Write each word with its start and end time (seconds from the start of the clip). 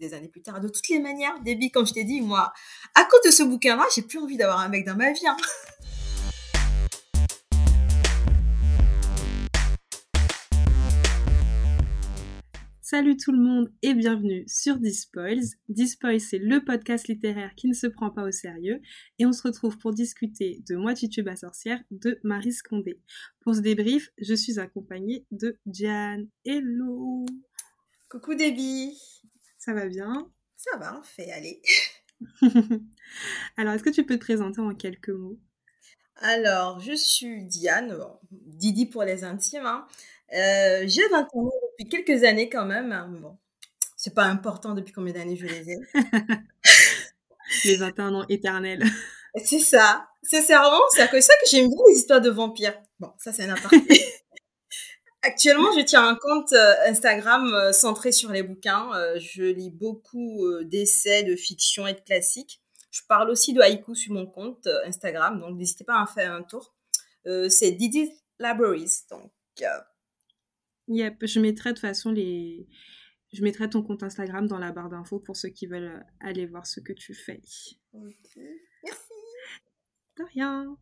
des 0.00 0.14
années 0.14 0.28
plus 0.28 0.42
tard. 0.42 0.60
De 0.60 0.68
toutes 0.68 0.88
les 0.88 0.98
manières, 0.98 1.38
Debbie, 1.44 1.70
comme 1.70 1.86
je 1.86 1.92
t'ai 1.92 2.04
dit, 2.04 2.20
moi, 2.20 2.52
à 2.94 3.04
cause 3.04 3.20
de 3.26 3.30
ce 3.30 3.42
bouquin-là, 3.44 3.84
j'ai 3.94 4.02
plus 4.02 4.18
envie 4.18 4.36
d'avoir 4.36 4.58
un 4.58 4.68
mec 4.68 4.84
dans 4.84 4.96
ma 4.96 5.12
vie. 5.12 5.26
Hein. 5.26 5.36
Salut 12.82 13.16
tout 13.16 13.30
le 13.30 13.38
monde 13.38 13.72
et 13.82 13.94
bienvenue 13.94 14.42
sur 14.48 14.76
Dispoils. 14.78 15.44
Dispoils, 15.68 16.20
c'est 16.20 16.38
le 16.38 16.64
podcast 16.64 17.06
littéraire 17.06 17.54
qui 17.54 17.68
ne 17.68 17.72
se 17.72 17.86
prend 17.86 18.10
pas 18.10 18.24
au 18.24 18.32
sérieux 18.32 18.80
et 19.20 19.26
on 19.26 19.32
se 19.32 19.42
retrouve 19.46 19.78
pour 19.78 19.92
discuter 19.92 20.60
de 20.68 20.74
Moi 20.74 20.94
Titube 20.94 21.28
à 21.28 21.36
sorcière 21.36 21.80
de 21.92 22.18
Marie 22.24 22.52
Scondé. 22.52 23.00
Pour 23.42 23.54
ce 23.54 23.60
débrief, 23.60 24.10
je 24.18 24.34
suis 24.34 24.58
accompagnée 24.58 25.24
de 25.30 25.56
Diane. 25.66 26.26
Hello 26.44 27.26
Coucou 28.08 28.34
Debbie 28.34 28.98
Ça 29.60 29.74
va 29.74 29.86
bien? 29.86 30.26
Ça 30.56 30.78
va, 30.78 30.98
on 30.98 31.02
fait 31.02 31.30
aller. 31.32 31.60
Alors, 33.58 33.74
est-ce 33.74 33.82
que 33.82 33.90
tu 33.90 34.06
peux 34.06 34.14
te 34.18 34.24
présenter 34.24 34.62
en 34.62 34.74
quelques 34.74 35.10
mots? 35.10 35.38
Alors, 36.16 36.80
je 36.80 36.94
suis 36.94 37.44
Diane, 37.44 37.94
Didi 38.30 38.86
pour 38.86 39.04
les 39.04 39.22
intimes. 39.22 39.66
Hein. 39.66 39.86
Euh, 40.32 40.84
j'ai 40.86 41.06
20 41.08 41.28
ans 41.34 41.50
depuis 41.72 41.90
quelques 41.90 42.24
années 42.24 42.48
quand 42.48 42.64
même. 42.64 42.90
Hein. 42.90 43.14
Bon, 43.20 43.36
c'est 43.96 44.14
pas 44.14 44.24
important 44.24 44.72
depuis 44.72 44.94
combien 44.94 45.12
d'années 45.12 45.36
je 45.36 45.46
les 45.46 45.72
ai. 45.72 45.78
les 47.66 47.76
21 47.76 48.14
ans 48.14 48.24
éternels. 48.30 48.82
C'est 49.44 49.60
ça. 49.60 50.08
Sincèrement, 50.22 50.80
c'est 50.92 51.02
à 51.02 51.08
cause 51.08 51.22
ça 51.22 51.34
que 51.34 51.50
j'aime 51.50 51.68
bien 51.68 51.76
les 51.90 51.98
histoires 51.98 52.22
de 52.22 52.30
vampires. 52.30 52.80
Bon, 52.98 53.12
ça 53.18 53.30
c'est 53.30 53.44
un 53.44 53.54
aparté. 53.54 53.78
Actuellement, 55.22 55.70
je 55.76 55.82
tiens 55.84 56.08
un 56.08 56.14
compte 56.14 56.52
euh, 56.52 56.74
Instagram 56.86 57.52
euh, 57.52 57.72
centré 57.72 58.10
sur 58.10 58.30
les 58.30 58.42
bouquins. 58.42 58.90
Je 59.18 59.42
lis 59.42 59.70
beaucoup 59.70 60.46
d'essais, 60.62 61.22
de 61.24 61.36
fiction 61.36 61.86
et 61.86 61.92
de 61.92 62.00
classiques. 62.00 62.60
Je 62.90 63.02
parle 63.08 63.30
aussi 63.30 63.52
de 63.52 63.60
haïku 63.60 63.94
sur 63.94 64.12
mon 64.12 64.26
compte 64.26 64.66
Instagram, 64.84 65.40
donc 65.40 65.56
n'hésitez 65.56 65.84
pas 65.84 65.94
à 65.94 66.02
en 66.02 66.06
faire 66.06 66.32
un 66.32 66.42
tour. 66.42 66.74
c'est 67.24 67.70
Didi 67.72 68.10
Libraries, 68.40 69.04
donc 69.10 69.30
Yep, 70.88 71.24
je 71.26 71.40
mettrai 71.40 71.70
de 71.70 71.74
toute 71.74 71.82
façon 71.82 72.10
les. 72.10 72.66
Je 73.32 73.44
mettrai 73.44 73.70
ton 73.70 73.82
compte 73.82 74.02
Instagram 74.02 74.48
dans 74.48 74.58
la 74.58 74.72
barre 74.72 74.88
d'infos 74.88 75.20
pour 75.20 75.36
ceux 75.36 75.50
qui 75.50 75.66
veulent 75.66 75.84
euh, 75.84 76.00
aller 76.18 76.46
voir 76.46 76.66
ce 76.66 76.80
que 76.80 76.92
tu 76.92 77.14
fais. 77.14 77.40
Merci. 77.92 78.40
Rien. 80.28 80.76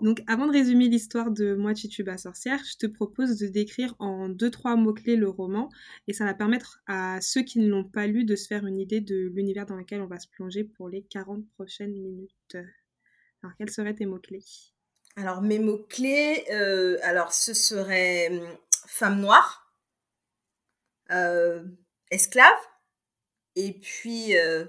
Donc, 0.00 0.22
avant 0.26 0.46
de 0.46 0.52
résumer 0.52 0.88
l'histoire 0.88 1.30
de 1.30 1.54
Moi 1.54 1.74
Tituba 1.74 2.18
sorcière, 2.18 2.60
je 2.64 2.76
te 2.76 2.86
propose 2.86 3.38
de 3.38 3.46
décrire 3.46 3.94
en 3.98 4.28
deux, 4.28 4.50
trois 4.50 4.74
mots-clés 4.74 5.16
le 5.16 5.28
roman 5.28 5.70
et 6.08 6.12
ça 6.12 6.24
va 6.24 6.34
permettre 6.34 6.80
à 6.86 7.20
ceux 7.20 7.42
qui 7.42 7.60
ne 7.60 7.68
l'ont 7.68 7.84
pas 7.84 8.06
lu 8.06 8.24
de 8.24 8.34
se 8.34 8.46
faire 8.46 8.66
une 8.66 8.80
idée 8.80 9.00
de 9.00 9.30
l'univers 9.32 9.66
dans 9.66 9.76
lequel 9.76 10.00
on 10.00 10.06
va 10.06 10.18
se 10.18 10.28
plonger 10.28 10.64
pour 10.64 10.88
les 10.88 11.02
40 11.04 11.48
prochaines 11.54 11.92
minutes. 11.92 12.56
Alors, 13.42 13.54
quels 13.58 13.70
seraient 13.70 13.94
tes 13.94 14.06
mots-clés? 14.06 14.44
Alors, 15.16 15.42
mes 15.42 15.58
mots-clés, 15.58 16.46
euh, 16.50 16.98
alors 17.02 17.32
ce 17.32 17.54
serait 17.54 18.28
hum, 18.30 18.56
femme 18.86 19.20
noire, 19.20 19.72
euh, 21.10 21.62
esclave, 22.10 22.58
et 23.56 23.78
puis 23.78 24.36
euh, 24.36 24.64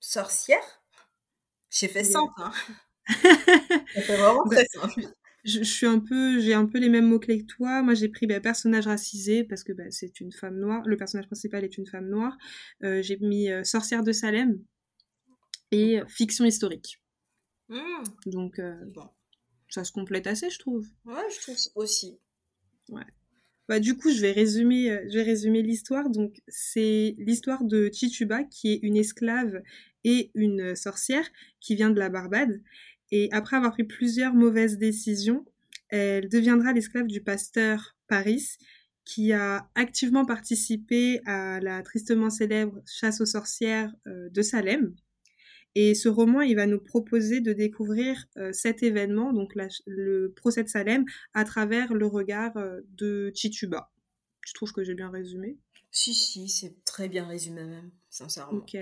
sorcière. 0.00 0.82
J'ai 1.70 1.88
fait 1.88 2.04
simple, 2.04 2.32
hein. 2.38 2.52
Vraiment 4.08 4.44
très 4.50 4.66
simple. 4.66 5.02
Je, 5.44 5.62
suis 5.62 5.86
un 5.86 5.98
peu, 5.98 6.40
j'ai 6.40 6.54
un 6.54 6.66
peu 6.66 6.78
les 6.78 6.88
mêmes 6.88 7.06
mots 7.06 7.18
clés 7.18 7.40
que 7.40 7.46
toi. 7.46 7.82
Moi, 7.82 7.94
j'ai 7.94 8.08
pris 8.08 8.26
bah, 8.26 8.40
personnage 8.40 8.86
racisé 8.86 9.44
parce 9.44 9.62
que 9.62 9.72
bah, 9.72 9.90
c'est 9.90 10.20
une 10.20 10.32
femme 10.32 10.58
noire. 10.58 10.82
Le 10.86 10.96
personnage 10.96 11.26
principal 11.26 11.64
est 11.64 11.76
une 11.76 11.86
femme 11.86 12.08
noire. 12.08 12.36
Euh, 12.82 13.02
j'ai 13.02 13.18
mis 13.18 13.48
sorcière 13.62 14.02
de 14.02 14.12
Salem 14.12 14.58
et 15.70 16.00
fiction 16.08 16.44
historique. 16.44 17.02
Mmh. 17.68 18.04
Donc, 18.26 18.60
bon. 18.94 19.08
ça 19.68 19.84
se 19.84 19.92
complète 19.92 20.26
assez, 20.26 20.48
je 20.50 20.58
trouve. 20.58 20.86
Ouais, 21.04 21.22
je 21.30 21.40
trouve 21.40 21.56
aussi. 21.74 22.18
Ouais. 22.88 23.04
Bah, 23.68 23.80
du 23.80 23.96
coup, 23.96 24.10
je 24.10 24.20
vais 24.20 24.32
résumer, 24.32 24.90
euh, 24.90 25.04
je 25.08 25.14
vais 25.14 25.22
résumer 25.22 25.62
l'histoire. 25.62 26.10
Donc, 26.10 26.42
c'est 26.48 27.14
l'histoire 27.18 27.64
de 27.64 27.88
Tituba, 27.88 28.44
qui 28.44 28.72
est 28.72 28.80
une 28.82 28.96
esclave 28.96 29.62
et 30.04 30.30
une 30.34 30.76
sorcière 30.76 31.26
qui 31.60 31.74
vient 31.74 31.90
de 31.90 31.98
la 31.98 32.10
Barbade. 32.10 32.60
Et 33.10 33.28
après 33.32 33.56
avoir 33.56 33.72
pris 33.72 33.84
plusieurs 33.84 34.34
mauvaises 34.34 34.78
décisions, 34.78 35.44
elle 35.88 36.28
deviendra 36.28 36.72
l'esclave 36.72 37.06
du 37.06 37.20
pasteur 37.20 37.96
Paris, 38.08 38.56
qui 39.04 39.32
a 39.32 39.68
activement 39.74 40.24
participé 40.24 41.20
à 41.26 41.60
la 41.60 41.82
tristement 41.82 42.30
célèbre 42.30 42.82
chasse 42.86 43.20
aux 43.20 43.26
sorcières 43.26 43.94
euh, 44.06 44.28
de 44.30 44.42
Salem. 44.42 44.94
Et 45.74 45.94
ce 45.94 46.08
roman, 46.08 46.40
il 46.40 46.56
va 46.56 46.66
nous 46.66 46.80
proposer 46.80 47.40
de 47.40 47.52
découvrir 47.52 48.26
euh, 48.36 48.52
cet 48.52 48.82
événement, 48.82 49.32
donc 49.32 49.54
le 49.86 50.32
procès 50.36 50.62
de 50.62 50.68
Salem, 50.68 51.04
à 51.34 51.44
travers 51.44 51.92
le 51.92 52.06
regard 52.06 52.56
euh, 52.56 52.80
de 52.90 53.30
Tituba. 53.34 53.90
Tu 54.46 54.52
trouves 54.52 54.72
que 54.72 54.84
j'ai 54.84 54.94
bien 54.94 55.10
résumé? 55.10 55.58
Si, 55.90 56.14
si, 56.14 56.48
c'est 56.48 56.84
très 56.84 57.08
bien 57.08 57.26
résumé 57.26 57.64
même, 57.64 57.90
sincèrement. 58.08 58.58
Ok. 58.58 58.76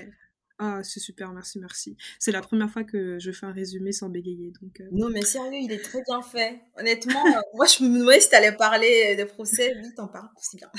Ah, 0.64 0.80
c'est 0.84 1.00
super, 1.00 1.32
merci, 1.32 1.58
merci. 1.58 1.96
C'est 2.20 2.30
la 2.30 2.40
première 2.40 2.70
fois 2.70 2.84
que 2.84 3.18
je 3.18 3.32
fais 3.32 3.46
un 3.46 3.52
résumé 3.52 3.90
sans 3.90 4.08
bégayer. 4.08 4.52
Donc, 4.62 4.80
euh. 4.80 4.84
Non, 4.92 5.10
mais 5.10 5.22
sérieux, 5.22 5.58
il 5.60 5.72
est 5.72 5.82
très 5.82 6.02
bien 6.02 6.22
fait. 6.22 6.60
Honnêtement, 6.78 7.24
moi, 7.54 7.66
je 7.66 7.82
me 7.82 7.98
demandais 7.98 8.20
si 8.20 8.28
tu 8.28 8.36
allais 8.36 8.52
parler 8.52 9.16
de 9.16 9.24
procès. 9.24 9.74
Oui, 9.82 9.92
t'en 9.96 10.06
parles 10.06 10.28
aussi 10.38 10.56
bien. 10.56 10.70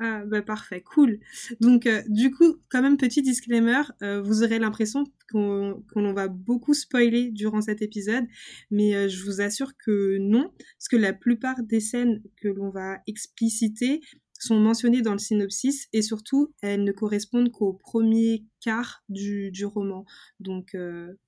Ah 0.00 0.22
bah 0.24 0.42
parfait, 0.42 0.80
cool. 0.80 1.18
Donc 1.60 1.86
euh, 1.86 2.02
du 2.06 2.30
coup, 2.30 2.58
quand 2.70 2.82
même 2.82 2.96
petit 2.96 3.20
disclaimer, 3.20 3.82
euh, 4.04 4.22
vous 4.22 4.44
aurez 4.44 4.60
l'impression 4.60 5.02
qu'on 5.32 5.82
va 6.14 6.28
beaucoup 6.28 6.72
spoiler 6.72 7.30
durant 7.32 7.60
cet 7.60 7.82
épisode, 7.82 8.24
mais 8.70 8.94
euh, 8.94 9.08
je 9.08 9.24
vous 9.24 9.40
assure 9.40 9.72
que 9.76 10.18
non, 10.18 10.52
parce 10.56 10.88
que 10.88 10.96
la 10.96 11.12
plupart 11.12 11.64
des 11.64 11.80
scènes 11.80 12.22
que 12.40 12.46
l'on 12.46 12.70
va 12.70 12.98
expliciter 13.08 14.00
sont 14.38 14.60
mentionnées 14.60 15.02
dans 15.02 15.12
le 15.12 15.18
synopsis 15.18 15.88
et 15.92 16.02
surtout 16.02 16.54
elles 16.62 16.84
ne 16.84 16.92
correspondent 16.92 17.50
qu'au 17.50 17.72
premier 17.72 18.44
quart 18.60 19.02
du, 19.08 19.50
du 19.50 19.66
roman, 19.66 20.04
donc 20.40 20.76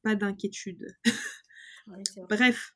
pas 0.03 0.15
d'inquiétude. 0.15 0.87
Bref, 2.28 2.75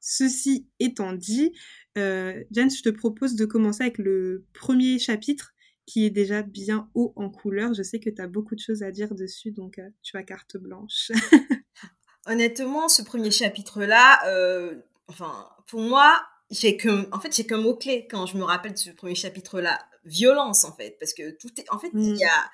ceci 0.00 0.68
étant 0.80 1.14
dit, 1.14 1.52
euh, 1.96 2.44
Jane, 2.50 2.70
je 2.70 2.82
te 2.82 2.90
propose 2.90 3.34
de 3.34 3.46
commencer 3.46 3.82
avec 3.82 3.98
le 3.98 4.44
premier 4.52 4.98
chapitre 4.98 5.54
qui 5.86 6.04
est 6.04 6.10
déjà 6.10 6.42
bien 6.42 6.90
haut 6.94 7.12
en 7.16 7.30
couleur. 7.30 7.74
Je 7.74 7.82
sais 7.82 8.00
que 8.00 8.10
tu 8.10 8.20
as 8.20 8.28
beaucoup 8.28 8.54
de 8.54 8.60
choses 8.60 8.82
à 8.82 8.90
dire 8.90 9.14
dessus, 9.14 9.50
donc 9.50 9.78
euh, 9.78 9.88
tu 10.02 10.16
as 10.16 10.22
carte 10.22 10.56
blanche. 10.56 11.10
Honnêtement, 12.26 12.88
ce 12.88 13.02
premier 13.02 13.30
chapitre-là, 13.30 14.26
euh, 14.28 14.76
enfin, 15.08 15.48
pour 15.66 15.80
moi, 15.80 16.22
j'ai 16.54 16.76
que, 16.76 17.08
en 17.12 17.20
fait, 17.20 17.34
j'ai 17.34 17.46
qu'un 17.46 17.58
mot-clé 17.58 18.06
quand 18.08 18.26
je 18.26 18.36
me 18.36 18.44
rappelle 18.44 18.72
de 18.72 18.78
ce 18.78 18.90
premier 18.90 19.14
chapitre-là. 19.14 19.78
Violence, 20.04 20.64
en 20.64 20.74
fait, 20.74 20.96
parce 21.00 21.14
que 21.14 21.30
tout 21.38 21.48
est, 21.58 21.64
en 21.70 21.78
fait, 21.78 21.90
il 21.94 22.16
y 22.16 22.24
mm. 22.24 22.28
a, 22.28 22.50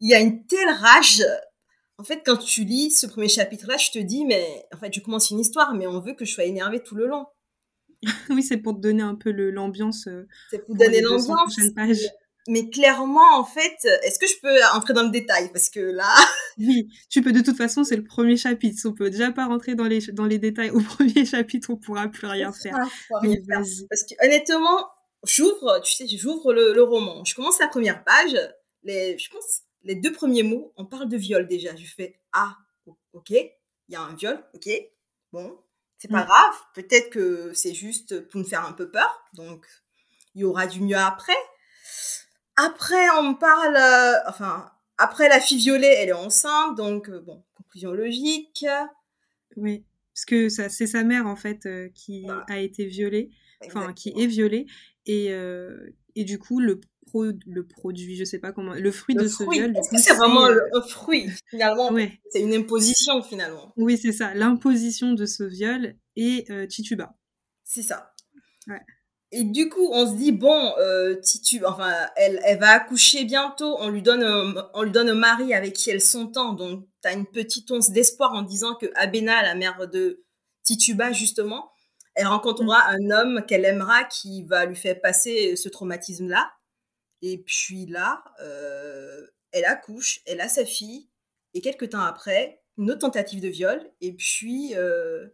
il 0.00 0.10
y 0.10 0.14
a 0.14 0.20
une 0.20 0.44
telle 0.46 0.68
rage. 0.68 1.24
En 1.98 2.04
fait, 2.04 2.22
quand 2.24 2.36
tu 2.36 2.64
lis 2.64 2.90
ce 2.90 3.06
premier 3.06 3.28
chapitre-là, 3.28 3.76
je 3.76 3.90
te 3.90 3.98
dis, 3.98 4.24
mais, 4.24 4.66
en 4.74 4.78
fait, 4.78 4.92
je 4.92 5.00
commence 5.00 5.30
une 5.30 5.40
histoire, 5.40 5.74
mais 5.74 5.86
on 5.86 6.00
veut 6.00 6.14
que 6.14 6.24
je 6.24 6.32
sois 6.32 6.44
énervée 6.44 6.82
tout 6.82 6.94
le 6.94 7.06
long. 7.06 7.26
oui, 8.30 8.42
c'est 8.42 8.56
pour 8.56 8.74
te 8.74 8.80
donner 8.80 9.02
un 9.02 9.14
peu 9.14 9.30
l'ambiance. 9.30 10.06
Euh, 10.06 10.26
c'est 10.50 10.64
pour 10.64 10.74
donner 10.74 11.00
l'ambiance. 11.00 11.56
Mais 12.48 12.70
clairement, 12.70 13.38
en 13.38 13.44
fait, 13.44 13.76
est-ce 14.02 14.18
que 14.18 14.26
je 14.26 14.40
peux 14.40 14.64
entrer 14.74 14.94
dans 14.94 15.02
le 15.02 15.10
détail? 15.10 15.50
Parce 15.52 15.68
que 15.68 15.80
là. 15.80 16.12
oui, 16.58 16.88
tu 17.08 17.22
peux 17.22 17.32
de 17.32 17.40
toute 17.40 17.56
façon, 17.56 17.84
c'est 17.84 17.96
le 17.96 18.04
premier 18.04 18.36
chapitre. 18.36 18.80
On 18.86 18.92
peut 18.92 19.10
déjà 19.10 19.30
pas 19.30 19.46
rentrer 19.46 19.74
dans 19.74 19.84
les, 19.84 20.00
dans 20.12 20.26
les 20.26 20.38
détails 20.38 20.70
au 20.74 20.80
premier 20.80 21.24
chapitre, 21.24 21.70
on 21.70 21.76
pourra 21.76 22.08
plus 22.08 22.26
rien 22.26 22.52
faire. 22.52 22.76
rien 23.20 23.36
faire. 23.46 23.62
Parce 23.88 24.04
que 24.04 24.24
honnêtement, 24.24 24.88
j'ouvre, 25.24 25.80
tu 25.84 25.92
sais, 25.92 26.06
j'ouvre 26.08 26.52
le, 26.52 26.72
le, 26.72 26.82
roman. 26.82 27.24
Je 27.24 27.34
commence 27.34 27.58
la 27.58 27.68
première 27.68 28.02
page. 28.04 28.36
Les, 28.82 29.18
je 29.18 29.28
pense, 29.30 29.60
les 29.82 29.94
deux 29.94 30.12
premiers 30.12 30.42
mots, 30.42 30.72
on 30.76 30.86
parle 30.86 31.08
de 31.08 31.16
viol 31.16 31.46
déjà. 31.46 31.76
Je 31.76 31.84
fais 31.84 32.20
Ah, 32.32 32.56
ok, 33.12 33.30
il 33.30 33.50
y 33.88 33.96
a 33.96 34.02
un 34.02 34.14
viol, 34.14 34.42
ok, 34.54 34.68
bon, 35.32 35.58
c'est 35.98 36.08
pas 36.08 36.24
mm. 36.24 36.26
grave. 36.26 36.54
Peut-être 36.74 37.10
que 37.10 37.52
c'est 37.52 37.74
juste 37.74 38.26
pour 38.28 38.40
me 38.40 38.44
faire 38.44 38.66
un 38.66 38.72
peu 38.72 38.90
peur. 38.90 39.22
Donc, 39.34 39.66
il 40.34 40.42
y 40.42 40.44
aura 40.44 40.66
du 40.66 40.80
mieux 40.80 40.96
après. 40.96 41.36
Après, 42.56 43.08
on 43.18 43.34
parle, 43.34 43.76
euh, 43.76 44.14
enfin, 44.28 44.70
après 44.98 45.28
la 45.28 45.40
fille 45.40 45.58
violée, 45.58 45.94
elle 45.98 46.10
est 46.10 46.12
enceinte. 46.12 46.76
Donc, 46.76 47.08
euh, 47.08 47.20
bon, 47.20 47.44
conclusion 47.54 47.92
logique. 47.92 48.66
Oui, 49.56 49.84
parce 50.14 50.24
que 50.24 50.48
ça, 50.48 50.68
c'est 50.68 50.86
sa 50.86 51.04
mère, 51.04 51.26
en 51.26 51.36
fait, 51.36 51.66
euh, 51.66 51.88
qui 51.94 52.26
a 52.48 52.58
été 52.58 52.84
violée. 52.84 53.30
Enfin, 53.66 53.92
qui 53.92 54.12
est 54.16 54.26
violée. 54.26 54.66
Et, 55.06 55.30
et 56.14 56.24
du 56.24 56.38
coup, 56.38 56.60
le 56.60 56.80
le 57.12 57.66
produit, 57.66 58.14
je 58.14 58.22
sais 58.22 58.38
pas 58.38 58.52
comment, 58.52 58.72
le 58.72 58.92
fruit 58.92 59.16
de 59.16 59.26
ce 59.26 59.42
viol. 59.42 59.76
Est-ce 59.76 59.90
que 59.90 59.98
c'est 59.98 60.14
vraiment 60.14 60.44
un 60.46 60.82
fruit 60.82 61.28
finalement? 61.48 61.90
C'est 62.30 62.40
une 62.40 62.54
imposition 62.54 63.20
finalement. 63.20 63.72
Oui, 63.76 63.98
c'est 63.98 64.12
ça, 64.12 64.32
l'imposition 64.34 65.12
de 65.12 65.26
ce 65.26 65.42
viol 65.42 65.96
et 66.14 66.46
Tituba. 66.68 67.16
C'est 67.64 67.82
ça. 67.82 68.12
Ouais. 68.68 68.80
Et 69.32 69.44
du 69.44 69.68
coup, 69.68 69.88
on 69.92 70.10
se 70.10 70.16
dit 70.16 70.32
bon, 70.32 70.74
euh, 70.78 71.14
Titu, 71.20 71.64
enfin, 71.64 71.92
elle, 72.16 72.40
elle 72.44 72.58
va 72.58 72.70
accoucher 72.70 73.24
bientôt. 73.24 73.76
On 73.78 73.88
lui 73.88 74.02
donne, 74.02 74.24
un, 74.24 74.68
on 74.74 74.82
lui 74.82 74.90
donne 74.90 75.08
un 75.08 75.14
mari 75.14 75.54
avec 75.54 75.74
qui 75.74 75.90
elle 75.90 76.00
s'entend. 76.00 76.52
Donc, 76.52 76.86
t'as 77.00 77.14
une 77.14 77.26
petite 77.26 77.70
once 77.70 77.90
d'espoir 77.90 78.32
en 78.34 78.42
disant 78.42 78.74
que 78.74 78.86
Abena, 78.96 79.42
la 79.42 79.54
mère 79.54 79.88
de 79.88 80.24
Tituba 80.64 81.12
justement, 81.12 81.70
elle 82.14 82.26
rencontrera 82.26 82.78
mm. 82.78 82.96
un 82.96 83.10
homme 83.10 83.46
qu'elle 83.46 83.64
aimera 83.64 84.04
qui 84.04 84.42
va 84.44 84.66
lui 84.66 84.76
faire 84.76 85.00
passer 85.00 85.54
ce 85.56 85.68
traumatisme-là. 85.68 86.50
Et 87.22 87.38
puis 87.38 87.86
là, 87.86 88.24
euh, 88.40 89.26
elle 89.52 89.64
accouche, 89.64 90.20
elle 90.26 90.40
a 90.40 90.48
sa 90.48 90.64
fille, 90.64 91.08
et 91.54 91.60
quelques 91.60 91.90
temps 91.90 92.00
après, 92.00 92.62
une 92.78 92.90
autre 92.90 93.00
tentative 93.00 93.40
de 93.40 93.48
viol. 93.48 93.80
Et 94.00 94.12
puis, 94.12 94.74
euh, 94.74 95.28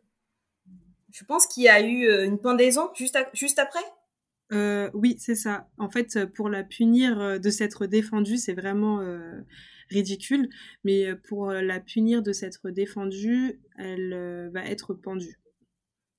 je 1.17 1.25
pense 1.25 1.47
qu'il 1.47 1.63
y 1.63 1.69
a 1.69 1.81
eu 1.81 2.07
euh, 2.07 2.27
une 2.27 2.39
pendaison 2.39 2.91
juste, 2.95 3.19
juste 3.33 3.59
après? 3.59 3.81
Euh, 4.53 4.91
oui, 4.93 5.17
c'est 5.19 5.35
ça. 5.35 5.67
En 5.79 5.89
fait, 5.89 6.27
pour 6.27 6.51
la 6.51 6.63
punir 6.63 7.41
de 7.41 7.51
s'être 7.51 7.87
défendue, 7.87 8.37
c'est 8.37 8.53
vraiment 8.53 9.01
ridicule. 9.89 10.49
Mais 10.85 11.17
pour 11.17 11.51
la 11.51 11.81
punir 11.81 12.23
de 12.23 12.33
s'être 12.33 12.71
défendue, 12.71 13.61
elle 13.77 14.51
va 14.53 14.65
être 14.67 14.95
pendue. 14.95 15.41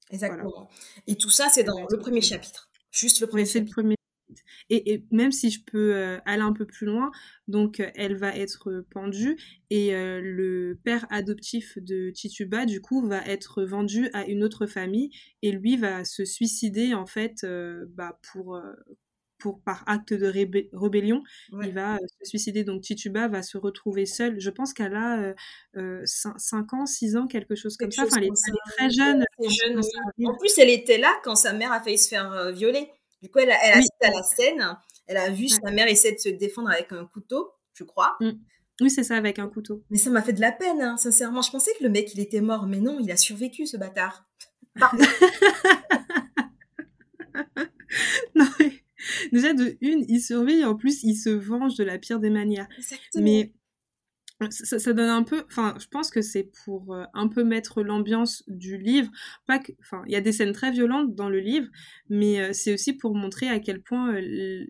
Exactement. 0.09 0.67
Et 1.05 1.15
tout 1.15 1.29
ça, 1.29 1.47
c'est 1.49 1.63
dans 1.63 1.85
le 1.89 1.97
premier 1.99 2.21
chapitre. 2.21 2.69
Juste 2.91 3.21
le 3.21 3.27
premier 3.27 3.45
chapitre. 3.45 3.75
Le 3.77 3.83
premier 3.83 3.96
et, 4.69 5.03
même 5.11 5.31
si 5.31 5.49
je 5.49 5.63
peux 5.63 5.95
euh, 5.95 6.19
aller 6.25 6.41
un 6.41 6.53
peu 6.53 6.65
plus 6.65 6.85
loin, 6.85 7.11
donc 7.47 7.79
euh, 7.79 7.89
elle 7.95 8.15
va 8.15 8.35
être 8.35 8.85
pendue 8.89 9.37
et 9.69 9.95
euh, 9.95 10.19
le 10.21 10.77
père 10.83 11.05
adoptif 11.09 11.77
de 11.77 12.09
Tituba, 12.11 12.65
du 12.65 12.81
coup, 12.81 13.05
va 13.07 13.25
être 13.25 13.63
vendu 13.63 14.09
à 14.13 14.25
une 14.25 14.43
autre 14.43 14.65
famille 14.65 15.11
et 15.41 15.51
lui 15.51 15.77
va 15.77 16.05
se 16.05 16.25
suicider 16.25 16.93
en 16.93 17.05
fait 17.05 17.45
bah, 17.89 18.19
pour, 18.31 18.59
pour, 19.39 19.61
par 19.61 19.83
acte 19.87 20.13
de 20.13 20.25
rébellion. 20.73 21.23
Il 21.63 21.73
va 21.73 21.97
se 22.21 22.29
suicider. 22.29 22.63
Donc 22.63 22.81
Tituba 22.81 23.27
va 23.27 23.41
se 23.43 23.57
retrouver 23.57 24.05
seule. 24.05 24.39
Je 24.39 24.49
pense 24.49 24.73
qu'elle 24.73 24.95
a 24.95 25.33
5 26.05 26.73
ans, 26.73 26.85
6 26.85 27.17
ans, 27.17 27.27
quelque 27.27 27.55
chose 27.55 27.77
comme 27.77 27.91
ça. 27.91 28.03
Enfin, 28.03 28.17
elle, 28.17 28.25
est, 28.25 28.77
très 28.77 28.89
jeune. 28.89 29.25
jeune 29.39 29.81
En 30.25 30.37
plus, 30.37 30.57
elle 30.57 30.69
était 30.69 30.97
là 30.97 31.13
quand 31.23 31.35
sa 31.35 31.53
mère 31.53 31.71
a 31.71 31.81
failli 31.81 31.97
se 31.97 32.07
faire 32.07 32.51
violer. 32.51 32.89
Du 33.21 33.29
coup, 33.29 33.39
elle, 33.39 33.51
a, 33.51 33.57
elle 33.63 33.83
à 34.01 34.11
la 34.11 34.23
scène. 34.23 34.77
Elle 35.07 35.17
a 35.17 35.29
vu 35.29 35.47
sa 35.47 35.71
mère 35.71 35.87
essayer 35.87 36.13
de 36.13 36.19
se 36.19 36.29
défendre 36.29 36.69
avec 36.69 36.91
un 36.91 37.05
couteau, 37.05 37.51
je 37.73 37.83
crois. 37.83 38.15
Mmh. 38.19 38.31
Oui, 38.81 38.91
c'est 38.91 39.03
ça, 39.03 39.15
avec 39.15 39.39
un 39.39 39.47
couteau. 39.47 39.83
Mais 39.89 39.97
ça 39.97 40.11
m'a 40.11 40.21
fait 40.21 40.33
de 40.33 40.41
la 40.41 40.51
peine, 40.51 40.81
hein, 40.81 40.97
sincèrement. 40.97 41.41
Je 41.41 41.49
pensais 41.49 41.71
que 41.79 41.83
le 41.83 41.89
mec, 41.89 42.13
il 42.13 42.19
était 42.19 42.41
mort, 42.41 42.67
mais 42.67 42.79
non, 42.79 42.99
il 42.99 43.09
a 43.11 43.17
survécu, 43.17 43.65
ce 43.65 43.77
bâtard. 43.77 44.27
non, 48.35 48.45
Déjà, 49.31 49.53
de 49.53 49.77
une, 49.81 50.05
il 50.07 50.21
survit, 50.21 50.63
en 50.63 50.75
plus, 50.75 51.01
il 51.03 51.15
se 51.15 51.29
venge 51.29 51.75
de 51.75 51.83
la 51.83 51.97
pire 51.97 52.19
des 52.19 52.29
manières. 52.29 52.67
Exactement. 52.77 53.23
Mais 53.23 53.51
ça, 54.49 54.93
donne 54.93 55.09
un 55.09 55.23
peu 55.23 55.43
enfin 55.47 55.75
je 55.79 55.87
pense 55.87 56.11
que 56.11 56.21
c'est 56.21 56.51
pour 56.63 56.93
euh, 56.93 57.05
un 57.13 57.27
peu 57.27 57.43
mettre 57.43 57.81
l'ambiance 57.81 58.43
du 58.47 58.77
livre. 58.77 59.09
Pas 59.47 59.59
que 59.59 59.71
enfin 59.79 60.03
il 60.05 60.11
y 60.11 60.15
a 60.15 60.21
des 60.21 60.31
scènes 60.31 60.53
très 60.53 60.71
violentes 60.71 61.15
dans 61.15 61.29
le 61.29 61.39
livre 61.39 61.67
mais 62.09 62.39
euh, 62.39 62.53
c'est 62.53 62.73
aussi 62.73 62.93
pour 62.93 63.15
montrer 63.15 63.49
à 63.49 63.59
quel 63.59 63.81
point 63.81 64.15
euh, 64.15 64.65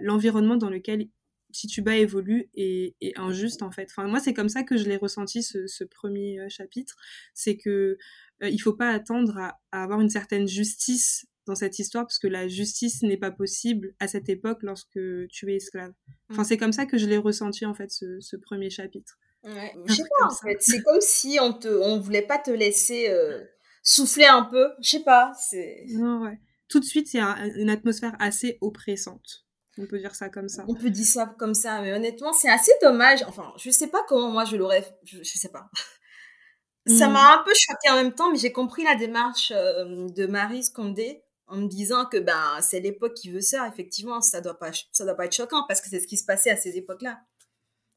l'environnement 0.00 0.56
dans 0.56 0.70
lequel 0.70 1.08
Tituba 1.52 1.96
évolue 1.96 2.48
est, 2.54 2.94
injuste 3.16 3.62
en 3.62 3.70
fait. 3.70 3.88
Enfin 3.90 4.08
moi 4.08 4.20
c'est 4.20 4.34
comme 4.34 4.48
ça 4.48 4.62
que 4.62 4.76
je 4.76 4.84
l'ai 4.84 4.96
ressenti 4.96 5.42
ce, 5.42 5.84
premier 5.84 6.38
chapitre. 6.48 6.96
C'est 7.34 7.56
que 7.56 7.98
il 8.40 8.58
faut 8.58 8.72
pas 8.72 8.90
attendre 8.90 9.38
à, 9.38 9.58
avoir 9.70 10.00
une 10.00 10.08
certaine 10.08 10.48
justice 10.48 11.26
dans 11.46 11.54
cette 11.54 11.78
histoire 11.78 12.04
parce 12.04 12.18
que 12.18 12.28
la 12.28 12.48
justice 12.48 13.02
n'est 13.02 13.16
pas 13.16 13.30
possible 13.30 13.94
à 13.98 14.08
cette 14.08 14.28
époque 14.28 14.62
lorsque 14.62 14.98
tu 15.28 15.52
es 15.52 15.56
esclave. 15.56 15.92
Enfin, 16.30 16.42
mm. 16.42 16.44
c'est 16.44 16.56
comme 16.56 16.72
ça 16.72 16.86
que 16.86 16.98
je 16.98 17.06
l'ai 17.06 17.16
ressenti 17.16 17.66
en 17.66 17.74
fait 17.74 17.90
ce, 17.90 18.36
premier 18.36 18.70
chapitre. 18.70 19.18
Ouais. 19.44 19.74
Je 19.86 19.94
sais 19.94 20.02
pas 20.02 20.26
en 20.26 20.34
fait, 20.34 20.58
c'est 20.60 20.82
comme 20.82 21.00
si 21.00 21.38
on 21.40 21.52
te, 21.52 21.68
on 21.68 21.98
voulait 21.98 22.22
pas 22.22 22.38
te 22.38 22.50
laisser 22.50 23.08
euh, 23.08 23.42
souffler 23.82 24.26
un 24.26 24.44
peu. 24.44 24.70
Je 24.80 24.90
sais 24.90 25.02
pas, 25.02 25.32
c'est. 25.38 25.84
Non 25.90 26.22
ouais. 26.22 26.38
Tout 26.68 26.80
de 26.80 26.84
suite, 26.84 27.12
il 27.12 27.18
y 27.18 27.20
a 27.20 27.36
une 27.56 27.70
atmosphère 27.70 28.14
assez 28.18 28.58
oppressante. 28.60 29.44
On 29.78 29.86
peut 29.86 29.98
dire 29.98 30.14
ça 30.14 30.28
comme 30.28 30.48
ça. 30.48 30.64
On 30.68 30.74
peut 30.74 30.90
dire 30.90 31.06
ça 31.06 31.34
comme 31.38 31.54
ça, 31.54 31.80
mais 31.80 31.92
honnêtement, 31.92 32.32
c'est 32.32 32.50
assez 32.50 32.72
dommage. 32.82 33.24
Enfin, 33.26 33.52
je 33.56 33.70
sais 33.70 33.88
pas 33.88 34.04
comment 34.06 34.30
moi 34.30 34.44
je 34.44 34.56
l'aurais, 34.56 34.84
je, 35.04 35.18
je 35.22 35.38
sais 35.38 35.48
pas. 35.48 35.70
Ça 36.86 37.08
mm. 37.08 37.12
m'a 37.12 37.34
un 37.34 37.42
peu 37.44 37.52
choqué 37.54 37.90
en 37.90 37.96
même 37.96 38.12
temps, 38.12 38.30
mais 38.30 38.38
j'ai 38.38 38.52
compris 38.52 38.84
la 38.84 38.94
démarche 38.96 39.52
euh, 39.54 40.08
de 40.08 40.26
Marie 40.26 40.64
Scondé 40.64 41.22
en 41.52 41.56
me 41.56 41.68
disant 41.68 42.06
que 42.06 42.18
ben 42.18 42.58
c'est 42.60 42.80
l'époque 42.80 43.14
qui 43.14 43.30
veut 43.30 43.40
ça 43.40 43.68
effectivement 43.68 44.20
ça 44.20 44.40
doit 44.40 44.58
pas 44.58 44.70
ça 44.90 45.04
doit 45.04 45.14
pas 45.14 45.26
être 45.26 45.34
choquant 45.34 45.64
parce 45.68 45.80
que 45.80 45.88
c'est 45.88 46.00
ce 46.00 46.06
qui 46.06 46.16
se 46.16 46.24
passait 46.24 46.50
à 46.50 46.56
ces 46.56 46.76
époques 46.76 47.02
là 47.02 47.20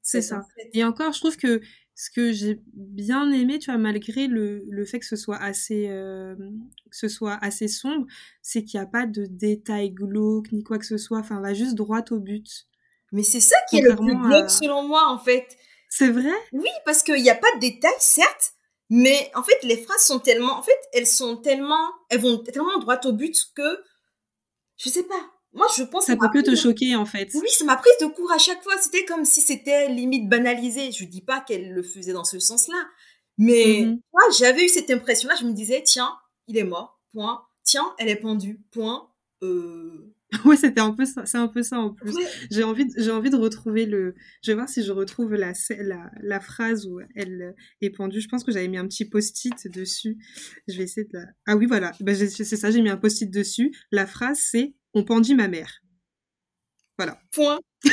c'est 0.02 0.22
ça. 0.22 0.42
et 0.74 0.84
encore 0.84 1.14
je 1.14 1.20
trouve 1.20 1.38
que 1.38 1.62
ce 1.96 2.12
que 2.12 2.34
j'ai 2.34 2.62
bien 2.74 3.32
aimé 3.32 3.58
tu 3.58 3.72
vois 3.72 3.80
malgré 3.80 4.28
le, 4.28 4.66
le 4.70 4.86
fait 4.86 5.00
que 5.00 5.06
ce 5.06 5.16
soit 5.16 5.38
assez 5.38 5.88
euh, 5.90 6.36
que 6.92 6.98
ce 6.98 7.08
soit 7.08 7.38
assez 7.42 7.68
sombre 7.70 8.06
c'est 8.42 8.64
qu'il 8.64 8.80
n'y 8.80 8.84
a 8.84 8.88
pas 8.88 9.06
de 9.08 9.26
détails 9.26 9.92
glauques 9.92 10.52
ni 10.52 10.64
quoi 10.64 10.78
que 10.78 10.86
ce 10.86 10.98
soit. 10.98 11.20
Enfin 11.20 11.38
on 11.38 11.42
va 11.42 11.54
juste 11.54 11.76
droit 11.76 12.04
au 12.12 12.20
but. 12.20 12.68
Mais 13.12 13.24
c'est 13.24 13.40
ça 13.40 13.56
qui 13.70 13.78
est 13.78 13.82
le 13.82 13.96
plus 13.96 14.18
glauque 14.18 14.52
selon 14.52 14.88
moi 14.88 15.08
en 15.08 15.18
fait. 15.18 15.48
C'est 15.90 16.10
vrai? 16.10 16.34
Oui 16.52 16.70
parce 16.86 17.02
qu'il 17.02 17.22
n'y 17.22 17.30
a 17.30 17.36
pas 17.36 17.54
de 17.56 17.62
détails 17.62 17.92
certes 18.00 18.55
mais 18.90 19.32
en 19.34 19.44
fait, 19.44 19.58
les 19.64 19.78
phrases 19.78 20.02
sont 20.02 20.20
tellement, 20.20 20.58
en 20.58 20.62
fait, 20.62 20.80
elles 20.94 21.08
sont 21.08 21.38
tellement, 21.38 21.90
elles 22.10 22.22
vont 22.22 22.38
tellement 22.38 22.78
droit 22.80 23.00
au 23.06 23.14
but 23.14 23.36
que, 23.56 23.84
je 24.78 24.90
sais 24.90 25.04
pas. 25.04 25.32
Moi, 25.54 25.68
je 25.78 25.84
pense. 25.84 26.06
Ça 26.06 26.18
peut 26.18 26.30
que 26.34 26.42
te 26.42 26.56
choquer, 26.56 26.96
en 26.96 27.06
fait. 27.06 27.30
Oui, 27.34 27.48
ça 27.50 27.64
m'a 27.64 27.78
prise 27.78 27.94
de 28.02 28.08
cours 28.08 28.32
à 28.32 28.38
chaque 28.38 28.62
fois. 28.62 28.74
C'était 28.80 29.06
comme 29.06 29.24
si 29.24 29.40
c'était 29.40 29.88
limite 29.88 30.28
banalisé. 30.28 30.92
Je 30.92 31.06
dis 31.06 31.22
pas 31.22 31.40
qu'elle 31.40 31.72
le 31.72 31.82
faisait 31.82 32.12
dans 32.12 32.26
ce 32.26 32.40
sens-là. 32.40 32.86
Mais 33.38 33.82
mm-hmm. 33.82 34.00
moi, 34.14 34.22
j'avais 34.38 34.66
eu 34.66 34.70
cette 34.70 34.92
impression-là. 34.92 35.36
Je 35.40 35.46
me 35.46 35.54
disais, 35.54 35.82
tiens, 35.84 36.14
il 36.48 36.58
est 36.58 36.66
mort. 36.66 37.00
Point. 37.14 37.42
Tiens, 37.64 37.96
elle 37.98 38.10
est 38.10 38.18
pendue. 38.18 38.62
Point. 38.72 39.10
Euh, 39.44 40.14
ouais, 40.46 40.58
c'était 40.58 40.82
un 40.82 40.92
peu 40.92 41.06
ça, 41.06 41.26
c'est 41.26 41.38
un 41.38 41.48
peu 41.48 41.62
ça 41.62 41.80
en 41.80 41.94
plus. 41.94 42.16
J'ai 42.50 42.64
envie, 42.64 42.88
j'ai 42.98 43.12
envie 43.12 43.30
de 43.30 43.36
retrouver 43.36 43.86
le. 43.86 44.16
Je 44.44 44.52
vais 44.52 44.56
voir 44.56 44.68
si 44.68 44.84
je 44.84 44.92
retrouve 44.92 45.36
la, 45.36 45.54
la, 45.82 46.12
la 46.22 46.40
phrase 46.40 46.88
où 46.88 47.00
elle 47.16 47.56
est 47.82 47.92
pendue. 47.92 48.22
Je 48.22 48.28
pense 48.28 48.44
que 48.44 48.52
j'avais 48.52 48.68
mis 48.68 48.78
un 48.78 48.88
petit 48.88 49.06
post-it 49.06 49.72
dessus. 49.72 50.18
Je 50.68 50.78
vais 50.78 50.84
essayer 50.84 51.06
de 51.06 51.18
la. 51.18 51.26
Ah 51.46 51.56
oui, 51.56 51.68
voilà. 51.68 51.92
Ben, 52.02 52.16
c'est 52.16 52.44
ça, 52.44 52.72
j'ai 52.72 52.82
mis 52.82 52.90
un 52.90 52.98
post-it 52.98 53.30
dessus. 53.30 53.72
La 53.92 54.08
phrase, 54.08 54.40
c'est 54.42 54.74
On 54.94 55.04
pendit 55.04 55.36
ma 55.36 55.48
mère. 55.48 55.82
Voilà. 56.98 57.20
Point. 57.32 57.60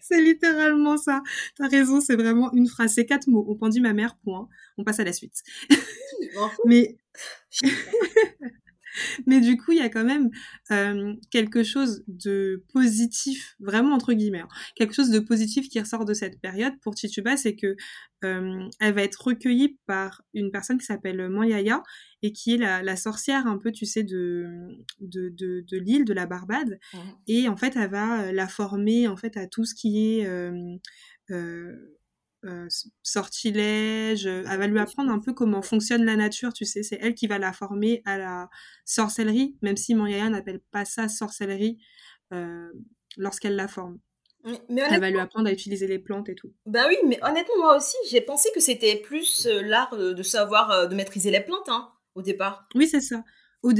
c'est 0.00 0.22
littéralement 0.22 0.96
ça. 0.96 1.22
T'as 1.56 1.68
raison, 1.68 2.00
c'est 2.00 2.16
vraiment 2.16 2.52
une 2.52 2.68
phrase. 2.68 2.94
C'est 2.94 3.06
quatre 3.06 3.28
mots. 3.28 3.44
On 3.48 3.56
pendit 3.56 3.80
ma 3.80 3.92
mère, 3.92 4.16
point. 4.24 4.48
On 4.78 4.84
passe 4.84 5.00
à 5.00 5.04
la 5.04 5.12
suite. 5.12 5.42
Mais. 6.64 6.96
Mais 9.26 9.40
du 9.40 9.56
coup, 9.56 9.72
il 9.72 9.78
y 9.78 9.82
a 9.82 9.88
quand 9.88 10.04
même 10.04 10.30
euh, 10.70 11.14
quelque 11.30 11.62
chose 11.62 12.02
de 12.06 12.64
positif, 12.72 13.56
vraiment 13.60 13.94
entre 13.94 14.12
guillemets, 14.12 14.40
hein. 14.40 14.48
quelque 14.76 14.94
chose 14.94 15.10
de 15.10 15.20
positif 15.20 15.68
qui 15.68 15.80
ressort 15.80 16.04
de 16.04 16.14
cette 16.14 16.40
période 16.40 16.74
pour 16.80 16.94
Tituba, 16.94 17.36
c'est 17.36 17.56
que 17.56 17.76
euh, 18.22 18.68
elle 18.80 18.94
va 18.94 19.02
être 19.02 19.22
recueillie 19.22 19.78
par 19.86 20.22
une 20.34 20.50
personne 20.50 20.78
qui 20.78 20.84
s'appelle 20.84 21.28
Moyaya 21.30 21.82
et 22.22 22.32
qui 22.32 22.54
est 22.54 22.58
la, 22.58 22.96
sorcière 22.96 23.46
un 23.46 23.56
peu, 23.56 23.72
tu 23.72 23.86
sais, 23.86 24.02
de, 24.02 24.68
de, 25.00 25.30
de, 25.30 25.78
l'île, 25.78 26.04
de 26.04 26.12
la 26.12 26.26
Barbade. 26.26 26.78
Mmh. 26.92 26.98
Et 27.28 27.48
en 27.48 27.56
fait, 27.56 27.76
elle 27.76 27.90
va 27.90 28.30
la 28.30 28.46
former 28.46 29.08
en 29.08 29.16
fait 29.16 29.38
à 29.38 29.46
tout 29.46 29.64
ce 29.64 29.74
qui 29.74 30.18
est 30.18 30.26
euh, 31.30 31.72
euh, 32.44 32.68
sortilège, 33.02 34.26
euh, 34.26 34.44
elle 34.50 34.58
va 34.58 34.66
lui 34.66 34.78
apprendre 34.78 35.10
un 35.10 35.18
peu 35.18 35.34
comment 35.34 35.60
fonctionne 35.60 36.04
la 36.04 36.16
nature, 36.16 36.52
tu 36.54 36.64
sais, 36.64 36.82
c'est 36.82 36.98
elle 37.00 37.14
qui 37.14 37.26
va 37.26 37.38
la 37.38 37.52
former 37.52 38.02
à 38.06 38.16
la 38.16 38.48
sorcellerie, 38.84 39.56
même 39.60 39.76
si 39.76 39.94
Yaya 39.94 40.30
n'appelle 40.30 40.60
pas 40.70 40.84
ça 40.86 41.08
sorcellerie 41.08 41.78
euh, 42.32 42.68
lorsqu'elle 43.18 43.56
la 43.56 43.68
forme. 43.68 43.98
Mais 44.70 44.80
elle 44.90 45.00
va 45.00 45.10
lui 45.10 45.20
apprendre 45.20 45.48
à 45.48 45.52
utiliser 45.52 45.86
les 45.86 45.98
plantes 45.98 46.30
et 46.30 46.34
tout. 46.34 46.50
Bah 46.64 46.86
oui, 46.88 46.96
mais 47.06 47.18
honnêtement, 47.22 47.58
moi 47.58 47.76
aussi, 47.76 47.96
j'ai 48.10 48.22
pensé 48.22 48.48
que 48.54 48.60
c'était 48.60 48.96
plus 48.96 49.46
l'art 49.46 49.94
de 49.94 50.22
savoir, 50.22 50.88
de 50.88 50.94
maîtriser 50.94 51.30
les 51.30 51.40
plantes, 51.40 51.68
hein, 51.68 51.90
au 52.14 52.22
départ. 52.22 52.66
Oui, 52.74 52.88
c'est 52.88 53.02
ça 53.02 53.22
au, 53.62 53.72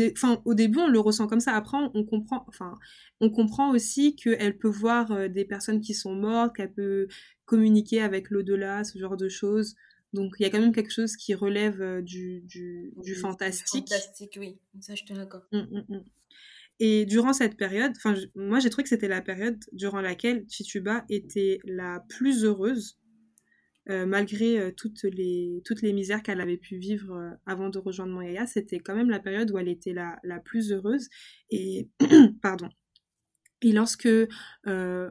au 0.45 0.55
début, 0.55 0.79
on 0.79 0.89
le 0.89 1.01
ressent 1.01 1.27
comme 1.27 1.41
ça. 1.41 1.55
Après, 1.55 1.79
on 1.95 2.05
comprend, 2.05 2.45
enfin, 2.49 2.79
on 3.21 3.31
comprend 3.31 3.71
aussi 3.71 4.15
qu'elle 4.17 4.59
peut 4.59 4.69
voir 4.69 5.11
euh, 5.13 5.29
des 5.29 5.45
personnes 5.45 5.81
qui 5.81 5.95
sont 5.95 6.15
mortes, 6.15 6.57
qu'elle 6.57 6.73
peut 6.73 7.09
communiquer 7.45 8.01
avec 8.03 8.31
l'au-delà, 8.31 8.85
ce 8.85 8.99
genre 8.99 9.17
de 9.17 9.29
choses. 9.29 9.77
Donc, 10.13 10.35
il 10.39 10.43
y 10.43 10.47
a 10.47 10.51
quand 10.51 10.61
même 10.61 10.73
quelque 10.73 10.93
chose 10.93 11.17
qui 11.17 11.35
relève 11.35 11.81
euh, 11.81 12.03
du, 12.03 12.41
du, 12.43 12.93
du 12.97 13.15
fantastique. 13.15 13.89
Fantastique, 13.89 14.37
oui. 14.39 14.59
Ça, 14.81 14.95
je 14.95 15.05
te 15.05 15.13
d'accord. 15.13 15.43
Mmh, 15.53 15.59
mmh, 15.59 15.85
mmh. 15.89 16.05
Et 16.83 17.05
durant 17.05 17.33
cette 17.33 17.57
période, 17.57 17.93
enfin, 17.97 18.15
moi, 18.35 18.59
j'ai 18.59 18.71
trouvé 18.71 18.85
que 18.85 18.89
c'était 18.89 19.09
la 19.09 19.21
période 19.21 19.59
durant 19.73 20.01
laquelle 20.01 20.47
Chichuba 20.49 21.05
était 21.11 21.61
la 21.65 22.05
plus 22.09 22.45
heureuse 22.45 22.99
malgré 23.89 24.73
toutes, 24.77 25.03
les, 25.03 25.63
toutes 25.65 25.83
les 25.83 25.93
misères 25.93 26.23
qu'elle 26.23 26.41
avait 26.41 26.59
pu 26.59 26.77
vivre 26.77 27.37
avant 27.47 27.71
de 27.71 27.79
rejoindre 27.79 28.13
Moyaya, 28.13 28.47
c'était 28.47 28.79
quand 28.79 28.95
même 28.95 29.11
la 29.11 29.19
période 29.19 29.51
où 29.51 29.59
elle 29.59 29.69
était 29.69 29.93
la, 29.93 30.19
la 30.23 30.39
plus 30.39 30.73
heureuse. 30.73 31.09
Et, 31.51 31.89
pardon, 32.43 32.69
et 33.63 33.73
lorsque 33.73 34.07
euh, 34.07 35.11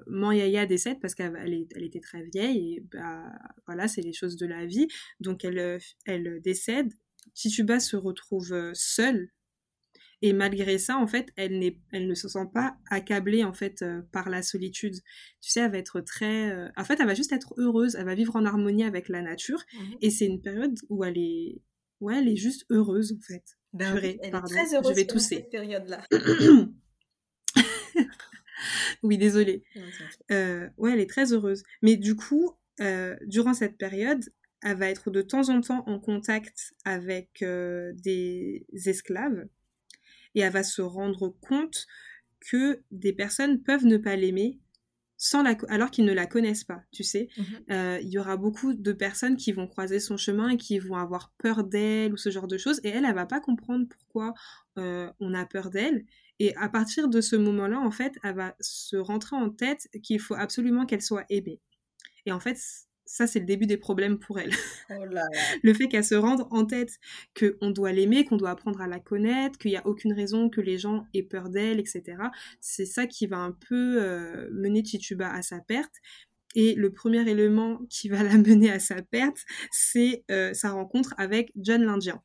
décède, 0.68 1.00
parce 1.02 1.14
qu'elle 1.14 1.68
elle 1.76 1.84
était 1.84 2.00
très 2.00 2.24
vieille, 2.24 2.76
et 2.76 2.84
bah, 2.92 3.24
voilà, 3.68 3.88
c'est 3.88 4.02
les 4.02 4.14
choses 4.14 4.38
de 4.38 4.48
la 4.48 4.66
vie, 4.66 4.88
donc 5.20 5.46
elle, 5.46 5.80
elle 6.06 6.42
décède, 6.42 6.92
Tituba 7.36 7.80
se 7.80 7.96
retrouve 7.96 8.54
euh, 8.54 8.72
seule, 8.74 9.30
et 10.22 10.34
malgré 10.34 10.78
ça, 10.78 10.98
en 10.98 11.08
fait, 11.08 11.32
elle, 11.38 11.74
elle 11.92 12.08
ne 12.08 12.14
se 12.14 12.28
sent 12.28 12.48
pas 12.54 12.76
accablée, 12.90 13.44
en 13.46 13.54
fait, 13.54 13.82
euh, 13.82 14.02
par 14.12 14.30
la 14.30 14.42
solitude. 14.42 14.96
Tu 15.42 15.50
sais, 15.50 15.62
elle 15.62 15.72
va 15.72 15.78
être 15.78 16.02
très... 16.02 16.52
Euh, 16.52 16.68
en 16.76 16.84
fait, 16.84 17.00
elle 17.00 17.08
va 17.08 17.14
juste 17.14 17.32
être 17.32 17.54
heureuse, 17.58 17.96
elle 17.96 18.06
va 18.06 18.16
vivre 18.16 18.36
en 18.36 18.46
harmonie 18.46 18.84
avec 18.84 19.08
la 19.08 19.22
nature, 19.22 19.64
mmh 19.74 19.78
et 20.02 20.10
c'est 20.10 20.26
une 20.26 20.42
période 20.42 20.78
où 20.90 21.04
elle 21.04 21.18
est... 21.18 21.62
Ouais, 22.02 22.18
elle 22.20 22.28
est 22.28 22.36
juste 22.36 22.66
heureuse, 22.70 23.14
en 23.18 23.22
fait. 23.22 23.44
Ben, 23.74 23.96
elle 23.98 24.06
est 24.06 24.18
très 24.32 24.74
heureuse 24.74 24.90
je 24.90 24.96
vais 24.96 25.06
tousser. 25.06 25.36
cette 25.36 25.50
période-là. 25.52 26.06
oui, 29.04 29.18
désolée. 29.18 29.64
Euh, 30.32 30.70
ouais, 30.78 30.94
elle 30.94 31.00
est 31.00 31.10
très 31.10 31.34
heureuse. 31.34 31.64
Mais 31.82 31.98
du 31.98 32.16
coup, 32.16 32.54
euh, 32.80 33.16
durant 33.26 33.54
cette 33.54 33.78
période, 33.78 34.24
elle 34.62 34.78
va 34.78 34.90
être 34.90 35.12
de 35.12 35.22
temps 35.22 35.50
en 35.50 35.62
temps 35.62 35.84
en 35.88 36.00
contact 36.00 36.74
avec 36.84 37.42
des 37.42 38.66
esclaves 38.86 39.48
et 40.36 40.42
elle 40.42 40.54
va 40.54 40.64
se 40.64 40.82
rendre 40.82 41.36
compte 41.42 41.88
que 42.40 42.82
des 42.92 43.14
personnes 43.14 43.62
peuvent 43.62 43.86
ne 43.86 43.98
pas 43.98 44.16
l'aimer 44.16 44.60
sans 45.22 45.44
la 45.44 45.58
alors 45.68 45.92
qu'ils 45.92 46.06
ne 46.06 46.14
la 46.14 46.26
connaissent 46.26 46.64
pas, 46.64 46.82
tu 46.94 47.04
sais. 47.04 47.28
Mmh 47.38 48.00
il 48.02 48.08
y 48.10 48.18
aura 48.18 48.38
beaucoup 48.38 48.74
de 48.74 48.94
personnes 48.94 49.36
qui 49.36 49.52
vont 49.52 49.68
croiser 49.68 50.00
son 50.00 50.16
chemin 50.16 50.50
et 50.50 50.58
qui 50.58 50.80
vont 50.80 50.96
avoir 50.96 51.34
peur 51.38 51.66
d'elle 51.66 52.14
ou 52.14 52.18
ce 52.18 52.30
genre 52.30 52.48
de 52.48 52.58
choses. 52.58 52.80
Et 52.86 52.90
elle, 52.90 53.04
elle 53.06 53.14
va 53.14 53.26
pas 53.26 53.42
comprendre 53.42 53.86
pourquoi 53.90 54.34
on 54.78 55.34
a 55.34 55.46
peur 55.46 55.70
d'elle. 55.70 56.06
Et 56.40 56.56
à 56.56 56.70
partir 56.70 57.10
de 57.10 57.20
ce 57.20 57.36
moment-là, 57.36 57.80
en 57.80 57.92
fait, 57.92 58.18
elle 58.24 58.36
va 58.36 58.56
se 58.62 58.96
rentrer 58.96 59.36
en 59.36 59.50
tête 59.50 59.90
qu'il 60.02 60.22
faut 60.22 60.36
absolument 60.36 60.86
qu'elle 60.86 61.02
soit 61.02 61.26
aimée. 61.30 61.60
Et 62.26 62.32
en 62.32 62.40
fait, 62.40 62.58
ça, 63.12 63.26
c'est 63.26 63.40
le 63.40 63.46
début 63.48 63.66
des 63.66 63.78
problèmes 63.78 64.20
pour 64.20 64.40
elle. 64.40 64.54
Oh 64.92 64.94
le 65.64 65.74
fait 65.74 65.88
qu'elle 65.88 66.04
se 66.04 66.14
rende 66.14 66.46
en 66.52 66.64
tête 66.64 67.00
qu'on 67.36 67.72
doit 67.72 67.92
l'aimer, 67.92 68.24
qu'on 68.24 68.38
doit 68.38 68.52
apprendre 68.52 68.82
à 68.82 68.88
la 68.88 69.00
connaître, 69.00 69.58
qu'il 69.58 69.72
n'y 69.72 69.78
a 69.78 69.88
aucune 69.88 70.14
raison 70.14 70.48
que 70.48 70.62
les 70.62 70.78
gens 70.78 71.08
aient 71.16 71.24
peur 71.24 71.50
d'elle, 71.50 71.80
etc. 71.80 72.18
C'est 72.62 72.86
ça 72.86 73.08
qui 73.08 73.26
va 73.26 73.38
un 73.38 73.52
peu 73.52 74.00
euh, 74.00 74.48
mener 74.52 74.86
Chichuba 74.86 75.28
à 75.34 75.42
sa 75.42 75.60
perte. 75.60 75.96
Et 76.54 76.76
le 76.76 76.92
premier 76.92 77.28
élément 77.28 77.80
qui 77.90 78.10
va 78.10 78.22
la 78.24 78.38
mener 78.38 78.70
à 78.70 78.80
sa 78.80 79.02
perte, 79.02 79.44
c'est 79.72 80.24
euh, 80.30 80.54
sa 80.54 80.70
rencontre 80.70 81.16
avec 81.18 81.52
John 81.56 81.82
l'Indien. 81.82 82.22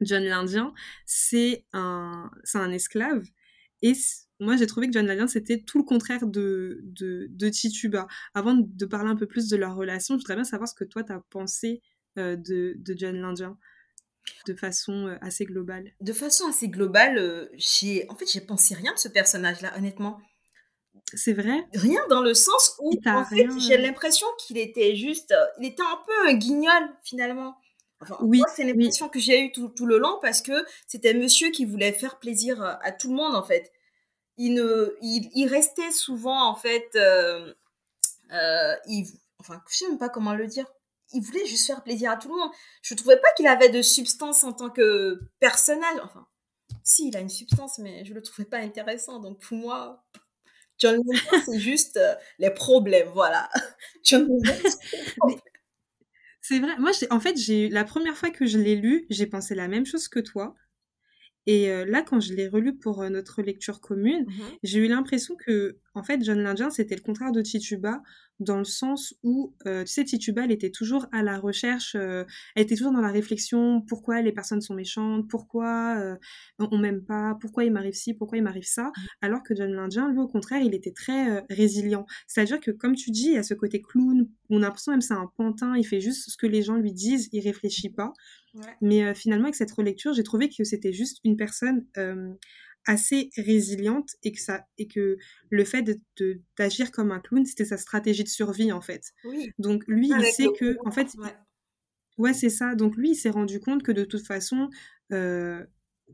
John 0.00 0.24
l'Indien, 0.24 0.72
c'est 1.04 1.66
un, 1.74 2.30
un 2.54 2.70
esclave. 2.70 3.24
Et 3.82 3.92
moi, 4.42 4.56
j'ai 4.56 4.66
trouvé 4.66 4.86
que 4.88 4.92
John 4.92 5.06
l'Indien, 5.06 5.26
c'était 5.26 5.60
tout 5.60 5.78
le 5.78 5.84
contraire 5.84 6.26
de, 6.26 6.80
de, 6.82 7.26
de, 7.30 7.48
Tituba. 7.48 8.06
Avant 8.34 8.54
de 8.54 8.86
parler 8.86 9.10
un 9.10 9.16
peu 9.16 9.26
plus 9.26 9.48
de 9.48 9.56
leur 9.56 9.76
relation, 9.76 10.14
je 10.14 10.18
voudrais 10.18 10.34
bien 10.34 10.44
savoir 10.44 10.68
ce 10.68 10.74
que 10.74 10.84
toi, 10.84 11.02
tu 11.02 11.12
as 11.12 11.20
pensé 11.30 11.80
euh, 12.18 12.36
de, 12.36 12.74
de 12.76 12.94
John 12.96 13.16
l'Indien 13.16 13.58
de 14.46 14.54
façon 14.54 15.08
euh, 15.08 15.16
assez 15.20 15.44
globale. 15.44 15.92
De 16.00 16.12
façon 16.12 16.48
assez 16.48 16.68
globale, 16.68 17.18
euh, 17.18 17.48
j'ai 17.54 18.06
en 18.08 18.14
fait, 18.14 18.26
j'ai 18.30 18.40
pensé 18.40 18.74
rien 18.74 18.92
de 18.92 18.98
ce 18.98 19.08
personnage-là, 19.08 19.76
honnêtement. 19.76 20.20
C'est 21.14 21.32
vrai? 21.32 21.66
Rien 21.74 22.00
dans 22.08 22.22
le 22.22 22.34
sens 22.34 22.76
où, 22.80 22.92
en 23.06 23.24
fait, 23.24 23.48
j'ai 23.58 23.76
l'impression 23.78 24.26
qu'il 24.38 24.58
était 24.58 24.94
juste... 24.94 25.34
il 25.58 25.66
était 25.66 25.82
un 25.82 25.98
peu 26.06 26.28
un 26.28 26.34
guignol, 26.34 26.82
finalement 27.02 27.56
oui, 28.20 28.42
c'est 28.54 28.64
l'impression 28.64 29.08
que 29.08 29.18
j'ai 29.18 29.44
eue 29.44 29.52
tout, 29.52 29.86
le 29.86 29.98
long 29.98 30.18
parce 30.20 30.42
que 30.42 30.52
c'était 30.86 31.14
monsieur 31.14 31.50
qui 31.50 31.64
voulait 31.64 31.92
faire 31.92 32.18
plaisir 32.18 32.62
à, 32.62 32.92
tout 32.92 33.10
le 33.10 33.16
monde 33.16 33.34
en 33.34 33.42
fait. 33.42 33.72
Il, 34.38 34.54
ne, 34.54 34.96
il, 35.02 35.46
restait 35.46 35.90
souvent 35.90 36.48
en 36.48 36.54
fait, 36.54 36.88
euh, 36.96 37.52
euh, 38.32 38.74
il, 38.86 39.06
enfin 39.38 39.62
je 39.68 39.76
sais 39.76 39.88
même 39.88 39.98
pas 39.98 40.08
comment 40.08 40.34
le 40.34 40.46
dire. 40.46 40.66
Il 41.12 41.22
voulait 41.22 41.44
juste 41.44 41.66
faire 41.66 41.82
plaisir 41.82 42.10
à 42.10 42.16
tout 42.16 42.28
le 42.28 42.36
monde. 42.36 42.50
Je 42.80 42.94
trouvais 42.94 43.18
pas 43.18 43.28
qu'il 43.36 43.46
avait 43.46 43.68
de 43.68 43.82
substance 43.82 44.44
en 44.44 44.52
tant 44.52 44.70
que 44.70 45.20
personnage. 45.40 45.98
Enfin, 46.02 46.26
si, 46.82 47.08
il 47.08 47.16
a 47.16 47.20
une 47.20 47.28
substance, 47.28 47.78
mais 47.78 48.04
je 48.06 48.14
le 48.14 48.22
trouvais 48.22 48.48
pas 48.48 48.58
intéressant. 48.58 49.20
Donc 49.20 49.38
pour 49.40 49.58
moi, 49.58 50.02
John 50.78 50.96
Lennon, 50.96 51.42
c'est 51.44 51.58
juste 51.58 51.98
euh, 51.98 52.14
les 52.38 52.50
problèmes, 52.50 53.08
voilà. 53.08 53.50
John 54.04 54.26
Lennon, 54.26 55.38
c'est 56.42 56.58
vrai. 56.58 56.76
Moi, 56.78 56.90
en 57.10 57.20
fait, 57.20 57.36
j'ai 57.36 57.68
la 57.68 57.84
première 57.84 58.16
fois 58.16 58.30
que 58.30 58.46
je 58.46 58.58
l'ai 58.58 58.74
lu, 58.74 59.06
j'ai 59.10 59.26
pensé 59.26 59.54
la 59.54 59.68
même 59.68 59.86
chose 59.86 60.08
que 60.08 60.18
toi. 60.18 60.54
Et 61.46 61.70
euh, 61.70 61.84
là, 61.84 62.02
quand 62.02 62.20
je 62.20 62.34
l'ai 62.34 62.48
relu 62.48 62.76
pour 62.76 63.02
euh, 63.02 63.08
notre 63.08 63.42
lecture 63.42 63.80
commune, 63.80 64.26
mmh 64.26 64.32
j'ai 64.62 64.78
eu 64.78 64.88
l'impression 64.88 65.34
que, 65.36 65.78
en 65.94 66.02
fait, 66.02 66.22
John 66.24 66.40
Lindien, 66.40 66.70
c'était 66.70 66.94
le 66.94 67.00
contraire 67.00 67.32
de 67.32 67.42
Tituba, 67.42 68.02
dans 68.40 68.58
le 68.58 68.64
sens 68.64 69.14
où, 69.22 69.54
euh, 69.66 69.84
tu 69.84 69.92
sais, 69.92 70.04
Tituba, 70.04 70.44
elle 70.44 70.52
était 70.52 70.70
toujours 70.70 71.06
à 71.12 71.22
la 71.22 71.38
recherche, 71.38 71.94
elle 71.94 72.26
était 72.56 72.76
toujours 72.76 72.92
dans 72.92 73.00
la 73.00 73.10
réflexion, 73.10 73.82
pourquoi 73.82 74.20
les 74.22 74.32
personnes 74.32 74.60
sont 74.60 74.74
méchantes, 74.74 75.28
pourquoi 75.28 76.16
on 76.58 76.78
m'aime 76.78 77.04
pas, 77.04 77.36
pourquoi 77.40 77.64
il 77.64 77.72
m'arrive 77.72 77.94
ci, 77.94 78.14
pourquoi 78.14 78.38
il 78.38 78.44
m'arrive 78.44 78.66
ça, 78.66 78.84
mmh. 78.84 79.06
alors 79.20 79.42
que 79.42 79.54
John 79.54 79.72
Lindien, 79.72 80.10
lui, 80.10 80.18
au 80.18 80.28
contraire, 80.28 80.62
il 80.62 80.74
était 80.74 80.92
très 80.92 81.44
résilient. 81.50 82.06
C'est-à-dire 82.26 82.60
que, 82.60 82.70
comme 82.70 82.94
tu 82.96 83.10
dis, 83.10 83.26
il 83.26 83.34
y 83.34 83.38
a 83.38 83.42
ce 83.42 83.54
côté 83.54 83.80
clown, 83.80 84.28
on 84.50 84.58
a 84.58 84.60
l'impression 84.60 84.92
même 84.92 85.00
c'est 85.00 85.14
un 85.14 85.30
pantin, 85.36 85.76
il 85.76 85.84
fait 85.84 86.00
juste 86.00 86.30
ce 86.30 86.36
que 86.36 86.46
les 86.46 86.62
gens 86.62 86.76
lui 86.76 86.92
disent, 86.92 87.28
il 87.32 87.40
réfléchit 87.40 87.90
pas. 87.90 88.12
Mais 88.80 89.04
euh, 89.04 89.14
finalement, 89.14 89.44
avec 89.44 89.54
cette 89.54 89.72
relecture, 89.72 90.12
j'ai 90.12 90.22
trouvé 90.22 90.48
que 90.48 90.64
c'était 90.64 90.92
juste 90.92 91.18
une 91.24 91.36
personne 91.36 91.86
euh, 91.96 92.32
assez 92.86 93.30
résiliente 93.36 94.10
et 94.22 94.32
que, 94.32 94.40
ça, 94.40 94.66
et 94.78 94.88
que 94.88 95.16
le 95.50 95.64
fait 95.64 95.82
d'agir 96.56 96.86
de, 96.86 96.90
comme 96.90 97.12
un 97.12 97.20
clown, 97.20 97.44
c'était 97.44 97.64
sa 97.64 97.76
stratégie 97.76 98.24
de 98.24 98.28
survie, 98.28 98.72
en 98.72 98.80
fait. 98.80 99.12
Donc 99.58 99.84
lui, 99.86 100.08
il 100.08 100.24
sait 100.24 100.48
que, 100.58 100.76
en 100.84 100.90
fait, 100.90 101.08
ouais, 102.18 102.34
c'est 102.34 102.50
ça. 102.50 102.74
Donc 102.74 102.96
lui, 102.96 103.10
il 103.10 103.14
s'est 103.14 103.30
rendu 103.30 103.60
compte 103.60 103.82
que 103.82 103.92
de 103.92 104.04
toute 104.04 104.26
façon, 104.26 104.68
euh, 105.12 105.64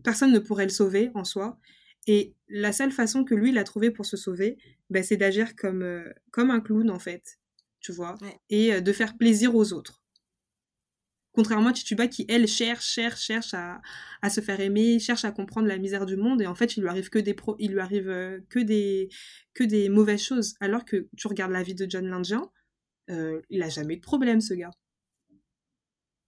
personne 0.03 0.33
ne 0.33 0.39
pourrait 0.39 0.65
le 0.65 0.71
sauver 0.71 1.11
en 1.15 1.25
soi. 1.25 1.59
Et 2.07 2.35
la 2.49 2.73
seule 2.73 2.93
façon 2.93 3.25
que 3.25 3.35
lui, 3.35 3.51
il 3.51 3.59
a 3.59 3.65
trouvé 3.65 3.91
pour 3.91 4.07
se 4.07 4.17
sauver, 4.17 4.57
ben, 4.91 5.03
c'est 5.03 5.17
d'agir 5.17 5.57
comme, 5.57 6.05
comme 6.31 6.51
un 6.51 6.61
clown, 6.61 6.91
en 6.91 6.99
fait. 6.99 7.39
Tu 7.81 7.93
vois? 7.93 8.17
Et 8.51 8.81
de 8.81 8.93
faire 8.93 9.17
plaisir 9.17 9.55
aux 9.55 9.73
autres. 9.73 10.03
Contrairement 11.39 11.69
à 11.69 11.73
Tituba 11.73 12.09
qui, 12.09 12.27
elle, 12.29 12.49
cherche, 12.49 12.85
cherche, 12.85 13.21
cherche 13.21 13.55
à, 13.55 13.81
à, 14.23 14.29
se 14.29 14.41
faire 14.41 14.59
aimer, 14.59 14.99
cherche 14.99 15.25
à 15.25 15.31
comprendre 15.31 15.69
la 15.69 15.79
misère 15.79 16.05
du 16.05 16.17
monde, 16.17 16.43
et 16.43 16.49
en 16.49 16.57
fait, 16.57 16.77
il 16.77 16.81
lui 16.81 16.89
arrive 16.89 17.11
que 17.11 17.19
des, 17.21 17.33
pro 17.33 17.55
il 17.61 17.71
lui 17.71 17.79
arrive, 17.79 18.09
euh, 18.09 18.41
que 18.49 18.59
des, 18.59 19.09
que 19.55 19.63
des 19.63 19.89
mauvaises 19.89 20.21
choses. 20.21 20.57
Alors 20.59 20.85
que 20.85 21.07
tu 21.17 21.29
regardes 21.29 21.53
la 21.53 21.63
vie 21.63 21.77
de 21.77 21.87
John 21.89 22.09
Lindjian, 22.09 22.51
euh, 23.11 23.41
il 23.51 23.63
a 23.63 23.69
jamais 23.69 23.95
eu 23.95 23.97
de 23.99 24.03
problème, 24.03 24.41
ce 24.41 24.53
gars. 24.53 24.73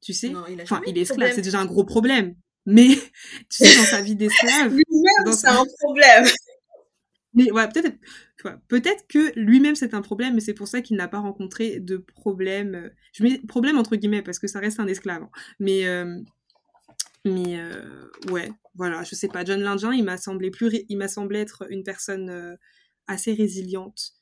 Tu 0.00 0.12
sais? 0.12 0.28
Non, 0.28 0.44
il 0.48 0.62
Enfin, 0.62 0.80
il 0.86 0.96
est 0.96 1.00
esclave, 1.00 1.32
c'est 1.34 1.42
déjà 1.42 1.58
un 1.58 1.66
gros 1.66 1.82
problème. 1.82 2.36
Mais, 2.64 2.90
tu 3.50 3.64
sais, 3.64 3.76
dans 3.78 3.86
sa 3.86 4.02
vie 4.02 4.14
d'esclave... 4.14 4.72
Lui-même, 4.76 5.32
c'est 5.32 5.48
un 5.48 5.64
problème 5.80 6.26
mais 7.40 7.50
ouais, 7.52 7.68
peut-être 7.68 7.96
peut-être 8.68 9.06
que 9.08 9.32
lui-même 9.38 9.74
c'est 9.74 9.94
un 9.94 10.02
problème, 10.02 10.34
mais 10.34 10.40
c'est 10.40 10.54
pour 10.54 10.68
ça 10.68 10.82
qu'il 10.82 10.96
n'a 10.96 11.08
pas 11.08 11.20
rencontré 11.20 11.80
de 11.80 11.96
problème. 11.96 12.74
Euh, 12.74 12.90
je 13.12 13.22
mets 13.22 13.38
problème 13.38 13.78
entre 13.78 13.96
guillemets 13.96 14.22
parce 14.22 14.38
que 14.38 14.46
ça 14.46 14.60
reste 14.60 14.78
un 14.78 14.86
esclave. 14.86 15.22
Hein. 15.22 15.30
Mais 15.58 15.86
euh, 15.86 16.20
mais 17.24 17.58
euh, 17.58 18.10
ouais, 18.30 18.50
voilà, 18.74 19.02
je 19.04 19.14
sais 19.14 19.28
pas. 19.28 19.44
John 19.44 19.60
Lindjen, 19.60 19.92
il 19.94 20.04
m'a 20.04 20.18
semblé 20.18 20.50
plus, 20.50 20.84
il 20.88 20.98
m'a 20.98 21.08
semblé 21.08 21.38
être 21.40 21.66
une 21.70 21.82
personne 21.82 22.58
assez 23.06 23.32
résiliente. 23.32 24.12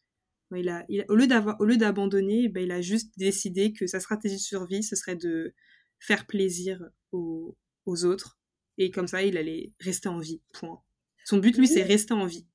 Il 0.54 0.68
a, 0.68 0.84
il 0.88 1.04
au 1.08 1.16
lieu 1.16 1.26
d'avoir, 1.26 1.60
au 1.60 1.64
lieu 1.64 1.76
d'abandonner, 1.76 2.48
ben, 2.48 2.62
il 2.62 2.70
a 2.70 2.80
juste 2.80 3.12
décidé 3.18 3.72
que 3.72 3.86
sa 3.86 4.00
stratégie 4.00 4.36
de 4.36 4.40
survie, 4.40 4.82
ce 4.82 4.94
serait 4.96 5.16
de 5.16 5.54
faire 5.98 6.26
plaisir 6.26 6.82
aux, 7.12 7.56
aux 7.84 8.04
autres, 8.04 8.38
et 8.78 8.90
comme 8.90 9.08
ça, 9.08 9.22
il 9.22 9.36
allait 9.36 9.72
rester 9.80 10.08
en 10.08 10.18
vie. 10.18 10.40
Point. 10.54 10.80
Son 11.24 11.38
but, 11.38 11.58
lui, 11.58 11.68
c'est 11.68 11.82
rester 11.82 12.14
en 12.14 12.24
vie 12.24 12.46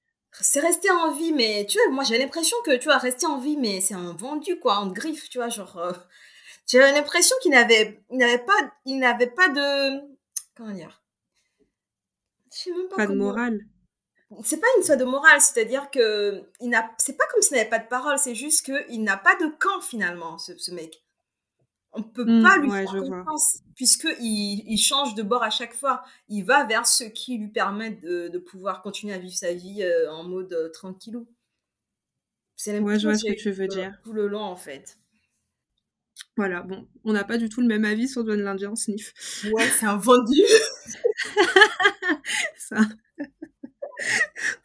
c'est 0.41 0.59
resté 0.59 0.89
en 0.89 1.11
vie, 1.11 1.31
mais 1.31 1.65
tu 1.69 1.77
vois, 1.77 1.93
moi 1.93 2.03
j'ai 2.03 2.17
l'impression 2.17 2.57
que 2.65 2.75
tu 2.77 2.85
vois, 2.85 2.97
rester 2.97 3.25
en 3.25 3.39
vie, 3.39 3.57
mais 3.57 3.81
c'est 3.81 3.93
un 3.93 4.13
vendu 4.13 4.59
quoi, 4.59 4.77
en 4.77 4.87
griffe, 4.87 5.29
tu 5.29 5.37
vois, 5.37 5.49
genre. 5.49 5.77
Euh, 5.77 5.93
j'avais 6.67 6.91
l'impression 6.93 7.35
qu'il 7.41 7.51
n'avait, 7.51 8.01
il 8.09 8.17
n'avait 8.17 8.39
pas, 8.39 8.73
il 8.85 8.97
n'avait 8.99 9.27
pas 9.27 9.49
de, 9.49 10.01
comment 10.55 10.71
dire, 10.71 11.03
je 12.51 12.57
sais 12.57 12.71
même 12.71 12.87
pas. 12.89 12.95
Pas 12.95 13.07
de 13.07 13.15
morale. 13.15 13.59
C'est 14.43 14.59
pas 14.59 14.67
une 14.75 14.81
histoire 14.81 14.97
de 14.97 15.03
morale, 15.03 15.41
c'est-à-dire 15.41 15.91
que 15.91 16.49
il 16.59 16.69
n'a, 16.69 16.89
c'est 16.97 17.15
pas 17.15 17.25
comme 17.31 17.41
s'il 17.43 17.55
n'avait 17.55 17.69
pas 17.69 17.79
de 17.79 17.87
parole, 17.87 18.17
c'est 18.17 18.33
juste 18.33 18.65
que 18.65 18.89
il 18.89 19.03
n'a 19.03 19.17
pas 19.17 19.35
de 19.35 19.45
camp 19.59 19.81
finalement, 19.81 20.39
ce, 20.39 20.57
ce 20.57 20.71
mec. 20.71 21.02
On 21.95 21.99
ne 21.99 22.03
peut 22.03 22.25
mmh, 22.25 22.43
pas 22.43 22.57
lui 22.57 22.71
faire 22.71 22.85
confiance, 22.85 23.59
puisqu'il 23.75 24.63
il 24.65 24.77
change 24.77 25.13
de 25.13 25.21
bord 25.21 25.43
à 25.43 25.51
chaque 25.51 25.73
fois. 25.73 26.03
Il 26.27 26.43
va 26.43 26.65
vers 26.65 26.87
ce 26.87 27.03
qui 27.03 27.37
lui 27.37 27.49
permet 27.49 27.91
de, 27.91 28.29
de 28.29 28.37
pouvoir 28.39 28.81
continuer 28.81 29.13
à 29.13 29.19
vivre 29.19 29.35
sa 29.35 29.53
vie 29.53 29.83
euh, 29.83 30.11
en 30.11 30.23
mode 30.23 30.51
euh, 30.53 30.69
tranquillou. 30.69 31.27
C'est 32.55 32.79
ouais, 32.79 32.97
je 32.97 33.07
vois 33.07 33.17
ce 33.17 33.25
que 33.25 33.33
tu 33.33 33.51
veux 33.51 33.67
dire. 33.67 33.99
Tout 34.03 34.13
le 34.13 34.27
long, 34.27 34.41
en 34.41 34.55
fait. 34.55 34.97
Voilà, 36.35 36.61
bon, 36.61 36.87
on 37.03 37.13
n'a 37.13 37.23
pas 37.23 37.37
du 37.37 37.47
tout 37.47 37.61
le 37.61 37.67
même 37.67 37.85
avis 37.85 38.07
sur 38.07 38.25
John 38.25 38.41
l'Indien, 38.41 38.75
Sniff. 38.75 39.13
Ouais, 39.51 39.67
c'est 39.67 39.85
un 39.85 39.97
vendu. 39.97 40.41
Ça. 42.57 42.77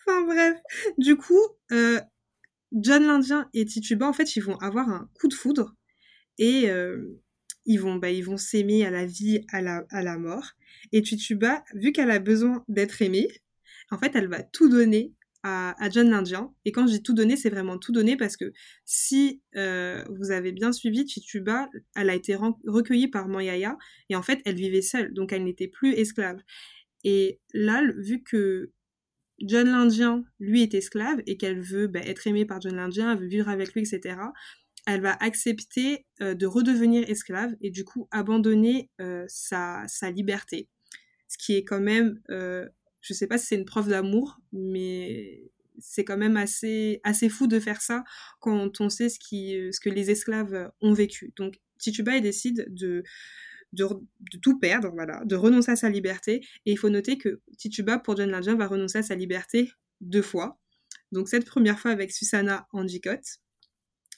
enfin 0.01 0.23
bref, 0.23 0.59
du 0.97 1.17
coup, 1.17 1.41
euh, 1.73 2.01
John 2.73 3.05
l'Indien 3.05 3.49
et 3.53 3.67
Tituba, 3.67 4.07
en 4.07 4.13
fait, 4.13 4.37
ils 4.37 4.41
vont 4.41 4.57
avoir 4.59 4.89
un 4.89 5.11
coup 5.21 5.29
de 5.29 5.35
foudre 5.35 5.75
et 6.39 6.71
euh, 6.71 7.21
ils 7.67 7.81
vont, 7.81 7.97
bah, 7.97 8.11
ils 8.11 8.25
vont 8.25 8.37
s'aimer 8.37 8.85
à 8.87 8.91
la 8.91 9.05
vie, 9.05 9.45
à 9.53 9.61
la, 9.61 9.85
à 9.91 10.03
la 10.03 10.19
mort. 10.19 10.53
Et 10.93 11.03
Tituba, 11.03 11.65
vu 11.75 11.93
qu'elle 11.93 12.11
a 12.11 12.19
besoin 12.19 12.65
d'être 12.69 13.03
aimée, 13.03 13.29
en 13.91 13.99
fait, 13.99 14.13
elle 14.15 14.29
va 14.29 14.43
tout 14.43 14.69
donner 14.69 15.13
à, 15.43 15.89
John 15.91 16.11
l'Indien. 16.11 16.53
Et 16.65 16.73
quand 16.73 16.87
je 16.87 16.93
dis 16.93 17.03
tout 17.03 17.15
donner, 17.15 17.37
c'est 17.37 17.51
vraiment 17.51 17.79
tout 17.79 17.93
donner 17.93 18.17
parce 18.17 18.37
que 18.37 18.53
si 18.85 19.41
euh, 19.57 20.05
vous 20.11 20.31
avez 20.31 20.53
bien 20.53 20.73
suivi, 20.73 21.05
Tituba, 21.05 21.69
elle 21.97 22.11
a 22.11 22.15
été 22.15 22.37
recueillie 22.67 23.09
par 23.09 23.29
Moyaya 23.29 23.77
et 24.09 24.17
en 24.17 24.23
fait, 24.23 24.41
elle 24.45 24.57
vivait 24.57 24.83
seule, 24.83 25.15
donc 25.15 25.33
elle 25.33 25.45
n'était 25.45 25.69
plus 25.69 25.93
esclave. 25.93 26.39
Et 27.05 27.41
là, 27.55 27.83
vu 27.97 28.23
que 28.23 28.73
John 29.41 29.69
l'Indien, 29.69 30.25
lui, 30.41 30.63
est 30.63 30.75
esclave 30.75 31.23
et 31.27 31.37
qu'elle 31.37 31.61
veut 31.61 31.87
bah, 31.87 32.01
être 32.01 32.27
aimée 32.27 32.45
par 32.45 32.61
John 32.61 32.75
l'Indien, 32.75 33.15
veut 33.15 33.29
vivre 33.29 33.49
avec 33.49 33.73
lui, 33.73 33.83
etc., 33.83 34.17
elle 34.87 35.01
va 35.01 35.17
accepter 35.21 36.07
euh, 36.21 36.35
de 36.35 36.47
redevenir 36.47 37.09
esclave 37.09 37.55
et 37.61 37.71
du 37.71 37.85
coup 37.85 38.09
abandonner 38.11 38.91
euh, 39.01 39.25
sa, 39.29 39.85
sa, 39.87 40.11
liberté. 40.11 40.69
Ce 41.29 41.37
qui 41.39 41.55
est 41.55 41.65
quand 41.65 41.81
même 41.81 42.21
je 43.01 43.15
sais 43.15 43.27
pas 43.27 43.39
si 43.39 43.47
c'est 43.47 43.57
une 43.57 43.65
preuve 43.65 43.89
d'amour, 43.89 44.39
mais 44.53 45.51
c'est 45.79 46.05
quand 46.05 46.17
même 46.17 46.37
assez, 46.37 47.01
assez 47.05 47.29
fou 47.29 47.47
de 47.47 47.61
faire 47.61 47.81
ça 47.81 48.03
quand 48.41 48.81
on 48.81 48.89
sait 48.89 49.09
ce, 49.09 49.19
qui, 49.19 49.57
ce 49.73 49.79
que 49.79 49.89
les 49.89 50.11
esclaves 50.11 50.71
ont 50.81 50.93
vécu. 50.93 51.33
Donc 51.37 51.61
Tituba 51.79 52.19
décide 52.21 52.67
de, 52.69 53.05
de, 53.73 53.87
tout 54.43 54.59
perdre, 54.59 54.91
voilà, 54.93 55.23
de 55.25 55.37
renoncer 55.37 55.73
à 55.73 55.77
sa 55.77 55.89
liberté. 55.89 56.41
Et 56.67 56.73
il 56.73 56.79
faut 56.79 56.91
noter 56.91 57.19
que 57.19 57.41
Tituba, 57.57 57.99
pour 57.99 58.17
John 58.17 58.31
Legend, 58.31 58.59
va 58.59 58.67
renoncer 58.67 58.99
à 58.99 59.03
sa 59.03 59.15
liberté 59.15 59.71
deux 60.01 60.23
fois. 60.23 60.59
Donc 61.13 61.29
cette 61.29 61.47
première 61.47 61.79
fois 61.79 61.91
avec 61.91 62.13
Susanna 62.13 62.67
Andicott. 62.73 63.23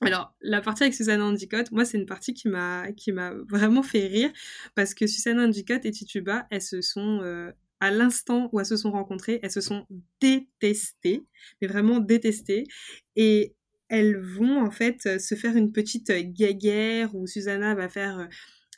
Alors, 0.02 0.34
la 0.40 0.60
partie 0.62 0.84
avec 0.84 0.94
Susanna 0.94 1.24
Andicott, 1.24 1.70
moi, 1.72 1.84
c'est 1.84 1.98
une 1.98 2.06
partie 2.06 2.32
qui 2.32 2.48
m'a, 2.48 2.90
qui 2.92 3.12
vraiment 3.48 3.82
fait 3.82 4.06
rire 4.06 4.30
parce 4.74 4.94
que 4.94 5.06
Susanna 5.06 5.44
Andicott 5.44 5.84
et 5.84 5.90
Tituba, 5.90 6.46
elles 6.50 6.62
se 6.62 6.80
sont 6.80 7.20
euh, 7.22 7.52
à 7.80 7.90
l'instant 7.90 8.48
où 8.52 8.60
elles 8.60 8.66
se 8.66 8.76
sont 8.76 8.92
rencontrées, 8.92 9.40
elles 9.42 9.50
se 9.50 9.60
sont 9.60 9.86
détestées, 10.20 11.26
mais 11.60 11.68
vraiment 11.68 11.98
détestées. 11.98 12.64
Et 13.16 13.54
elles 13.88 14.16
vont 14.16 14.64
en 14.64 14.70
fait 14.70 15.18
se 15.18 15.34
faire 15.34 15.56
une 15.56 15.72
petite 15.72 16.10
guéguerre 16.12 17.14
où 17.14 17.26
Susanna 17.26 17.74
va 17.74 17.88
faire 17.88 18.20
euh, 18.20 18.26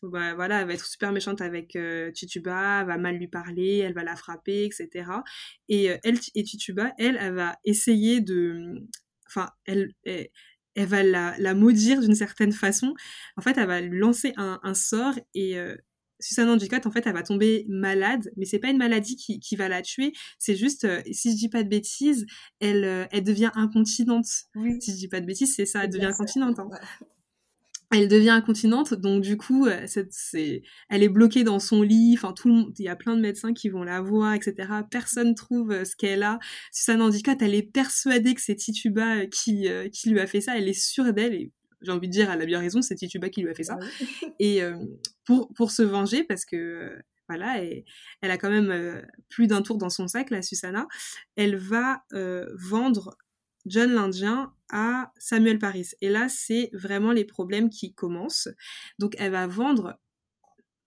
bah, 0.03 0.35
voilà, 0.35 0.61
elle 0.61 0.67
va 0.67 0.75
être 0.75 0.87
super 0.87 1.13
méchante 1.13 1.41
avec 1.41 1.77
euh, 1.77 2.11
Tituba, 2.11 2.81
elle 2.81 2.87
va 2.89 2.99
mal 2.99 3.17
lui 3.19 3.29
parler, 3.29 3.79
elle 3.79 3.95
va 3.95 4.03
la 4.03 4.17
frapper, 4.17 4.65
etc. 4.65 5.23
Et 5.69 5.91
euh, 5.91 5.97
Tituba, 6.35 6.93
elle, 6.99 7.17
elle 7.21 7.35
va 7.35 7.57
essayer 7.65 8.21
de, 8.21 8.83
enfin, 9.29 9.51
elle, 9.65 9.93
va 10.77 11.03
la, 11.03 11.35
la 11.39 11.55
maudire 11.55 12.01
d'une 12.01 12.15
certaine 12.15 12.53
façon. 12.53 12.95
En 13.37 13.43
fait, 13.43 13.57
elle 13.59 13.67
va 13.67 13.81
lui 13.81 13.99
lancer 13.99 14.33
un, 14.37 14.61
un 14.63 14.75
sort 14.75 15.15
et 15.35 15.59
Susanna 16.23 16.53
Andicott, 16.53 16.87
en 16.87 16.91
fait, 16.91 17.07
elle 17.07 17.13
va 17.13 17.23
tomber 17.23 17.67
malade, 17.69 18.31
mais 18.37 18.47
c'est 18.47 18.59
pas 18.59 18.71
une 18.71 18.79
maladie 18.79 19.17
qui, 19.17 19.41
qui 19.41 19.57
va 19.57 19.69
la 19.69 19.83
tuer. 19.83 20.13
C'est 20.39 20.55
juste, 20.55 20.85
euh, 20.85 21.03
si 21.11 21.33
je 21.33 21.37
dis 21.37 21.49
pas 21.49 21.63
de 21.65 21.69
bêtises, 21.69 22.27
elle, 22.61 22.85
euh, 22.85 23.07
elle 23.11 23.25
devient 23.25 23.51
incontinente. 23.55 24.27
Si 24.81 24.93
je 24.93 24.97
dis 24.97 25.09
pas 25.09 25.21
de 25.21 25.27
bêtises, 25.27 25.55
c'est 25.55 25.67
ça, 25.67 25.85
elle 25.85 25.91
devient 25.91 26.07
incontinente. 26.07 26.59
Hein. 26.59 26.69
Elle 27.93 28.09
devient 28.09 28.31
incontinente, 28.31 28.95
donc 28.95 29.23
du 29.23 29.37
coup, 29.37 29.67
euh, 29.67 29.87
c'est, 29.87 30.63
elle 30.89 31.03
est 31.03 31.09
bloquée 31.09 31.45
dans 31.45 31.59
son 31.59 31.83
lit. 31.83 32.15
Enfin, 32.17 32.33
tout 32.33 32.49
le 32.49 32.55
monde, 32.55 32.75
il 32.79 32.85
y 32.85 32.89
a 32.89 32.97
plein 32.97 33.15
de 33.15 33.21
médecins 33.21 33.53
qui 33.53 33.69
vont 33.69 33.83
la 33.85 34.01
voir, 34.01 34.35
etc. 34.35 34.69
Personne 34.91 35.35
trouve 35.35 35.85
ce 35.85 35.95
qu'elle 35.95 36.23
a. 36.23 36.39
Susanna 36.73 37.05
Andicott, 37.05 37.41
elle 37.43 37.55
est 37.55 37.71
persuadée 37.71 38.35
que 38.35 38.41
c'est 38.41 38.57
Tituba 38.57 39.27
qui, 39.27 39.69
qui 39.93 40.11
lui 40.11 40.21
a 40.21 40.27
fait 40.27 40.41
ça. 40.41 40.57
Elle 40.57 40.69
est 40.69 40.73
sûre 40.73 41.13
d'elle 41.13 41.35
et 41.35 41.53
j'ai 41.83 41.93
envie 41.93 42.09
de 42.09 42.13
dire, 42.13 42.31
elle 42.31 42.41
a 42.41 42.47
bien 42.47 42.61
raison, 42.61 42.83
c'est 42.83 42.95
Tituba 42.95 43.29
qui 43.29 43.43
lui 43.43 43.51
a 43.51 43.55
fait 43.55 43.65
ça. 43.65 43.79
Ah 43.81 44.27
et 44.39 44.63
euh, 44.63 44.77
pour, 45.25 45.53
pour 45.55 45.71
se 45.71 45.83
venger, 45.83 46.25
parce 46.25 46.45
que 46.45 46.57
euh, 46.57 46.99
voilà, 47.29 47.63
et, 47.63 47.85
elle 48.21 48.31
a 48.31 48.39
quand 48.39 48.51
même 48.51 48.71
euh, 48.71 49.03
plus 49.29 49.47
d'un 49.47 49.63
tour 49.63 49.79
dans 49.79 49.91
son 49.91 50.09
sac, 50.09 50.31
la 50.31 50.43
Susanna, 50.43 50.87
elle 51.37 51.57
va 51.57 52.05
vendre 52.71 53.17
John 53.67 53.93
l'Indien 53.93 54.53
à 54.71 55.13
Samuel 55.19 55.59
Paris. 55.59 55.91
Et 56.01 56.09
là, 56.09 56.29
c'est 56.29 56.71
vraiment 56.73 57.13
les 57.13 57.25
problèmes 57.25 57.71
qui 57.71 57.95
commencent. 57.95 58.49
Donc, 58.99 59.15
elle 59.19 59.33
va 59.33 59.47
vendre 59.47 59.99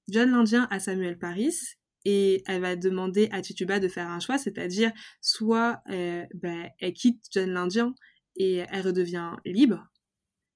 John 0.07 0.31
l'Indien 0.31 0.67
à 0.69 0.79
Samuel 0.79 1.17
Paris 1.17 1.55
et 2.03 2.43
elle 2.45 2.61
va 2.61 2.75
demander 2.75 3.29
à 3.31 3.41
Tituba 3.41 3.79
de 3.79 3.87
faire 3.87 4.09
un 4.09 4.19
choix, 4.19 4.37
c'est-à-dire 4.37 4.91
soit 5.21 5.81
ben, 5.87 6.69
elle 6.79 6.93
quitte 6.93 7.25
John 7.31 7.49
l'Indien 7.49 7.95
et 8.37 8.63
elle 8.69 8.81
redevient 8.85 9.31
libre, 9.45 9.87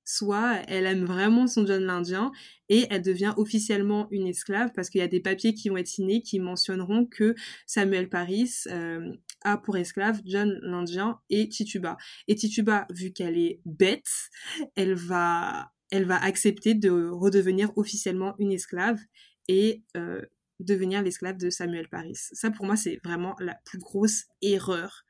soit 0.06 0.62
elle 0.68 0.86
aime 0.86 1.06
vraiment 1.06 1.48
son 1.48 1.66
John 1.66 1.84
l'Indien 1.84 2.32
et 2.68 2.88
elle 2.90 3.02
devient 3.02 3.34
officiellement 3.38 4.08
une 4.12 4.28
esclave 4.28 4.72
parce 4.76 4.90
qu'il 4.90 5.00
y 5.00 5.04
a 5.04 5.08
des 5.08 5.20
papiers 5.20 5.54
qui 5.54 5.70
vont 5.70 5.78
être 5.78 5.88
signés 5.88 6.22
qui 6.22 6.40
mentionneront 6.40 7.06
que 7.06 7.36
Samuel 7.68 8.10
Paris 8.10 8.52
euh, 8.68 9.14
a 9.42 9.58
pour 9.58 9.78
esclave 9.78 10.22
John 10.26 10.60
l'Indien 10.62 11.20
et 11.30 11.50
Tituba. 11.50 11.98
Et 12.28 12.36
Tituba, 12.36 12.88
vu 12.90 13.12
qu'elle 13.12 13.38
est 13.38 13.62
bête, 13.66 14.30
elle 14.76 14.96
va, 14.96 15.72
elle 15.92 16.06
va 16.06 16.22
accepter 16.22 16.74
de 16.74 17.10
redevenir 17.10 17.72
officiellement 17.78 18.36
une 18.40 18.52
esclave 18.52 19.00
et 19.48 19.84
euh, 19.98 20.22
devenir 20.60 21.02
l'esclave 21.02 21.38
de 21.38 21.50
Samuel 21.50 21.88
Paris. 21.90 22.16
Ça, 22.16 22.52
pour 22.52 22.66
moi, 22.66 22.76
c'est 22.76 23.00
vraiment 23.04 23.36
la 23.40 23.56
plus 23.66 23.80
grosse 23.80 24.26
erreur 24.42 25.04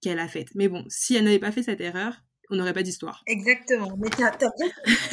qu'elle 0.00 0.18
a 0.18 0.28
faite. 0.28 0.48
Mais 0.54 0.68
bon, 0.68 0.84
si 0.88 1.16
elle 1.16 1.24
n'avait 1.24 1.38
pas 1.38 1.52
fait 1.52 1.62
cette 1.62 1.80
erreur, 1.80 2.22
on 2.50 2.56
n'aurait 2.56 2.72
pas 2.72 2.82
d'histoire. 2.82 3.22
Exactement. 3.26 3.96
Mais 3.98 4.08
bien 4.16 4.32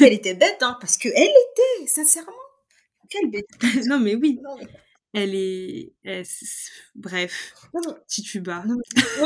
Elle 0.00 0.12
était 0.12 0.34
bête, 0.34 0.62
hein, 0.62 0.76
parce 0.80 0.96
qu'elle 0.96 1.12
était, 1.12 1.86
sincèrement. 1.86 2.32
Quelle 3.10 3.30
bête. 3.30 3.46
non, 3.86 3.98
mais 4.00 4.14
oui. 4.14 4.40
Elle 5.14 5.34
est. 5.34 5.94
Bref. 6.94 7.54
Tituba. 8.08 8.64
Non, 8.66 8.76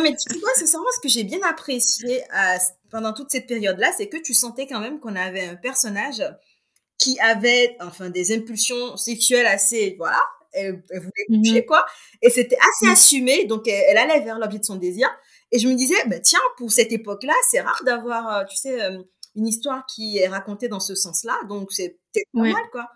mais 0.03 0.14
Tituba, 0.14 0.48
sincèrement, 0.55 0.87
ce 0.94 1.01
que 1.01 1.09
j'ai 1.09 1.24
bien 1.24 1.40
apprécié 1.48 2.22
pendant 2.90 3.12
toute 3.12 3.31
cette 3.31 3.46
période-là, 3.46 3.92
c'est 3.96 4.09
que 4.09 4.18
tu 4.18 4.35
sentais 4.35 4.66
quand 4.66 4.81
même 4.81 5.01
qu'on 5.01 5.16
avait 5.16 5.46
un 5.46 5.57
personnage 5.57 6.22
qui 6.98 7.18
avait 7.20 7.77
enfin 7.81 8.11
des 8.11 8.35
impulsions 8.35 8.96
sexuelles 8.96 9.46
assez 9.46 9.94
voilà 9.98 10.20
elle, 10.51 10.83
voulait 10.90 11.61
mhm. 11.61 11.64
quoi 11.64 11.87
et 12.22 12.29
c'était 12.29 12.57
assez 12.57 12.90
assumé 12.90 13.44
donc 13.44 13.68
elle, 13.68 13.85
elle 13.90 13.98
allait 13.98 14.24
vers 14.24 14.40
l'objet 14.40 14.59
de 14.59 14.64
son 14.64 14.74
désir 14.74 15.09
et 15.51 15.59
je 15.59 15.68
me 15.68 15.74
disais, 15.74 15.94
bah, 16.07 16.18
tiens, 16.20 16.40
pour 16.57 16.70
cette 16.70 16.92
époque-là, 16.92 17.33
c'est 17.51 17.61
rare 17.61 17.83
d'avoir, 17.85 18.37
euh, 18.37 18.44
tu 18.44 18.57
sais, 18.57 18.83
euh, 18.83 19.03
une 19.35 19.46
histoire 19.46 19.87
qui 19.87 20.18
est 20.18 20.29
racontée 20.29 20.68
dans 20.68 20.81
ce 20.81 20.94
sens-là. 20.94 21.38
Donc, 21.48 21.72
c'est 21.72 21.98
peut-être 22.12 22.29
pas 22.35 22.42
mal, 22.42 22.70
quoi. 22.70 22.87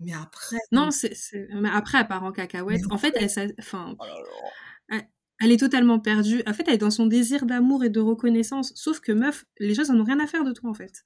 Mais 0.00 0.12
après. 0.12 0.56
Non, 0.72 0.90
c'est, 0.90 1.14
mais 1.54 1.68
après, 1.72 1.98
elle 1.98 2.08
part 2.08 2.24
en 2.24 2.32
cacahuète. 2.32 2.82
En 2.90 2.98
fait, 2.98 3.14
elle, 3.16 3.54
enfin, 3.58 3.96
oh 3.98 4.94
elle, 5.40 5.52
est 5.52 5.58
totalement 5.58 5.98
perdue. 5.98 6.42
En 6.46 6.52
fait, 6.52 6.64
elle 6.66 6.74
est 6.74 6.78
dans 6.78 6.90
son 6.90 7.06
désir 7.06 7.46
d'amour 7.46 7.84
et 7.84 7.90
de 7.90 8.00
reconnaissance. 8.00 8.72
Sauf 8.74 9.00
que, 9.00 9.12
meuf, 9.12 9.44
les 9.58 9.74
choses 9.74 9.90
n'ont 9.90 10.04
rien 10.04 10.20
à 10.20 10.26
faire 10.26 10.44
de 10.44 10.52
toi, 10.52 10.70
en 10.70 10.74
fait. 10.74 11.02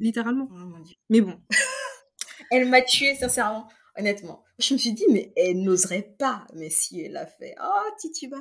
Littéralement. 0.00 0.48
Oh, 0.50 0.78
mais 1.10 1.20
bon. 1.20 1.38
elle 2.50 2.68
m'a 2.68 2.82
tuée, 2.82 3.14
sincèrement, 3.14 3.68
honnêtement. 3.96 4.44
Je 4.58 4.74
me 4.74 4.78
suis 4.78 4.92
dit, 4.92 5.04
mais 5.10 5.32
elle 5.36 5.62
n'oserait 5.62 6.14
pas. 6.18 6.46
Mais 6.54 6.70
si 6.70 7.00
elle 7.00 7.12
l'a 7.12 7.26
fait. 7.26 7.54
Oh, 7.62 7.90
Tituba. 7.98 8.38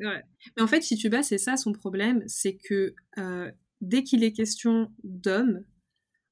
Mais 0.00 0.62
en 0.62 0.66
fait, 0.66 0.80
Tituba, 0.80 1.22
c'est 1.22 1.38
ça 1.38 1.56
son 1.56 1.72
problème, 1.72 2.22
c'est 2.26 2.56
que 2.56 2.94
euh, 3.18 3.50
dès 3.80 4.02
qu'il 4.02 4.24
est 4.24 4.32
question 4.32 4.92
d'homme, 5.04 5.64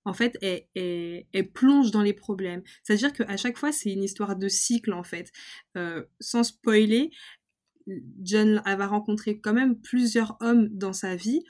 en 0.08 0.14
fait, 0.14 0.38
elle, 0.42 1.52
plonge 1.52 1.90
dans 1.90 2.02
les 2.02 2.14
problèmes. 2.14 2.62
C'est-à-dire 2.82 3.12
qu'à 3.12 3.36
chaque 3.36 3.58
fois, 3.58 3.72
c'est 3.72 3.92
une 3.92 4.02
histoire 4.02 4.36
de 4.36 4.48
cycle, 4.48 4.94
en 4.94 5.02
fait. 5.02 5.30
Euh, 5.76 6.04
sans 6.18 6.44
spoiler, 6.44 7.10
John 8.22 8.62
va 8.64 8.86
rencontrer 8.86 9.38
quand 9.38 9.52
même 9.52 9.78
plusieurs 9.78 10.38
hommes 10.40 10.68
dans 10.68 10.94
sa 10.94 11.14
vie 11.14 11.42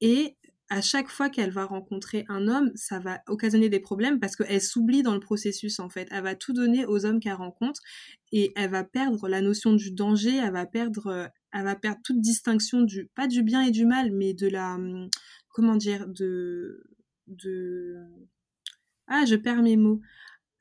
et 0.00 0.36
à 0.70 0.80
chaque 0.80 1.08
fois 1.08 1.28
qu'elle 1.28 1.50
va 1.50 1.66
rencontrer 1.66 2.24
un 2.28 2.48
homme, 2.48 2.72
ça 2.74 2.98
va 2.98 3.20
occasionner 3.28 3.68
des 3.68 3.80
problèmes 3.80 4.18
parce 4.18 4.34
qu'elle 4.34 4.62
s'oublie 4.62 5.02
dans 5.02 5.12
le 5.12 5.20
processus 5.20 5.78
en 5.78 5.90
fait. 5.90 6.08
Elle 6.10 6.22
va 6.22 6.34
tout 6.34 6.54
donner 6.54 6.86
aux 6.86 7.04
hommes 7.04 7.20
qu'elle 7.20 7.34
rencontre 7.34 7.82
et 8.32 8.52
elle 8.56 8.70
va 8.70 8.82
perdre 8.82 9.28
la 9.28 9.42
notion 9.42 9.74
du 9.74 9.90
danger, 9.92 10.36
elle 10.36 10.52
va 10.52 10.64
perdre, 10.64 11.30
elle 11.52 11.64
va 11.64 11.76
perdre 11.76 12.00
toute 12.02 12.20
distinction 12.20 12.80
du, 12.80 13.06
pas 13.14 13.26
du 13.26 13.42
bien 13.42 13.60
et 13.60 13.70
du 13.70 13.84
mal, 13.84 14.10
mais 14.10 14.32
de 14.32 14.48
la, 14.48 14.76
hum, 14.76 15.10
comment 15.50 15.76
dire, 15.76 16.08
de, 16.08 16.82
de, 17.26 17.96
ah, 19.08 19.24
je 19.26 19.36
perds 19.36 19.62
mes 19.62 19.76
mots. 19.76 20.00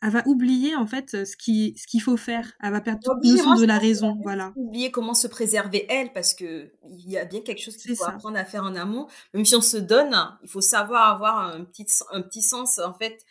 elle 0.01 0.09
va 0.09 0.23
oublier 0.25 0.75
en 0.75 0.85
fait 0.85 1.25
ce 1.25 1.37
qui 1.37 1.75
ce 1.77 1.87
qu'il 1.87 2.01
faut 2.01 2.17
faire. 2.17 2.51
Elle 2.61 2.71
va 2.71 2.81
perdre 2.81 2.99
toute 3.03 3.23
notion 3.23 3.55
de 3.55 3.65
la 3.65 3.77
raison, 3.77 4.19
voilà. 4.23 4.51
Oublier 4.55 4.91
comment 4.91 5.13
se 5.13 5.27
préserver 5.27 5.85
elle 5.89 6.11
parce 6.11 6.33
que 6.33 6.71
il 6.89 7.09
y 7.09 7.17
a 7.17 7.25
bien 7.25 7.41
quelque 7.41 7.61
chose 7.61 7.77
qu'il 7.77 7.95
faut 7.95 8.05
apprendre 8.05 8.37
à 8.37 8.45
faire 8.45 8.63
en 8.63 8.75
amont. 8.75 9.07
Même 9.33 9.45
si 9.45 9.55
on 9.55 9.61
se 9.61 9.77
donne, 9.77 10.15
il 10.43 10.49
faut 10.49 10.61
savoir 10.61 11.13
avoir 11.13 11.39
un 11.39 11.63
petit 11.63 11.85
un 12.11 12.21
petit 12.21 12.41
sens 12.41 12.79
en 12.79 12.93
fait 12.93 13.23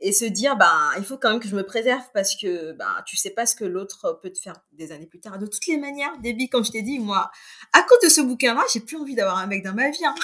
et 0.00 0.12
se 0.12 0.24
dire 0.24 0.56
bah 0.56 0.90
il 0.98 1.04
faut 1.04 1.18
quand 1.18 1.30
même 1.30 1.40
que 1.40 1.48
je 1.48 1.56
me 1.56 1.64
préserve 1.64 2.04
parce 2.12 2.34
que 2.36 2.72
bah 2.72 3.02
tu 3.06 3.16
sais 3.16 3.30
pas 3.30 3.46
ce 3.46 3.54
que 3.54 3.64
l'autre 3.64 4.18
peut 4.22 4.30
te 4.30 4.38
faire 4.40 4.56
des 4.72 4.90
années 4.90 5.06
plus 5.06 5.20
tard. 5.20 5.38
De 5.38 5.46
toutes 5.46 5.66
les 5.66 5.78
manières, 5.78 6.18
débit 6.20 6.48
comme 6.48 6.64
je 6.64 6.72
t'ai 6.72 6.82
dit, 6.82 6.98
moi 6.98 7.30
à 7.72 7.82
cause 7.82 7.98
de 8.02 8.08
ce 8.08 8.20
bouquin-là, 8.22 8.64
j'ai 8.72 8.80
plus 8.80 8.96
envie 8.96 9.14
d'avoir 9.14 9.38
un 9.38 9.46
mec 9.46 9.62
dans 9.64 9.74
ma 9.74 9.90
vie. 9.90 10.04
Hein. 10.04 10.14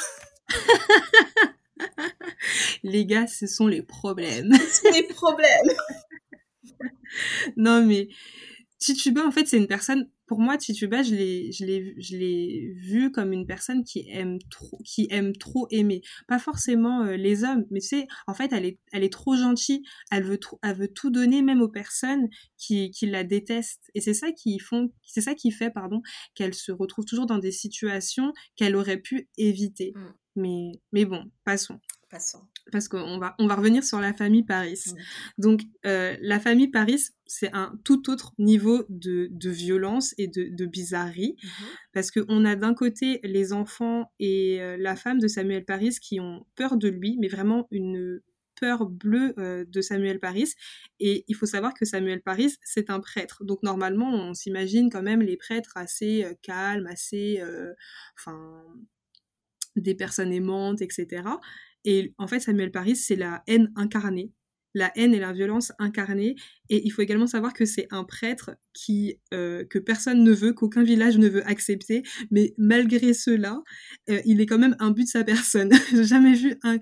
les 2.82 3.06
gars, 3.06 3.26
ce 3.26 3.46
sont 3.46 3.66
les 3.66 3.82
problèmes. 3.82 4.52
Ce 4.52 4.82
sont 4.82 4.94
les 4.94 5.02
problèmes. 5.04 5.70
non, 7.56 7.84
mais 7.84 8.08
Tituba, 8.78 9.26
en 9.26 9.30
fait, 9.30 9.46
c'est 9.46 9.56
une 9.56 9.66
personne. 9.66 10.10
Pour 10.26 10.40
moi, 10.40 10.56
Tituba, 10.56 11.02
je 11.02 11.14
l'ai, 11.14 11.52
je 11.52 11.64
l'ai, 11.64 11.94
je 11.98 12.16
l'ai 12.16 12.72
vu 12.76 13.10
comme 13.10 13.32
une 13.32 13.46
personne 13.46 13.82
qui 13.84 14.06
aime 14.10 14.38
trop, 14.50 14.78
qui 14.84 15.06
aime 15.10 15.34
trop 15.34 15.66
aimer. 15.70 16.02
Pas 16.28 16.38
forcément 16.38 17.02
euh, 17.02 17.16
les 17.16 17.44
hommes, 17.44 17.64
mais 17.70 17.80
tu 17.80 17.88
sais, 17.88 18.06
en 18.26 18.34
fait, 18.34 18.52
elle 18.52 18.64
est, 18.64 18.78
elle 18.92 19.04
est 19.04 19.12
trop 19.12 19.37
gentille. 19.37 19.82
Elle 20.10 20.24
veut, 20.24 20.40
elle 20.62 20.76
veut 20.76 20.88
tout 20.88 21.10
donner, 21.10 21.40
même 21.40 21.62
aux 21.62 21.68
personnes 21.68 22.28
qui, 22.58 22.90
qui 22.90 23.06
la 23.06 23.24
détestent. 23.24 23.90
Et 23.94 24.00
c'est 24.00 24.14
ça 24.14 24.32
qui 24.32 24.58
font, 24.58 24.90
c'est 25.02 25.22
ça 25.22 25.34
qui 25.34 25.50
fait, 25.50 25.70
pardon, 25.70 26.02
qu'elle 26.34 26.54
se 26.54 26.72
retrouve 26.72 27.04
toujours 27.04 27.26
dans 27.26 27.38
des 27.38 27.52
situations 27.52 28.32
qu'elle 28.56 28.76
aurait 28.76 29.00
pu 29.00 29.28
éviter. 29.38 29.92
Mm. 29.94 30.14
Mais, 30.37 30.73
mais 30.92 31.05
bon, 31.05 31.31
passons. 31.44 31.81
Passons. 32.14 32.47
Parce 32.70 32.87
qu'on 32.87 33.18
va, 33.18 33.35
on 33.40 33.49
va 33.49 33.57
revenir 33.57 33.83
sur 33.83 33.99
la 33.99 34.14
famille 34.14 34.44
Paris. 34.44 34.85
Donc, 35.37 35.62
euh, 35.85 36.16
la 36.20 36.38
famille 36.38 36.68
Paris, 36.68 37.09
c'est 37.27 37.53
un 37.53 37.77
tout 37.85 38.09
autre 38.09 38.33
niveau 38.38 38.85
de, 38.88 39.29
de 39.33 39.51
violence 39.51 40.14
et 40.16 40.29
de, 40.29 40.49
de 40.49 40.66
bizarrerie. 40.66 41.37
Mhm. 41.42 41.66
Parce 41.92 42.12
qu'on 42.12 42.44
a 42.44 42.55
d'un 42.55 42.75
côté 42.75 43.18
les 43.25 43.53
enfants 43.53 44.12
et 44.20 44.61
euh, 44.61 44.77
la 44.79 44.94
femme 44.94 45.18
de 45.18 45.27
Samuel 45.27 45.64
Paris 45.64 45.97
qui 46.01 46.20
ont 46.20 46.47
peur 46.55 46.77
de 46.77 46.88
lui, 46.88 47.16
mais 47.20 47.27
vraiment 47.29 47.66
une 47.73 48.20
peur 48.61 48.87
bleue 48.87 49.35
euh, 49.38 49.64
de 49.66 49.81
Samuel 49.81 50.20
Paris. 50.20 50.53
Et 51.01 51.25
il 51.27 51.35
faut 51.35 51.47
savoir 51.47 51.75
que 51.75 51.85
Samuel 51.85 52.23
Paris, 52.23 52.55
c'est 52.62 52.90
un 52.90 53.01
prêtre. 53.01 53.44
Donc 53.44 53.64
normalement, 53.64 54.11
on 54.11 54.35
s'imagine 54.35 54.88
quand 54.88 55.03
même 55.03 55.20
les 55.20 55.37
prêtres 55.37 55.77
assez 55.77 56.25
calmes, 56.42 56.87
assez... 56.87 57.42
Enfin 58.16 58.62
des 59.76 59.94
personnes 59.94 60.32
aimantes, 60.32 60.82
etc. 60.82 61.22
Et 61.84 62.14
en 62.18 62.26
fait, 62.26 62.40
Samuel 62.40 62.70
Paris, 62.70 62.96
c'est 62.96 63.16
la 63.16 63.42
haine 63.46 63.72
incarnée, 63.76 64.32
la 64.74 64.90
haine 64.96 65.14
et 65.14 65.20
la 65.20 65.32
violence 65.32 65.72
incarnée. 65.78 66.37
Et 66.70 66.84
il 66.84 66.90
faut 66.90 67.02
également 67.02 67.26
savoir 67.26 67.52
que 67.52 67.64
c'est 67.64 67.87
un 67.90 68.04
prêtre 68.04 68.56
qui 68.72 69.20
euh, 69.32 69.64
que 69.64 69.78
personne 69.78 70.24
ne 70.24 70.32
veut, 70.32 70.52
qu'aucun 70.52 70.82
village 70.82 71.18
ne 71.18 71.28
veut 71.28 71.46
accepter. 71.46 72.02
Mais 72.30 72.54
malgré 72.58 73.14
cela, 73.14 73.62
euh, 74.10 74.20
il 74.24 74.40
est 74.40 74.46
quand 74.46 74.58
même 74.58 74.76
un 74.80 74.90
but 74.90 75.04
de 75.04 75.08
sa 75.08 75.24
personne. 75.24 75.70
J'ai 75.92 76.04
jamais 76.04 76.34
vu 76.34 76.56
un 76.62 76.78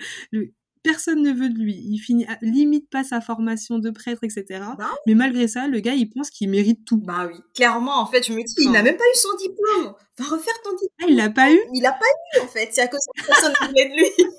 personne 0.82 1.22
ne 1.22 1.32
veut 1.32 1.48
de 1.48 1.58
lui. 1.58 1.74
Il 1.88 1.98
finit 1.98 2.26
limite 2.40 2.90
pas 2.90 3.04
sa 3.04 3.20
formation 3.20 3.78
de 3.78 3.90
prêtre, 3.90 4.24
etc. 4.24 4.64
Mais 5.06 5.14
malgré 5.14 5.48
ça, 5.48 5.68
le 5.68 5.80
gars, 5.80 5.94
il 5.94 6.10
pense 6.10 6.30
qu'il 6.30 6.50
mérite 6.50 6.84
tout. 6.84 6.98
Bah 6.98 7.28
oui, 7.30 7.38
clairement, 7.54 8.00
en 8.00 8.06
fait, 8.06 8.26
je 8.26 8.32
me 8.32 8.42
dis, 8.42 8.54
il 8.58 8.70
n'a 8.70 8.82
même 8.82 8.96
pas 8.96 9.04
eu 9.04 9.16
son 9.16 9.36
diplôme. 9.38 9.94
Va 10.18 10.24
refaire 10.24 10.60
ton 10.62 10.70
diplôme. 10.72 10.90
Ah, 11.02 11.06
il 11.08 11.16
l'a 11.16 11.30
pas 11.30 11.52
eu? 11.52 11.60
Il 11.72 11.82
l'a 11.82 11.92
pas 11.92 12.06
eu, 12.36 12.40
en 12.40 12.48
fait. 12.48 12.68
C'est 12.72 12.82
à 12.82 12.88
cause 12.88 13.00
que 13.16 13.26
personne 13.26 13.52
ne 13.62 13.66
voulait 13.68 13.88
de 13.88 13.94
lui. 13.94 14.32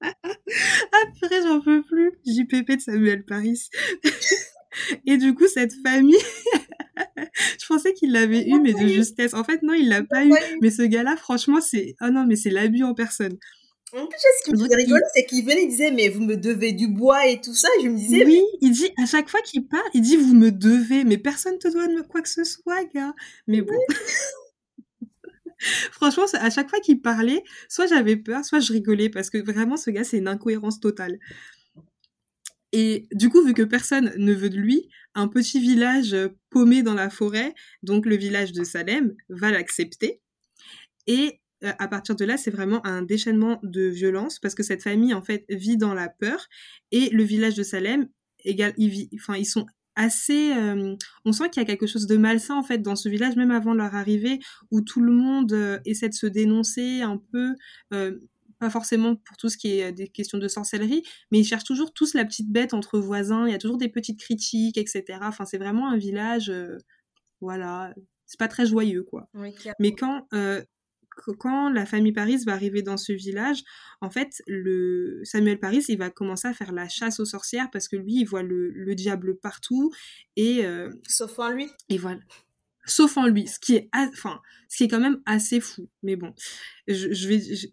ah 0.92 1.04
purée, 1.20 1.42
j'en 1.42 1.60
peux 1.60 1.82
plus. 1.82 2.12
JPP 2.26 2.76
de 2.76 2.80
Samuel 2.80 3.24
Paris. 3.24 3.68
Et 5.06 5.18
du 5.18 5.34
coup, 5.34 5.46
cette 5.48 5.74
famille, 5.84 6.16
je 7.60 7.66
pensais 7.66 7.92
qu'il 7.92 8.12
l'avait 8.12 8.48
eu, 8.48 8.58
mais 8.58 8.72
de 8.72 8.86
justesse. 8.88 9.34
En 9.34 9.44
fait, 9.44 9.62
non, 9.62 9.74
il 9.74 9.88
l'a 9.88 10.02
pas, 10.02 10.24
eu. 10.24 10.32
Mais 10.62 10.70
ce 10.70 10.82
gars-là, 10.82 11.16
franchement, 11.16 11.60
c'est, 11.60 11.94
oh 12.00 12.08
non, 12.10 12.24
mais 12.26 12.36
c'est 12.36 12.50
l'abus 12.50 12.82
en 12.82 12.94
personne. 12.94 13.36
En 13.94 14.06
plus, 14.06 14.18
ce 14.18 14.44
qui 14.44 14.52
me 14.52 14.58
faisait 14.58 14.74
rigoler, 14.74 15.02
c'est 15.14 15.26
qu'il 15.26 15.44
venait, 15.44 15.64
il 15.64 15.68
disait, 15.68 15.90
mais 15.90 16.08
vous 16.08 16.22
me 16.22 16.36
devez 16.36 16.72
du 16.72 16.88
bois 16.88 17.26
et 17.26 17.40
tout 17.40 17.54
ça. 17.54 17.68
je 17.82 17.88
me 17.88 17.96
disais, 17.96 18.24
oui, 18.24 18.42
il 18.62 18.72
dit, 18.72 18.90
à 18.96 19.04
chaque 19.04 19.28
fois 19.28 19.40
qu'il 19.42 19.66
parle, 19.66 19.84
il 19.92 20.00
dit, 20.00 20.16
vous 20.16 20.34
me 20.34 20.50
devez, 20.50 21.04
mais 21.04 21.18
personne 21.18 21.58
te 21.58 21.68
doit 21.68 21.86
quoi 22.04 22.22
que 22.22 22.28
ce 22.28 22.44
soit, 22.44 22.84
gars. 22.94 23.14
Mais 23.46 23.60
bon. 23.60 23.78
Franchement, 25.92 26.24
à 26.32 26.50
chaque 26.50 26.70
fois 26.70 26.80
qu'il 26.80 27.02
parlait, 27.02 27.44
soit 27.68 27.86
j'avais 27.86 28.16
peur, 28.16 28.44
soit 28.44 28.60
je 28.60 28.72
rigolais, 28.72 29.10
parce 29.10 29.28
que 29.28 29.38
vraiment, 29.38 29.76
ce 29.76 29.90
gars, 29.90 30.04
c'est 30.04 30.18
une 30.18 30.28
incohérence 30.28 30.80
totale. 30.80 31.18
Et 32.72 33.06
du 33.12 33.28
coup, 33.28 33.44
vu 33.44 33.52
que 33.52 33.62
personne 33.62 34.12
ne 34.16 34.32
veut 34.32 34.48
de 34.48 34.56
lui, 34.56 34.88
un 35.14 35.28
petit 35.28 35.60
village 35.60 36.16
paumé 36.48 36.82
dans 36.82 36.94
la 36.94 37.10
forêt, 37.10 37.54
donc 37.82 38.06
le 38.06 38.16
village 38.16 38.52
de 38.52 38.64
Salem, 38.64 39.14
va 39.28 39.50
l'accepter. 39.50 40.22
Et 41.06 41.26
euh, 41.26 41.41
à 41.62 41.88
partir 41.88 42.16
de 42.16 42.24
là, 42.24 42.36
c'est 42.36 42.50
vraiment 42.50 42.84
un 42.86 43.02
déchaînement 43.02 43.60
de 43.62 43.82
violence 43.82 44.38
parce 44.38 44.54
que 44.54 44.62
cette 44.62 44.82
famille, 44.82 45.14
en 45.14 45.22
fait, 45.22 45.44
vit 45.48 45.76
dans 45.76 45.94
la 45.94 46.08
peur 46.08 46.48
et 46.90 47.10
le 47.10 47.22
village 47.22 47.54
de 47.54 47.62
Salem, 47.62 48.08
égal, 48.44 48.74
ils, 48.76 49.08
enfin, 49.14 49.36
ils 49.36 49.46
sont 49.46 49.66
assez 49.94 50.54
euh, 50.54 50.96
on 51.24 51.32
sent 51.32 51.50
qu'il 51.50 51.60
y 51.60 51.64
a 51.64 51.66
quelque 51.66 51.86
chose 51.86 52.06
de 52.06 52.16
malsain 52.16 52.56
en 52.56 52.62
fait 52.62 52.78
dans 52.78 52.96
ce 52.96 53.10
village 53.10 53.36
même 53.36 53.50
avant 53.50 53.74
leur 53.74 53.94
arrivée 53.94 54.38
où 54.70 54.80
tout 54.80 55.02
le 55.02 55.12
monde 55.12 55.52
euh, 55.52 55.78
essaie 55.84 56.08
de 56.08 56.14
se 56.14 56.26
dénoncer 56.26 57.02
un 57.02 57.20
peu 57.30 57.54
pas 58.58 58.70
forcément 58.70 59.16
pour 59.16 59.36
tout 59.36 59.48
ce 59.48 59.58
qui 59.58 59.80
est 59.80 59.92
des 59.92 60.08
questions 60.08 60.38
de 60.38 60.48
sorcellerie 60.48 61.02
mais 61.30 61.40
ils 61.40 61.44
cherchent 61.44 61.64
toujours 61.64 61.92
tous 61.92 62.14
la 62.14 62.24
petite 62.24 62.50
bête 62.50 62.74
entre 62.74 62.98
voisins. 62.98 63.46
Il 63.46 63.52
y 63.52 63.54
a 63.54 63.58
toujours 63.58 63.76
des 63.76 63.88
petites 63.88 64.18
critiques 64.18 64.78
etc 64.78 65.18
enfin 65.22 65.44
c'est 65.44 65.58
vraiment 65.58 65.90
un 65.90 65.98
village 65.98 66.50
voilà 67.40 67.92
c'est 68.24 68.38
pas 68.38 68.48
très 68.48 68.64
joyeux 68.64 69.02
quoi. 69.02 69.28
Mais 69.78 69.94
quand 69.94 70.26
quand 71.38 71.70
la 71.70 71.86
famille 71.86 72.12
Paris 72.12 72.38
va 72.44 72.52
arriver 72.52 72.82
dans 72.82 72.96
ce 72.96 73.12
village, 73.12 73.62
en 74.00 74.10
fait, 74.10 74.42
le 74.46 75.20
Samuel 75.24 75.58
Paris, 75.58 75.84
il 75.88 75.98
va 75.98 76.10
commencer 76.10 76.48
à 76.48 76.54
faire 76.54 76.72
la 76.72 76.88
chasse 76.88 77.20
aux 77.20 77.24
sorcières 77.24 77.70
parce 77.70 77.88
que 77.88 77.96
lui, 77.96 78.20
il 78.20 78.24
voit 78.24 78.42
le, 78.42 78.94
diable 78.94 79.38
partout 79.38 79.92
et 80.36 80.66
euh, 80.66 80.90
sauf 81.08 81.38
en 81.38 81.50
lui. 81.50 81.68
Et 81.88 81.98
voilà. 81.98 82.20
Sauf 82.84 83.16
en 83.16 83.26
lui, 83.26 83.46
ce 83.46 83.58
qui 83.58 83.76
est, 83.76 83.88
enfin, 83.94 84.40
ce 84.68 84.78
qui 84.78 84.84
est 84.84 84.88
quand 84.88 85.00
même 85.00 85.22
assez 85.24 85.60
fou. 85.60 85.88
Mais 86.02 86.16
bon, 86.16 86.34
je, 86.88 87.28
vais, 87.28 87.40
je, 87.40 87.68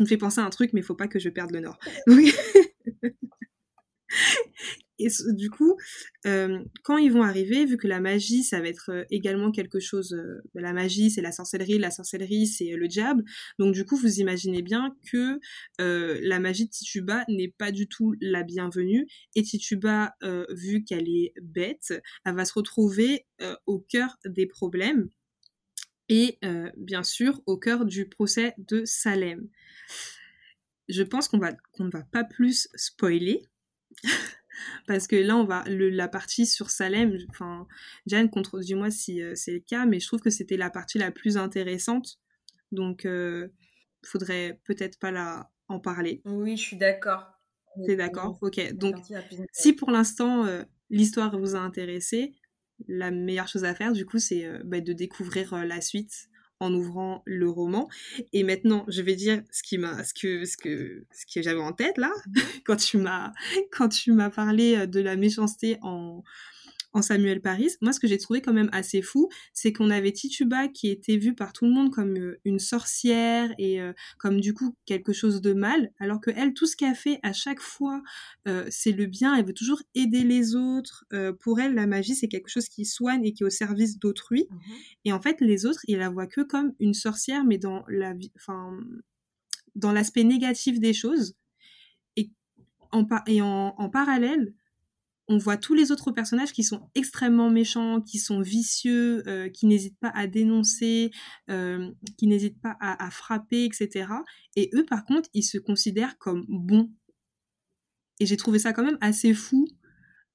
me 0.00 0.06
fais 0.06 0.16
penser 0.16 0.40
à 0.40 0.44
un 0.44 0.50
truc, 0.50 0.72
mais 0.72 0.80
il 0.80 0.84
faut 0.84 0.96
pas 0.96 1.08
que 1.08 1.18
je 1.18 1.28
perde 1.28 1.52
le 1.52 1.60
nord. 1.60 1.78
Et 4.98 5.08
du 5.34 5.50
coup, 5.50 5.76
euh, 6.26 6.62
quand 6.84 6.98
ils 6.98 7.10
vont 7.10 7.22
arriver, 7.22 7.64
vu 7.64 7.76
que 7.76 7.88
la 7.88 8.00
magie, 8.00 8.44
ça 8.44 8.60
va 8.60 8.68
être 8.68 8.90
euh, 8.90 9.04
également 9.10 9.50
quelque 9.50 9.80
chose, 9.80 10.12
euh, 10.12 10.42
la 10.54 10.72
magie, 10.72 11.10
c'est 11.10 11.22
la 11.22 11.32
sorcellerie, 11.32 11.78
la 11.78 11.90
sorcellerie, 11.90 12.46
c'est 12.46 12.70
le 12.76 12.88
diable. 12.88 13.24
Donc 13.58 13.74
du 13.74 13.84
coup, 13.84 13.96
vous 13.96 14.20
imaginez 14.20 14.62
bien 14.62 14.94
que 15.10 15.40
la 15.78 16.38
magie 16.38 16.66
de 16.66 16.70
Tituba 16.70 17.24
n'est 17.28 17.52
pas 17.56 17.72
du 17.72 17.88
tout 17.88 18.14
la 18.20 18.42
bienvenue. 18.42 19.06
Et 19.34 19.42
Tituba, 19.42 20.14
vu 20.50 20.84
qu'elle 20.84 21.08
est 21.08 21.32
bête, 21.42 21.94
elle 22.24 22.34
va 22.34 22.44
se 22.44 22.52
retrouver 22.54 23.26
au 23.66 23.80
cœur 23.80 24.18
des 24.24 24.46
problèmes 24.46 25.08
et 26.08 26.38
bien 26.76 27.02
sûr 27.02 27.42
au 27.46 27.56
cœur 27.56 27.84
du 27.84 28.08
procès 28.08 28.54
de 28.58 28.84
Salem. 28.84 29.48
Je 30.88 31.02
pense 31.02 31.28
qu'on 31.28 31.38
va 31.38 31.52
qu'on 31.72 31.84
ne 31.84 31.90
va 31.90 32.02
pas 32.02 32.24
plus 32.24 32.68
spoiler. 32.74 33.42
parce 34.86 35.06
que 35.06 35.16
là 35.16 35.36
on 35.36 35.44
va 35.44 35.64
la 35.66 36.08
partie 36.08 36.46
sur 36.46 36.70
Salem 36.70 37.16
enfin 37.30 37.66
Jeanne 38.06 38.30
contredis-moi 38.30 38.90
si 38.90 39.22
euh, 39.22 39.34
c'est 39.34 39.52
le 39.52 39.60
cas 39.60 39.86
mais 39.86 40.00
je 40.00 40.06
trouve 40.06 40.20
que 40.20 40.30
c'était 40.30 40.56
la 40.56 40.70
partie 40.70 40.98
la 40.98 41.10
plus 41.10 41.36
intéressante. 41.36 42.18
Donc 42.70 43.04
euh, 43.04 43.48
faudrait 44.04 44.60
peut-être 44.64 44.98
pas 44.98 45.10
la 45.10 45.50
en 45.68 45.78
parler. 45.78 46.22
Oui 46.24 46.56
je 46.56 46.62
suis 46.62 46.76
d'accord. 46.76 47.26
T'es 47.86 47.96
d'accord? 47.96 48.38
Ok. 48.42 48.72
Donc 48.74 48.96
si 49.52 49.72
pour 49.72 49.90
l'instant 49.90 50.44
euh, 50.44 50.62
l'histoire 50.90 51.38
vous 51.38 51.54
a 51.56 51.60
intéressé 51.60 52.34
la 52.88 53.10
meilleure 53.10 53.48
chose 53.48 53.64
à 53.64 53.74
faire 53.74 53.92
du 53.92 54.04
coup 54.04 54.18
c'est 54.18 54.44
euh, 54.44 54.60
bah, 54.64 54.80
de 54.80 54.92
découvrir 54.92 55.64
la 55.64 55.80
suite 55.80 56.28
en 56.62 56.72
ouvrant 56.72 57.22
le 57.24 57.48
roman. 57.48 57.88
Et 58.32 58.44
maintenant, 58.44 58.84
je 58.88 59.02
vais 59.02 59.14
dire 59.14 59.42
ce 59.50 59.62
qui 59.62 59.78
m'a, 59.78 60.04
ce 60.04 60.14
que, 60.14 60.44
ce 60.44 60.56
que, 60.56 61.04
ce 61.12 61.26
que 61.32 61.42
j'avais 61.42 61.60
en 61.60 61.72
tête 61.72 61.98
là, 61.98 62.12
quand 62.64 62.76
tu 62.76 62.98
m'as, 62.98 63.32
quand 63.72 63.88
tu 63.88 64.12
m'as 64.12 64.30
parlé 64.30 64.86
de 64.86 65.00
la 65.00 65.16
méchanceté 65.16 65.78
en, 65.82 66.22
en 66.92 67.02
Samuel 67.02 67.40
Paris. 67.40 67.70
Moi, 67.80 67.92
ce 67.92 68.00
que 68.00 68.06
j'ai 68.06 68.18
trouvé 68.18 68.42
quand 68.42 68.52
même 68.52 68.68
assez 68.72 69.02
fou, 69.02 69.28
c'est 69.52 69.72
qu'on 69.72 69.90
avait 69.90 70.12
Tituba 70.12 70.68
qui 70.68 70.90
était 70.90 71.16
vue 71.16 71.34
par 71.34 71.52
tout 71.52 71.64
le 71.64 71.72
monde 71.72 71.90
comme 71.90 72.16
euh, 72.16 72.40
une 72.44 72.58
sorcière 72.58 73.52
et 73.58 73.80
euh, 73.80 73.92
comme 74.18 74.40
du 74.40 74.54
coup 74.54 74.76
quelque 74.84 75.12
chose 75.12 75.40
de 75.40 75.52
mal, 75.52 75.90
alors 75.98 76.20
que 76.20 76.30
elle, 76.30 76.54
tout 76.54 76.66
ce 76.66 76.76
qu'elle 76.76 76.94
fait 76.94 77.18
à 77.22 77.32
chaque 77.32 77.60
fois, 77.60 78.02
euh, 78.46 78.66
c'est 78.70 78.92
le 78.92 79.06
bien. 79.06 79.34
Elle 79.34 79.46
veut 79.46 79.54
toujours 79.54 79.82
aider 79.94 80.22
les 80.22 80.54
autres. 80.54 81.04
pour 81.40 81.60
elle, 81.60 81.74
la 81.74 81.86
magie, 81.86 82.14
c'est 82.14 82.28
quelque 82.28 82.48
chose 82.48 82.68
qui 82.68 82.84
soigne 82.84 83.24
et 83.24 83.32
qui 83.32 83.42
est 83.42 83.46
au 83.46 83.50
service 83.50 83.98
d'autrui. 83.98 84.46
Mmh 84.50 84.56
et 85.04 85.12
en 85.12 85.20
fait, 85.20 85.40
les 85.40 85.66
autres, 85.66 85.80
ils 85.88 85.98
la 85.98 86.08
voient 86.10 86.26
que 86.26 86.42
comme 86.42 86.74
une 86.78 86.94
sorcière, 86.94 87.44
mais 87.44 87.58
dans 87.58 87.84
la, 87.88 88.14
enfin, 88.36 88.78
dans 89.74 89.92
l'aspect 89.92 90.24
négatif 90.24 90.78
des 90.78 90.92
choses. 90.92 91.34
Et 92.16 92.30
en, 92.92 93.06
et 93.26 93.42
en, 93.42 93.74
en 93.76 93.90
parallèle, 93.90 94.54
on 95.32 95.38
voit 95.38 95.56
tous 95.56 95.72
les 95.72 95.90
autres 95.90 96.10
personnages 96.10 96.52
qui 96.52 96.62
sont 96.62 96.90
extrêmement 96.94 97.48
méchants, 97.48 98.02
qui 98.02 98.18
sont 98.18 98.42
vicieux, 98.42 99.26
euh, 99.26 99.48
qui 99.48 99.66
n'hésitent 99.66 99.98
pas 99.98 100.12
à 100.14 100.26
dénoncer, 100.26 101.10
euh, 101.48 101.90
qui 102.18 102.26
n'hésitent 102.26 102.60
pas 102.60 102.76
à, 102.80 103.10
frapper, 103.10 103.64
etc. 103.64 104.08
Et 104.56 104.68
eux, 104.74 104.84
par 104.84 105.06
contre, 105.06 105.30
ils 105.32 105.42
se 105.42 105.56
considèrent 105.56 106.18
comme 106.18 106.44
bons. 106.48 106.92
Et 108.20 108.26
j'ai 108.26 108.36
trouvé 108.36 108.58
ça 108.58 108.74
quand 108.74 108.84
même 108.84 108.98
assez 109.00 109.32
fou 109.32 109.66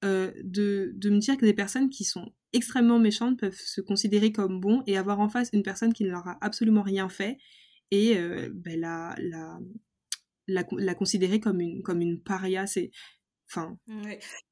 euh, 0.04 0.32
de, 0.42 0.92
de 0.96 1.10
me 1.10 1.18
dire 1.18 1.36
que 1.36 1.46
des 1.46 1.54
personnes 1.54 1.90
qui 1.90 2.02
sont 2.02 2.32
extrêmement 2.52 2.98
méchantes 2.98 3.38
peuvent 3.38 3.54
se 3.56 3.80
considérer 3.80 4.32
comme 4.32 4.58
bons 4.58 4.82
et 4.88 4.96
avoir 4.96 5.20
en 5.20 5.28
face 5.28 5.48
une 5.52 5.62
personne 5.62 5.92
qui 5.92 6.02
ne 6.02 6.10
leur 6.10 6.26
a 6.26 6.38
absolument 6.40 6.82
rien 6.82 7.08
fait 7.08 7.38
et 7.92 8.16
ben, 8.52 8.78
la, 8.80 9.14
la, 9.18 9.58
la, 10.48 10.64
la, 10.72 10.94
considérer 10.94 11.40
comme 11.40 11.60
une, 11.60 11.82
comme 11.82 12.02
une 12.02 12.20
paria. 12.20 12.66
C'est 12.66 12.90
Enfin, 13.50 13.78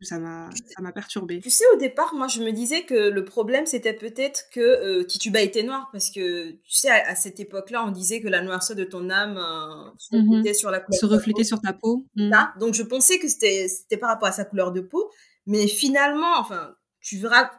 ça 0.00 0.18
m'a 0.18 0.48
ça 0.74 0.80
m'a 0.80 0.90
perturbé. 0.90 1.40
Tu 1.40 1.50
sais, 1.50 1.64
au 1.74 1.76
départ, 1.76 2.14
moi, 2.14 2.28
je 2.28 2.40
me 2.40 2.50
disais 2.50 2.84
que 2.84 2.94
le 2.94 3.24
problème, 3.26 3.66
c'était 3.66 3.92
peut-être 3.92 4.44
que 4.50 4.60
euh, 4.60 5.04
Tituba 5.04 5.42
était 5.42 5.62
noir, 5.62 5.90
parce 5.92 6.10
que, 6.10 6.52
tu 6.52 6.72
sais, 6.72 6.88
à, 6.88 7.14
cette 7.14 7.38
époque-là, 7.38 7.84
on 7.86 7.90
disait 7.90 8.22
que 8.22 8.28
la 8.28 8.40
noirceur 8.40 8.74
de 8.74 8.84
ton 8.84 9.10
âme 9.10 9.36
euh, 9.36 9.90
se 9.98 10.16
mmh 10.16 10.30
reflétait 10.30 10.54
sur 10.54 10.70
la 10.70 10.80
couleur 10.80 10.98
Se 10.98 11.06
reflétait 11.06 11.44
sur 11.44 11.60
ta 11.60 11.74
peau. 11.74 12.06
Mmh. 12.16 12.32
Donc, 12.58 12.72
je 12.72 12.82
pensais 12.82 13.18
que 13.18 13.28
c'était 13.28 13.96
par 13.98 14.08
rapport 14.08 14.28
à 14.28 14.32
sa 14.32 14.46
couleur 14.46 14.72
de 14.72 14.80
peau, 14.80 15.10
mais 15.46 15.68
finalement, 15.68 16.38
enfin, 16.38 16.74
tu 17.00 17.18
verras 17.18 17.50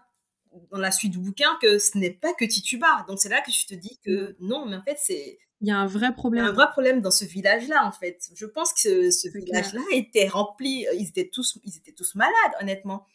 dans 0.72 0.80
la 0.80 0.92
suite 0.92 1.12
du 1.12 1.20
bouquin 1.20 1.56
que 1.62 1.78
ce 1.78 2.00
n'est 2.00 2.12
pas 2.12 2.34
que 2.34 2.46
Tituba. 2.46 3.06
Donc, 3.08 3.20
c'est 3.20 3.30
là 3.30 3.42
que 3.42 3.52
je 3.52 3.68
te 3.68 3.76
dis 3.76 4.00
que 4.04 4.32
mmh. 4.32 4.36
non, 4.40 4.66
mais 4.66 4.76
en 4.76 4.82
fait, 4.82 4.98
c'est 5.00 5.38
il 5.62 5.68
y 5.68 5.72
a 5.72 5.78
un 5.78 5.88
vrai 5.88 6.14
problème. 6.14 6.46
un 6.46 6.52
vrai 6.52 6.70
problème 6.70 7.02
dans 7.02 7.12
ce 7.12 7.26
village-là, 7.26 7.86
en 7.86 7.92
fait. 7.92 8.30
Je 8.36 8.46
pense 8.46 8.74
que 8.74 9.10
ce, 9.10 9.28
village-là 9.30 9.82
était 9.92 10.28
rempli, 10.28 10.88
euh, 10.88 10.94
ils 10.94 11.08
étaient 11.08 11.30
tous, 11.32 11.60
ils 11.64 11.78
étaient 11.78 11.94
tous 11.94 12.16
malades, 12.16 12.34
honnêtement. 12.62 13.08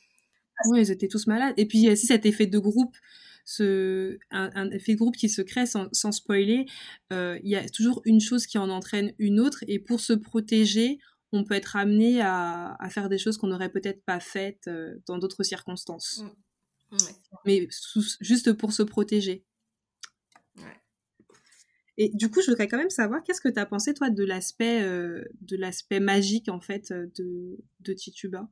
Oui, 0.67 0.81
ils 0.81 0.91
étaient 0.91 1.09
tous 1.09 1.27
malades. 1.27 1.55
Et 1.57 1.67
puis, 1.67 1.79
il 1.79 1.85
y 1.85 1.89
a 1.89 1.93
aussi 1.93 2.07
cet 2.07 2.27
effet 2.27 2.47
de 2.47 2.59
groupe, 2.59 2.97
ce, 3.45 4.19
un, 4.31 4.71
effet 4.71 4.93
de 4.93 4.99
groupe 4.99 5.17
qui 5.17 5.29
se 5.29 5.43
crée 5.43 5.67
sans, 5.67 5.89
sans 5.93 6.13
spoiler. 6.13 6.67
Euh, 7.13 7.39
il 7.43 7.51
y 7.51 7.57
a 7.57 7.69
toujours 7.69 8.03
une 8.05 8.21
chose 8.21 8.47
qui 8.47 8.59
en 8.59 8.71
entraîne 8.71 9.13
une 9.19 9.39
autre. 9.41 9.65
Et 9.69 9.79
pour 9.79 10.01
se 10.01 10.13
protéger, 10.13 10.99
on 11.33 11.45
peut 11.45 11.55
être 11.55 11.77
amené 11.77 12.21
à, 12.21 12.77
à 12.79 12.91
faire 12.91 13.09
des 13.09 13.19
choses 13.19 13.39
qu'on 13.39 13.49
n'aurait 13.49 13.71
peut-être 13.71 14.05
pas 14.05 14.21
faites 14.21 14.67
euh, 14.69 14.95
dans 15.07 15.19
d'autres 15.19 15.43
circonstances. 15.43 16.23
Mmh. 16.23 16.97
Mais 17.47 17.69
juste 18.21 18.53
pour 18.53 18.73
se 18.73 18.83
protéger. 18.83 19.45
Et 21.99 22.09
du 22.15 22.31
coup, 22.31 22.41
je 22.41 22.51
voudrais 22.51 22.69
quand 22.69 22.79
même 22.79 22.91
savoir, 22.91 23.23
qu'est-ce 23.23 23.41
que 23.41 23.51
tu 23.51 23.59
as 23.59 23.67
pensé, 23.67 23.93
toi, 23.93 24.09
de 24.09 24.25
l'aspect 24.25 24.83
euh, 24.83 25.25
de 25.43 25.57
l'aspect 25.57 26.01
magique, 26.01 26.49
en 26.49 26.61
fait, 26.61 26.91
euh, 26.91 27.07
de, 27.19 27.59
de 27.81 27.93
Tituba? 27.93 28.49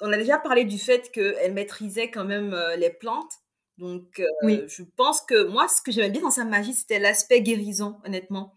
On 0.00 0.12
a 0.12 0.16
déjà 0.16 0.38
parlé 0.38 0.64
du 0.64 0.78
fait 0.78 1.10
qu'elle 1.12 1.52
maîtrisait 1.52 2.10
quand 2.10 2.24
même 2.24 2.52
euh, 2.52 2.76
les 2.76 2.90
plantes. 2.90 3.32
Donc, 3.78 4.20
oui. 4.42 4.62
je 4.66 4.82
pense 4.96 5.22
que 5.22 5.44
moi, 5.44 5.66
ce 5.66 5.80
que 5.80 5.90
j'aimais 5.90 6.10
bien 6.10 6.20
dans 6.20 6.30
sa 6.30 6.44
magie, 6.44 6.74
c'était 6.74 6.98
l'aspect 6.98 7.40
guérison, 7.40 7.98
honnêtement. 8.04 8.54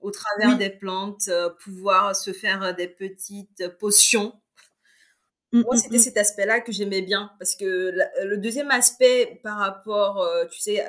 Au 0.00 0.10
travers 0.10 0.58
des 0.58 0.68
plantes, 0.68 1.30
pouvoir 1.62 2.14
se 2.14 2.34
faire 2.34 2.74
des 2.74 2.88
petites 2.88 3.68
potions. 3.78 4.34
Mmh, 5.52 5.62
moi, 5.62 5.76
mmh, 5.76 5.78
c'était 5.78 5.96
mmh. 5.96 6.00
cet 6.00 6.16
aspect-là 6.18 6.60
que 6.60 6.72
j'aimais 6.72 7.00
bien. 7.00 7.30
Parce 7.38 7.56
que 7.56 7.90
le 8.22 8.36
deuxième 8.36 8.70
aspect 8.70 9.40
par 9.42 9.56
rapport, 9.56 10.28
tu 10.50 10.60
sais, 10.60 10.84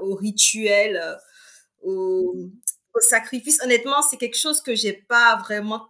au 0.00 0.14
rituel 0.14 1.18
au, 1.86 2.50
sacrifice. 3.00 3.60
Honnêtement, 3.62 4.02
c'est 4.02 4.16
quelque 4.16 4.38
chose 4.38 4.60
que 4.60 4.74
j'ai 4.74 4.92
pas 4.92 5.36
vraiment. 5.36 5.86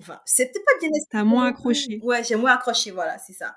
Enfin, 0.00 0.20
c'était 0.24 0.60
pas 0.60 0.78
bien 0.80 0.88
expliqué. 0.88 1.08
T'as 1.10 1.24
moins 1.24 1.46
accroché. 1.46 2.00
Ouais, 2.02 2.24
j'ai 2.24 2.36
moins 2.36 2.52
accroché, 2.52 2.92
voilà, 2.92 3.18
c'est 3.18 3.34
ça. 3.34 3.56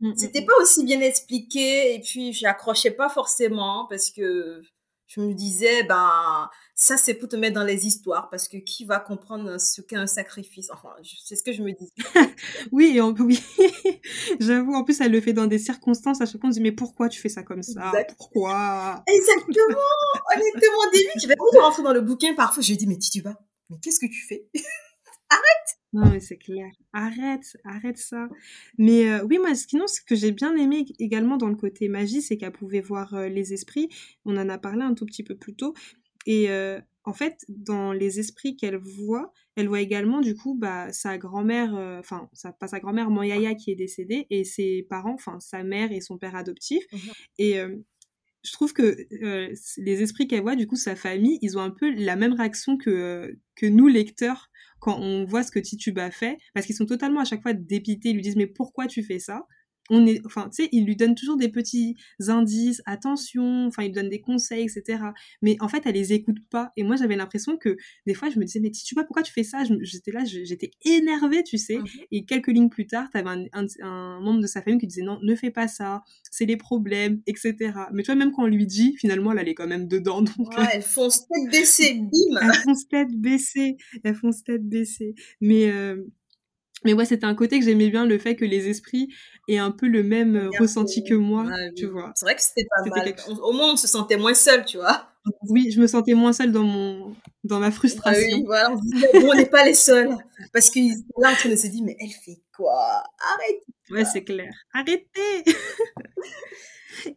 Mm, 0.00 0.10
mm, 0.10 0.16
c'était 0.16 0.42
mm. 0.42 0.46
pas 0.46 0.52
aussi 0.60 0.84
bien 0.84 1.00
expliqué 1.00 1.94
et 1.94 2.00
puis 2.00 2.32
j'accrochais 2.32 2.90
pas 2.90 3.08
forcément 3.08 3.86
parce 3.88 4.10
que 4.10 4.60
je 5.06 5.20
me 5.20 5.32
disais, 5.34 5.84
ben, 5.84 6.48
ça 6.74 6.96
c'est 6.96 7.14
pour 7.14 7.28
te 7.28 7.36
mettre 7.36 7.54
dans 7.54 7.64
les 7.64 7.86
histoires 7.86 8.28
parce 8.30 8.48
que 8.48 8.56
qui 8.58 8.84
va 8.84 8.98
comprendre 8.98 9.58
ce 9.60 9.80
qu'est 9.80 9.96
un 9.96 10.06
sacrifice? 10.06 10.70
Enfin, 10.72 10.90
c'est 11.24 11.36
ce 11.36 11.42
que 11.42 11.52
je 11.52 11.62
me 11.62 11.72
dis. 11.72 11.92
oui, 12.72 13.00
oui. 13.20 13.42
j'avoue, 14.40 14.74
en 14.74 14.84
plus 14.84 15.00
elle 15.00 15.12
le 15.12 15.20
fait 15.20 15.32
dans 15.32 15.46
des 15.46 15.58
circonstances, 15.58 16.20
à 16.20 16.26
chaque 16.26 16.40
fois 16.40 16.50
on 16.50 16.52
se 16.52 16.58
dit, 16.58 16.62
mais 16.62 16.72
pourquoi 16.72 17.08
tu 17.08 17.20
fais 17.20 17.28
ça 17.28 17.42
comme 17.42 17.62
ça? 17.62 17.92
Pourquoi? 18.18 19.02
Exactement! 19.06 19.78
Honnêtement, 20.34 20.78
au 20.86 20.90
début, 20.92 21.10
je 21.22 21.28
vais 21.28 21.34
rentrer 21.60 21.82
dans 21.82 21.92
le 21.92 22.00
bouquin, 22.00 22.34
parfois 22.34 22.62
je 22.62 22.70
lui 22.70 22.76
dis, 22.76 22.86
mais 22.86 22.98
Tituba, 22.98 23.38
mais 23.70 23.78
qu'est-ce 23.80 24.00
que 24.00 24.06
tu 24.06 24.26
fais? 24.26 24.48
Arrête 25.30 25.76
non, 25.96 26.10
mais 26.10 26.20
c'est 26.20 26.36
clair. 26.36 26.70
Arrête, 26.92 27.56
arrête 27.64 27.96
ça. 27.96 28.28
Mais 28.76 29.08
euh, 29.08 29.24
oui, 29.24 29.38
moi, 29.38 29.54
sinon, 29.54 29.86
ce 29.86 30.00
que 30.02 30.14
j'ai 30.14 30.30
bien 30.30 30.54
aimé 30.56 30.84
également 30.98 31.38
dans 31.38 31.48
le 31.48 31.56
côté 31.56 31.88
magie, 31.88 32.20
c'est 32.20 32.36
qu'elle 32.36 32.52
pouvait 32.52 32.82
voir 32.82 33.14
euh, 33.14 33.28
les 33.28 33.54
esprits. 33.54 33.88
On 34.26 34.36
en 34.36 34.48
a 34.50 34.58
parlé 34.58 34.82
un 34.82 34.92
tout 34.92 35.06
petit 35.06 35.22
peu 35.22 35.36
plus 35.36 35.54
tôt. 35.56 35.72
Et 36.26 36.50
euh, 36.50 36.80
en 37.04 37.14
fait, 37.14 37.46
dans 37.48 37.92
les 37.92 38.20
esprits 38.20 38.56
qu'elle 38.56 38.76
voit, 38.76 39.32
elle 39.54 39.68
voit 39.68 39.80
également, 39.80 40.20
du 40.20 40.34
coup, 40.34 40.54
bah, 40.54 40.92
sa 40.92 41.16
grand-mère, 41.16 41.72
enfin, 42.00 42.28
pas 42.60 42.68
sa 42.68 42.80
grand-mère, 42.80 43.08
Moyaya, 43.08 43.54
qui 43.54 43.70
est 43.70 43.76
décédée, 43.76 44.26
et 44.28 44.44
ses 44.44 44.86
parents, 44.90 45.14
enfin, 45.14 45.40
sa 45.40 45.62
mère 45.62 45.92
et 45.92 46.00
son 46.00 46.18
père 46.18 46.36
adoptif. 46.36 46.84
Mmh 46.92 46.98
et 47.38 47.60
je 48.42 48.52
trouve 48.52 48.72
que 48.72 48.96
les 49.10 50.02
esprits 50.02 50.28
qu'elle 50.28 50.42
voit, 50.42 50.56
du 50.56 50.66
coup, 50.66 50.76
sa 50.76 50.94
famille, 50.94 51.38
ils 51.42 51.58
ont 51.58 51.62
un 51.62 51.70
peu 51.70 51.90
la 51.90 52.16
même 52.16 52.32
réaction 52.32 52.76
que, 52.76 53.36
que 53.56 53.66
nous, 53.66 53.88
lecteurs, 53.88 54.50
quand 54.80 54.98
on 54.98 55.24
voit 55.24 55.42
ce 55.42 55.50
que 55.50 55.58
Tituba 55.58 56.10
fait, 56.10 56.38
parce 56.54 56.66
qu'ils 56.66 56.76
sont 56.76 56.86
totalement 56.86 57.20
à 57.20 57.24
chaque 57.24 57.42
fois 57.42 57.52
dépités, 57.52 58.10
ils 58.10 58.14
lui 58.14 58.22
disent 58.22 58.36
mais 58.36 58.46
pourquoi 58.46 58.86
tu 58.86 59.02
fais 59.02 59.18
ça? 59.18 59.46
On 59.90 60.06
est, 60.06 60.20
enfin, 60.26 60.48
tu 60.54 60.64
sais, 60.64 60.68
il 60.72 60.84
lui 60.84 60.96
donne 60.96 61.14
toujours 61.14 61.36
des 61.36 61.48
petits 61.48 61.96
indices, 62.26 62.82
attention, 62.86 63.66
enfin, 63.66 63.82
il 63.82 63.86
lui 63.86 63.94
donne 63.94 64.08
des 64.08 64.20
conseils, 64.20 64.64
etc. 64.64 65.02
Mais 65.42 65.56
en 65.60 65.68
fait, 65.68 65.82
elle 65.84 65.94
les 65.94 66.12
écoute 66.12 66.38
pas. 66.50 66.72
Et 66.76 66.82
moi, 66.82 66.96
j'avais 66.96 67.16
l'impression 67.16 67.56
que 67.56 67.76
des 68.06 68.14
fois, 68.14 68.30
je 68.30 68.38
me 68.38 68.44
disais, 68.44 68.60
mais 68.60 68.70
Tituba, 68.70 69.04
pourquoi 69.04 69.22
tu 69.22 69.32
fais 69.32 69.44
ça? 69.44 69.62
J'étais 69.80 70.10
là, 70.10 70.24
j'étais 70.24 70.70
énervée, 70.84 71.42
tu 71.42 71.58
sais. 71.58 71.78
Mmh 71.78 71.86
Et 72.12 72.24
quelques 72.24 72.48
lignes 72.48 72.68
plus 72.68 72.86
tard, 72.86 73.08
t'avais 73.12 73.30
un, 73.52 73.66
un, 73.82 74.20
membre 74.20 74.40
de 74.40 74.46
sa 74.46 74.62
famille 74.62 74.78
qui 74.78 74.86
disait, 74.86 75.02
non, 75.02 75.18
ne 75.22 75.34
fais 75.34 75.50
pas 75.50 75.68
ça, 75.68 76.02
c'est 76.30 76.46
les 76.46 76.56
problèmes, 76.56 77.20
etc. 77.26 77.54
Mais 77.92 78.02
tu 78.02 78.06
vois, 78.06 78.16
même 78.16 78.32
quand 78.32 78.44
on 78.44 78.48
lui 78.48 78.66
dit, 78.66 78.96
finalement, 78.98 79.32
elle, 79.32 79.48
est 79.48 79.54
quand 79.54 79.66
même 79.66 79.88
dedans. 79.88 80.22
Donc, 80.22 80.56
ouais, 80.58 80.66
elles 80.74 80.82
font 80.82 81.08
tête 81.08 81.50
baissée, 81.50 81.94
bim 81.94 82.40
Elles 82.40 82.54
font 82.54 82.74
tête 82.90 83.12
baissée, 83.12 83.76
elles 84.02 84.14
font 84.14 84.30
tête 84.44 84.68
baissée. 84.68 85.14
Mais... 85.40 85.70
Euh, 85.70 86.04
mais 86.84 86.92
ouais, 86.92 87.04
c'était 87.04 87.26
un 87.26 87.34
côté 87.34 87.58
que 87.58 87.64
j'aimais 87.64 87.90
bien, 87.90 88.06
le 88.06 88.18
fait 88.18 88.36
que 88.36 88.44
les 88.44 88.68
esprits 88.68 89.08
aient 89.48 89.58
un 89.58 89.70
peu 89.70 89.86
le 89.88 90.02
même 90.02 90.36
euh, 90.36 90.50
ressenti 90.58 91.02
que 91.04 91.14
moi, 91.14 91.46
tu 91.76 91.86
vois. 91.86 92.12
C'est 92.14 92.26
vrai 92.26 92.36
que 92.36 92.42
c'était 92.42 92.66
pas 92.68 92.88
mal. 92.88 93.14
Au 93.42 93.52
moins, 93.52 93.72
on 93.72 93.76
se 93.76 93.86
sentait 93.86 94.16
moins 94.16 94.34
seul, 94.34 94.64
tu 94.64 94.78
vois. 94.78 95.10
Oui, 95.48 95.72
je 95.72 95.80
me 95.80 95.88
sentais 95.88 96.14
moins 96.14 96.32
seule 96.32 96.52
dans 96.52 96.62
mon 96.62 97.16
dans 97.42 97.58
ma 97.58 97.72
frustration. 97.72 98.28
Ah 98.30 98.36
oui, 98.36 98.44
voilà, 98.46 98.70
on, 98.70 98.76
bon, 99.20 99.30
on 99.32 99.34
n'est 99.34 99.46
pas 99.46 99.64
les 99.64 99.74
seuls. 99.74 100.16
Parce 100.52 100.70
que 100.70 100.78
là, 101.20 101.32
on 101.32 101.56
se 101.56 101.66
dit, 101.66 101.82
mais 101.82 101.96
elle 101.98 102.10
fait 102.10 102.40
quoi? 102.56 103.02
Arrête 103.18 103.62
Ouais, 103.90 104.04
c'est 104.04 104.22
clair. 104.22 104.52
Arrêtez 104.72 105.44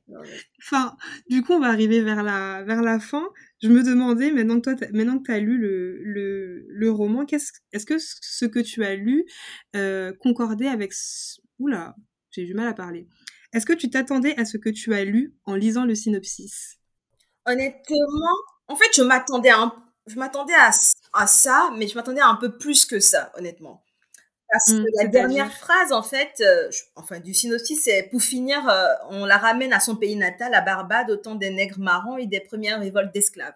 Enfin, 0.62 0.96
du 1.30 1.44
coup, 1.44 1.54
on 1.54 1.60
va 1.60 1.68
arriver 1.68 2.02
vers 2.02 2.24
la, 2.24 2.64
vers 2.64 2.82
la 2.82 3.00
fin. 3.00 3.28
Je 3.62 3.68
me 3.68 3.84
demandais, 3.84 4.32
maintenant 4.32 4.62
que 4.62 4.74
toi, 4.74 4.88
maintenant 4.94 5.20
que 5.20 5.26
tu 5.26 5.32
as 5.32 5.40
lu 5.40 5.58
le, 5.60 6.92
roman, 6.92 7.26
est-ce 7.32 7.86
que 7.86 7.98
ce 7.98 8.46
que 8.46 8.60
tu 8.60 8.84
as 8.84 8.96
lu 8.96 9.26
euh, 9.76 10.14
concordait 10.22 10.68
avec... 10.68 10.94
Oula, 11.60 11.96
j'ai 12.32 12.46
du 12.46 12.54
mal 12.54 12.68
à 12.68 12.74
parler. 12.74 13.08
Est-ce 13.52 13.66
que 13.66 13.74
tu 13.74 13.90
t'attendais 13.90 14.38
à 14.40 14.46
ce 14.46 14.58
que 14.58 14.70
tu 14.70 14.94
as 14.94 15.04
lu 15.04 15.36
en 15.46 15.56
lisant 15.56 15.86
le 15.86 15.96
synopsis? 15.96 16.78
Honnêtement, 17.46 18.36
en 18.68 18.76
fait, 18.76 18.90
je 18.96 19.04
m'attendais 19.04 19.50
à 19.52 21.28
ça, 21.28 21.72
mais 21.78 21.88
je 21.88 21.96
m'attendais 21.96 22.22
à 22.22 22.28
un 22.28 22.36
peu 22.36 22.58
plus 22.58 22.86
que 22.86 23.00
ça, 23.00 23.32
honnêtement. 23.36 23.84
Parce 24.52 24.72
que 24.72 24.78
mmh, 24.78 24.86
la 24.96 25.08
dernière 25.08 25.52
phrase, 25.52 25.92
en 25.92 26.02
fait, 26.02 26.42
euh, 26.42 26.70
enfin, 26.96 27.20
du 27.20 27.34
synopsis, 27.36 27.84
c'est 27.84 28.04
pour 28.10 28.22
finir, 28.22 28.68
euh, 28.68 28.88
on 29.10 29.26
la 29.26 29.38
ramène 29.38 29.74
à 29.74 29.80
son 29.80 29.96
pays 29.96 30.16
natal, 30.16 30.54
à 30.56 30.62
Barbade, 30.62 31.12
au 31.12 31.18
temps 31.18 31.36
des 31.36 31.52
nègres 31.52 31.80
marrons 31.80 32.18
et 32.18 32.26
des 32.26 32.40
premières 32.40 32.80
révoltes 32.80 33.14
d'esclaves. 33.14 33.54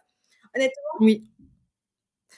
Honnêtement, 0.55 0.83
oui. 0.99 1.23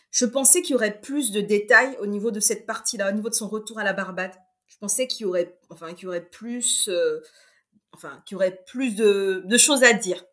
je 0.10 0.26
pensais 0.26 0.62
qu'il 0.62 0.72
y 0.72 0.76
aurait 0.76 1.02
plus 1.02 1.32
de 1.32 1.42
détails 1.42 1.98
au 2.00 2.06
niveau 2.06 2.32
de 2.32 2.40
cette 2.40 2.66
partie-là, 2.66 3.10
au 3.10 3.12
niveau 3.12 3.30
de 3.30 3.34
son 3.34 3.50
retour 3.50 3.78
à 3.78 3.84
la 3.84 3.92
Barbade. 3.92 4.32
Je 4.68 4.78
pensais 4.78 5.08
qu'il 5.08 5.26
y 5.26 5.26
aurait, 5.26 5.58
enfin, 5.70 5.94
qu'il 5.94 6.06
y 6.06 6.08
aurait 6.08 6.26
plus, 6.26 6.88
euh, 6.88 7.22
enfin, 7.92 8.22
qu'il 8.26 8.36
y 8.36 8.38
aurait 8.38 8.64
plus 8.66 8.96
de, 8.96 9.44
de 9.46 9.58
choses 9.58 9.84
à 9.84 9.92
dire. 9.92 10.24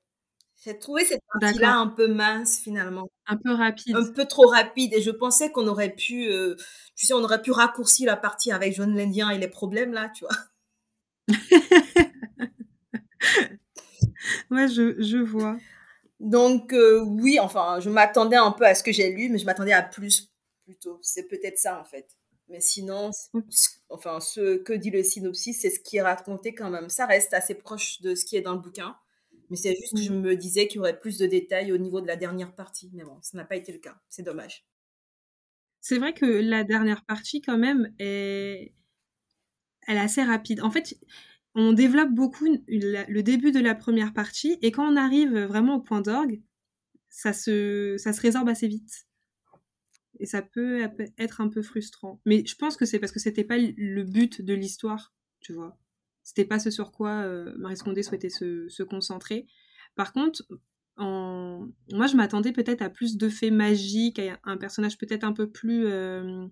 J'ai 0.65 0.79
trouvé 0.79 1.05
cette 1.05 1.23
partie-là 1.41 1.77
un 1.77 1.89
peu 1.89 2.07
mince 2.07 2.59
finalement. 2.59 3.11
Un 3.27 3.37
peu 3.37 3.53
rapide. 3.53 3.97
Un 3.97 4.13
peu 4.13 4.27
trop 4.27 4.47
rapide. 4.47 4.95
Et 4.95 5.03
je 5.03 5.11
pensais 5.11 5.51
qu'on 5.51 5.67
aurait 5.67 5.95
pu, 5.95 6.29
euh, 6.29 6.55
tu 6.95 7.07
sais, 7.07 7.15
on 7.15 7.25
aurait 7.25 7.43
pu 7.43 7.51
raccourcir 7.51 8.07
la 8.07 8.17
partie 8.17 8.53
avec 8.53 8.75
John 8.75 8.95
Lindien 8.95 9.31
et 9.31 9.39
les 9.39 9.49
problèmes 9.49 9.93
là, 9.93 10.11
tu 10.15 10.25
vois. 10.25 10.37
ouais, 14.51 14.69
je, 14.69 15.01
je 15.03 15.19
vois. 15.19 15.57
Donc 16.21 16.73
euh, 16.73 17.01
oui, 17.01 17.39
enfin, 17.41 17.81
je 17.81 17.91
m'attendais 17.91 18.37
un 18.37 18.53
peu 18.53 18.65
à 18.67 18.75
ce 18.75 18.83
que 18.83 18.93
j'ai 18.93 19.11
lu, 19.13 19.29
mais 19.31 19.39
je 19.39 19.47
m'attendais 19.47 19.73
à 19.73 19.83
plus 19.83 20.31
plutôt. 20.65 20.99
C'est 21.03 21.29
peut-être 21.29 21.59
ça 21.59 21.81
en 21.81 21.85
fait. 21.85 22.09
Mais 22.49 22.61
sinon, 22.61 23.11
enfin, 23.89 24.21
ce 24.21 24.57
que 24.59 24.73
dit 24.73 24.91
le 24.91 25.03
synopsis, 25.03 25.61
c'est 25.61 25.71
ce 25.71 25.81
qui 25.81 25.97
est 25.99 26.03
raconté 26.03 26.55
quand 26.55 26.71
même. 26.71 26.89
Ça 26.91 27.07
reste 27.07 27.35
assez 27.35 27.55
proche 27.55 28.01
de 28.03 28.15
ce 28.15 28.25
qui 28.25 28.37
est 28.37 28.43
dans 28.43 28.53
le 28.55 28.61
bouquin. 28.61 28.97
Mais 29.53 29.59
c'est 29.59 29.77
juste 29.77 29.95
que 29.95 30.01
je 30.01 30.15
me 30.15 30.35
disais 30.35 30.67
qu'il 30.67 30.77
y 30.77 30.79
aurait 30.79 30.99
plus 30.99 31.19
de 31.19 31.27
détails 31.27 31.73
au 31.73 31.77
niveau 31.77 32.01
de 32.01 32.07
la 32.07 32.17
dernière 32.17 32.55
partie. 32.55 32.91
Mais 32.95 33.05
bon, 33.05 33.19
ça 33.21 33.37
n'a 33.37 33.45
pas 33.45 33.57
été 33.57 33.71
le 33.71 33.81
cas. 33.81 34.01
C'est 34.09 34.23
dommage. 34.23 34.67
C'est 35.83 35.99
vrai 35.99 36.15
que 36.15 36.25
la 36.25 36.65
dernière 36.65 37.05
partie, 37.05 37.43
quand 37.43 37.59
même, 37.59 37.93
est... 37.99 38.73
Elle 39.87 39.99
est 39.99 40.01
assez 40.01 40.23
rapide. 40.23 40.63
En 40.63 40.71
fait, 40.71 40.99
on 41.55 41.75
développe 41.75 42.15
beaucoup 42.15 42.47
le 42.67 43.21
début 43.21 43.53
de 43.53 43.61
la 43.61 43.75
première 43.75 44.15
partie 44.15 44.57
et 44.63 44.73
quand 44.73 44.91
on 44.91 44.97
arrive 44.97 45.39
vraiment 45.41 45.75
au 45.75 45.81
point 45.81 46.01
d'orgue, 46.01 46.41
ça 47.11 47.35
se, 47.35 47.97
ça 47.99 48.15
se 48.15 48.23
résorbe 48.23 48.49
assez 48.49 48.69
vite. 48.69 49.07
Et 50.19 50.25
ça 50.25 50.41
peut 50.41 50.89
être 51.19 51.43
un 51.43 51.51
peu 51.51 51.61
frustrant. 51.61 52.23
Mais 52.25 52.43
je 52.47 52.57
pense 52.57 52.79
que 52.79 52.87
c'est 52.87 52.99
parce 52.99 53.13
que 53.13 53.21
c'était 53.21 53.45
pas 53.45 53.59
le 53.59 54.03
but 54.05 54.41
de 54.41 54.55
l'histoire, 54.55 55.13
tu 55.41 55.53
vois. 55.53 55.79
C'était 56.23 56.45
pas 56.45 56.59
ce 56.59 56.71
sur 56.71 56.93
quoi 56.93 57.23
euh, 57.23 57.53
Marie 57.59 57.77
Scondé 57.77 58.03
souhaitait 58.03 58.31
se, 58.31 58.83
concentrer. 58.83 59.47
Par 59.97 60.13
contre, 60.13 60.43
en... 60.97 61.69
moi, 61.91 62.07
je 62.07 62.17
m'attendais 62.17 62.53
peut-être 62.53 62.83
à 62.83 62.91
plus 62.91 63.17
de 63.17 63.29
faits 63.29 63.53
magiques, 63.53 64.19
à 64.19 64.39
un 64.45 64.57
personnage 64.57 64.99
peut-être 64.99 65.25
un 65.25 65.33
peu 65.33 65.51
plus, 65.51 65.87
euh, 65.87 66.47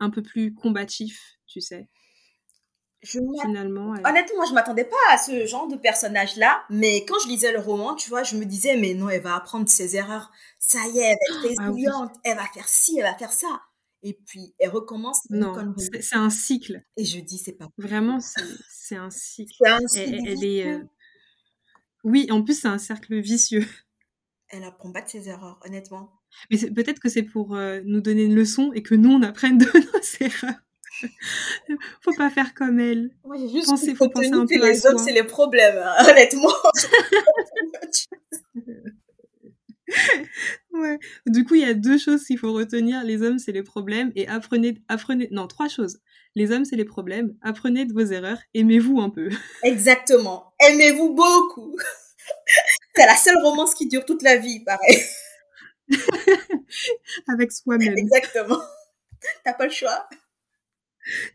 un 0.00 0.10
peu 0.10 0.22
plus 0.22 0.54
combatif, 0.54 1.38
tu 1.46 1.60
sais. 1.60 1.88
Finalement, 3.04 3.90
honnêtement, 3.90 4.36
moi, 4.36 4.46
je 4.48 4.54
m'attendais 4.54 4.84
pas 4.84 4.96
à 5.12 5.18
ce 5.18 5.44
genre 5.44 5.68
de 5.68 5.76
personnage-là, 5.76 6.64
mais 6.70 7.04
quand 7.04 7.16
je 7.22 7.28
lisais 7.28 7.52
le 7.52 7.60
roman, 7.60 7.94
tu 7.94 8.08
vois, 8.08 8.22
je 8.22 8.34
me 8.34 8.46
disais, 8.46 8.78
mais 8.78 8.94
non, 8.94 9.10
elle 9.10 9.20
va 9.20 9.36
apprendre 9.36 9.68
ses 9.68 9.94
erreurs. 9.94 10.32
Ça 10.58 10.78
y 10.88 11.00
est, 11.00 11.10
elle 11.10 11.42
va 11.42 11.50
être 11.50 11.60
ah, 11.92 12.12
elle 12.24 12.36
va 12.36 12.46
faire 12.46 12.66
ci, 12.66 12.98
elle 12.98 13.04
va 13.04 13.14
faire 13.14 13.32
ça. 13.32 13.60
Et 14.06 14.12
puis, 14.12 14.54
elle 14.58 14.68
recommence. 14.68 15.22
Non, 15.30 15.54
c'est 15.78 16.16
un 16.16 16.28
cycle. 16.28 16.82
Et 16.98 17.06
je 17.06 17.20
dis, 17.20 17.38
c'est 17.38 17.52
pas 17.52 17.70
Vraiment, 17.78 18.20
c'est 18.20 18.96
un 18.96 19.10
cycle. 19.10 19.54
C'est 19.58 19.68
un 19.68 19.86
cycle. 19.88 20.18
Elle, 20.26 20.44
est, 20.44 20.68
euh, 20.68 20.84
Oui, 22.04 22.26
en 22.30 22.42
plus, 22.42 22.60
c'est 22.60 22.68
un 22.68 22.78
cercle 22.78 23.18
vicieux. 23.18 23.66
Elle 24.50 24.62
apprend 24.62 24.92
pas 24.92 25.00
de 25.00 25.08
ses 25.08 25.28
erreurs, 25.28 25.58
honnêtement. 25.64 26.12
Mais 26.50 26.58
peut-être 26.58 27.00
que 27.00 27.08
c'est 27.08 27.22
pour 27.22 27.56
euh, 27.56 27.80
nous 27.84 28.00
donner 28.00 28.24
une 28.24 28.34
leçon 28.34 28.72
et 28.74 28.82
que 28.82 28.94
nous, 28.94 29.10
on 29.10 29.22
apprenne 29.22 29.56
de 29.56 29.64
nos 29.74 30.26
erreurs. 30.26 30.60
faut 32.02 32.12
pas 32.16 32.30
faire 32.30 32.54
comme 32.54 32.78
elle. 32.78 33.10
Moi, 33.24 33.36
j'ai 33.38 33.48
juste 33.48 33.66
penser, 33.66 33.94
faut 33.94 34.10
penser 34.10 34.32
un 34.32 34.46
peu 34.46 34.64
les 34.64 34.86
hommes, 34.86 34.98
c'est 34.98 35.12
les 35.12 35.24
problèmes, 35.24 35.78
hein, 35.78 36.06
honnêtement. 36.08 36.52
Ouais. 40.72 40.98
Du 41.26 41.44
coup, 41.44 41.54
il 41.54 41.62
y 41.62 41.64
a 41.64 41.74
deux 41.74 41.98
choses 41.98 42.24
qu'il 42.24 42.38
faut 42.38 42.52
retenir. 42.52 43.02
Les 43.04 43.22
hommes, 43.22 43.38
c'est 43.38 43.52
les 43.52 43.62
problèmes. 43.62 44.12
Et 44.14 44.26
apprenez, 44.28 44.82
apprenez. 44.88 45.28
Non, 45.30 45.46
trois 45.46 45.68
choses. 45.68 45.98
Les 46.34 46.50
hommes, 46.50 46.64
c'est 46.64 46.76
les 46.76 46.84
problèmes. 46.84 47.36
Apprenez 47.42 47.84
de 47.84 47.92
vos 47.92 48.04
erreurs. 48.04 48.38
Aimez-vous 48.54 49.00
un 49.00 49.10
peu. 49.10 49.28
Exactement. 49.62 50.54
Aimez-vous 50.60 51.14
beaucoup. 51.14 51.76
c'est 52.94 53.06
la 53.06 53.16
seule 53.16 53.38
romance 53.42 53.74
qui 53.74 53.88
dure 53.88 54.04
toute 54.04 54.22
la 54.22 54.36
vie, 54.36 54.64
pareil. 54.64 54.98
Avec 57.28 57.52
soi-même. 57.52 57.96
Exactement. 57.96 58.60
T'as 59.44 59.54
pas 59.54 59.64
le 59.64 59.72
choix. 59.72 60.08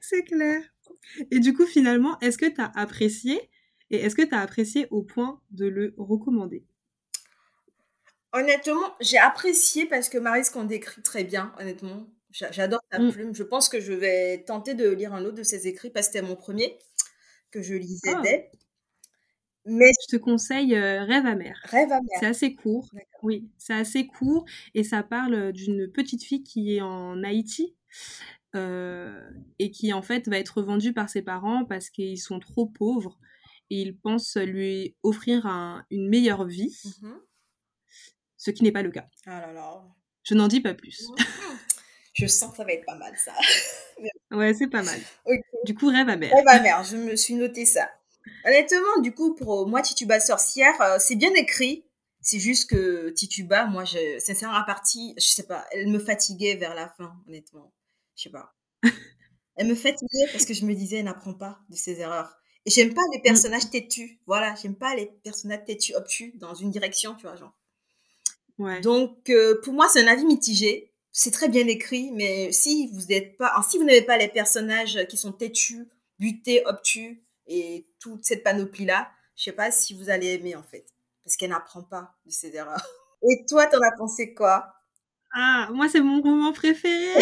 C'est 0.02 0.24
clair. 0.24 0.62
Et 1.32 1.40
du 1.40 1.54
coup, 1.54 1.66
finalement, 1.66 2.20
est-ce 2.20 2.38
que 2.38 2.48
tu 2.48 2.60
as 2.60 2.72
apprécié 2.76 3.40
et 3.92 3.98
est-ce 3.98 4.16
que 4.16 4.22
tu 4.22 4.36
as 4.36 4.40
apprécié 4.40 4.88
au 4.92 5.02
point 5.02 5.42
de 5.52 5.68
le 5.68 5.94
recommander? 5.98 6.66
Honnêtement, 8.32 8.96
j'ai 9.00 9.18
apprécié 9.18 9.86
parce 9.86 10.10
que 10.10 10.18
Marie 10.18 10.44
qu'on 10.54 10.64
décrit 10.64 11.02
très 11.02 11.24
bien, 11.24 11.54
honnêtement. 11.60 12.08
J'adore 12.32 12.82
sa 12.92 13.00
mmh. 13.00 13.12
plume. 13.12 13.36
Je 13.36 13.44
pense 13.44 13.70
que 13.70 13.80
je 13.80 13.94
vais 13.94 14.44
tenter 14.44 14.76
de 14.76 14.88
lire 14.90 15.14
un 15.14 15.26
autre 15.26 15.38
de 15.38 15.44
ses 15.44 15.68
écrits 15.68 15.90
parce 15.90 16.08
que 16.08 16.14
c'était 16.14 16.26
mon 16.26 16.36
premier 16.36 16.78
que 17.50 17.62
je 17.62 17.74
lisais 17.74 18.14
ah. 18.16 18.22
dès. 18.24 18.52
Mais 19.66 19.92
je 20.04 20.16
te 20.16 20.22
conseille 20.22 20.76
euh, 20.76 21.04
Rêve 21.04 21.26
amer. 21.26 21.60
Rêve 21.64 21.92
amer. 21.92 22.10
C'est 22.20 22.28
assez 22.28 22.56
court. 22.56 22.90
Oui, 23.24 23.50
c'est 23.58 23.74
assez 23.74 24.08
court 24.08 24.46
et 24.74 24.84
ça 24.84 25.04
parle 25.04 25.52
d'une 25.52 25.92
petite 25.92 26.24
fille 26.24 26.44
qui 26.44 26.76
est 26.76 26.82
en 26.82 27.24
Haïti 27.24 27.76
euh, 28.56 29.20
et 29.58 29.72
qui 29.72 29.92
en 29.92 30.02
fait 30.02 30.28
va 30.30 30.38
être 30.38 30.62
vendue 30.62 30.94
par 30.94 31.10
ses 31.10 31.22
parents 31.22 31.66
parce 31.66 31.90
qu'ils 31.90 32.20
sont 32.20 32.40
trop 32.40 32.68
pauvres 32.68 33.18
et 33.70 33.82
ils 33.82 33.98
pensent 33.98 34.38
lui 34.38 34.96
offrir 35.04 35.46
une 35.92 36.10
meilleure 36.10 36.46
vie, 36.46 36.76
mmh 37.02 37.12
ce 38.40 38.50
qui 38.50 38.64
n'est 38.64 38.72
pas 38.72 38.82
le 38.82 38.90
cas. 38.90 39.06
Ah 39.28 39.42
là 39.42 39.54
là. 39.54 39.84
Je 40.24 40.34
n'en 40.34 40.48
dis 40.48 40.62
pas 40.62 40.74
plus. 40.74 41.08
Je 42.14 42.26
sens 42.26 42.50
que 42.50 42.58
ça 42.58 42.64
va 42.64 42.74
être 42.74 42.86
pas 42.86 42.96
mal 42.96 43.14
ça. 43.16 43.34
ouais, 44.32 44.56
c'est 44.56 44.68
pas 44.68 44.82
mal. 44.82 45.00
Du 45.66 45.76
coup, 45.76 45.90
rêve 45.90 46.10
amer. 46.10 46.32
Rêve 46.34 46.48
amer, 46.48 46.84
je 46.84 46.98
me 46.98 47.16
suis 47.16 47.36
noté 47.36 47.66
ça. 47.66 47.88
Honnêtement, 48.46 49.02
du 49.02 49.14
coup, 49.14 49.36
pour 49.36 49.68
moi, 49.68 49.84
Tituba 49.84 50.20
sorcière, 50.20 50.82
euh, 50.82 50.98
c'est 51.00 51.16
bien 51.16 51.34
écrit. 51.36 51.86
C'est 52.22 52.40
juste 52.40 52.70
que 52.70 53.12
Tituba, 53.12 53.68
moi, 53.68 53.86
je, 53.86 54.18
sincèrement, 54.20 54.58
la 54.58 54.64
partie, 54.64 55.14
je 55.18 55.26
sais 55.26 55.48
pas, 55.48 55.66
elle 55.72 55.88
me 55.88 56.00
fatiguait 56.00 56.56
vers 56.56 56.74
la 56.74 56.90
fin, 56.90 57.14
honnêtement 57.28 57.72
je 58.20 58.24
sais 58.24 58.30
pas. 58.30 58.54
Elle 59.56 59.68
me 59.68 59.76
fatiguait 59.76 60.28
parce 60.32 60.46
que 60.46 60.54
je 60.54 60.66
me 60.66 60.74
disais, 60.74 60.98
elle 60.98 61.06
n'apprend 61.06 61.34
pas 61.34 61.60
de 61.70 61.76
ses 61.76 62.00
erreurs. 62.00 62.38
Et 62.66 62.70
j'aime 62.70 62.94
pas 62.94 63.02
les 63.12 63.20
mm. 63.20 63.24
personnages 63.24 63.70
têtus. 63.70 64.20
Voilà, 64.26 64.56
j'aime 64.56 64.78
pas 64.78 64.96
les 64.96 65.08
personnages 65.24 65.66
têtus, 65.66 65.94
obtus, 65.96 66.34
dans 66.36 66.54
une 66.54 66.72
direction, 66.72 67.16
tu 67.16 67.24
vois, 67.24 67.36
genre. 67.36 67.54
Ouais. 68.60 68.82
Donc, 68.82 69.30
euh, 69.30 69.60
pour 69.64 69.74
moi, 69.74 69.88
c'est 69.90 70.04
un 70.04 70.08
avis 70.08 70.26
mitigé. 70.26 70.92
C'est 71.12 71.32
très 71.32 71.50
bien 71.50 71.66
écrit, 71.68 72.12
mais 72.12 72.52
si 72.52 72.92
vous 72.94 73.08
n'êtes 73.08 73.36
pas, 73.38 73.54
si 73.68 73.78
vous 73.78 73.84
n'avez 73.84 74.04
pas 74.04 74.18
les 74.18 74.28
personnages 74.28 75.00
qui 75.08 75.18
sont 75.18 75.32
têtus, 75.32 75.88
butés, 76.20 76.62
obtus 76.66 77.24
et 77.48 77.88
toute 78.00 78.24
cette 78.24 78.44
panoplie-là, 78.44 79.10
je 79.36 79.46
sais 79.46 79.52
pas 79.52 79.72
si 79.72 79.98
vous 79.98 80.10
allez 80.10 80.28
aimer, 80.34 80.56
en 80.56 80.64
fait. 80.64 80.86
Parce 81.24 81.36
qu'elle 81.36 81.50
n'apprend 81.50 81.82
pas 81.82 82.16
de 82.26 82.32
ses 82.32 82.56
erreurs. 82.56 82.86
Et 83.30 83.46
toi, 83.48 83.66
t'en 83.66 83.82
as 83.82 83.98
pensé 83.98 84.34
quoi? 84.34 84.74
Ah, 85.34 85.70
moi, 85.74 85.90
c'est 85.90 86.00
mon 86.00 86.22
roman 86.22 86.54
préféré. 86.54 87.22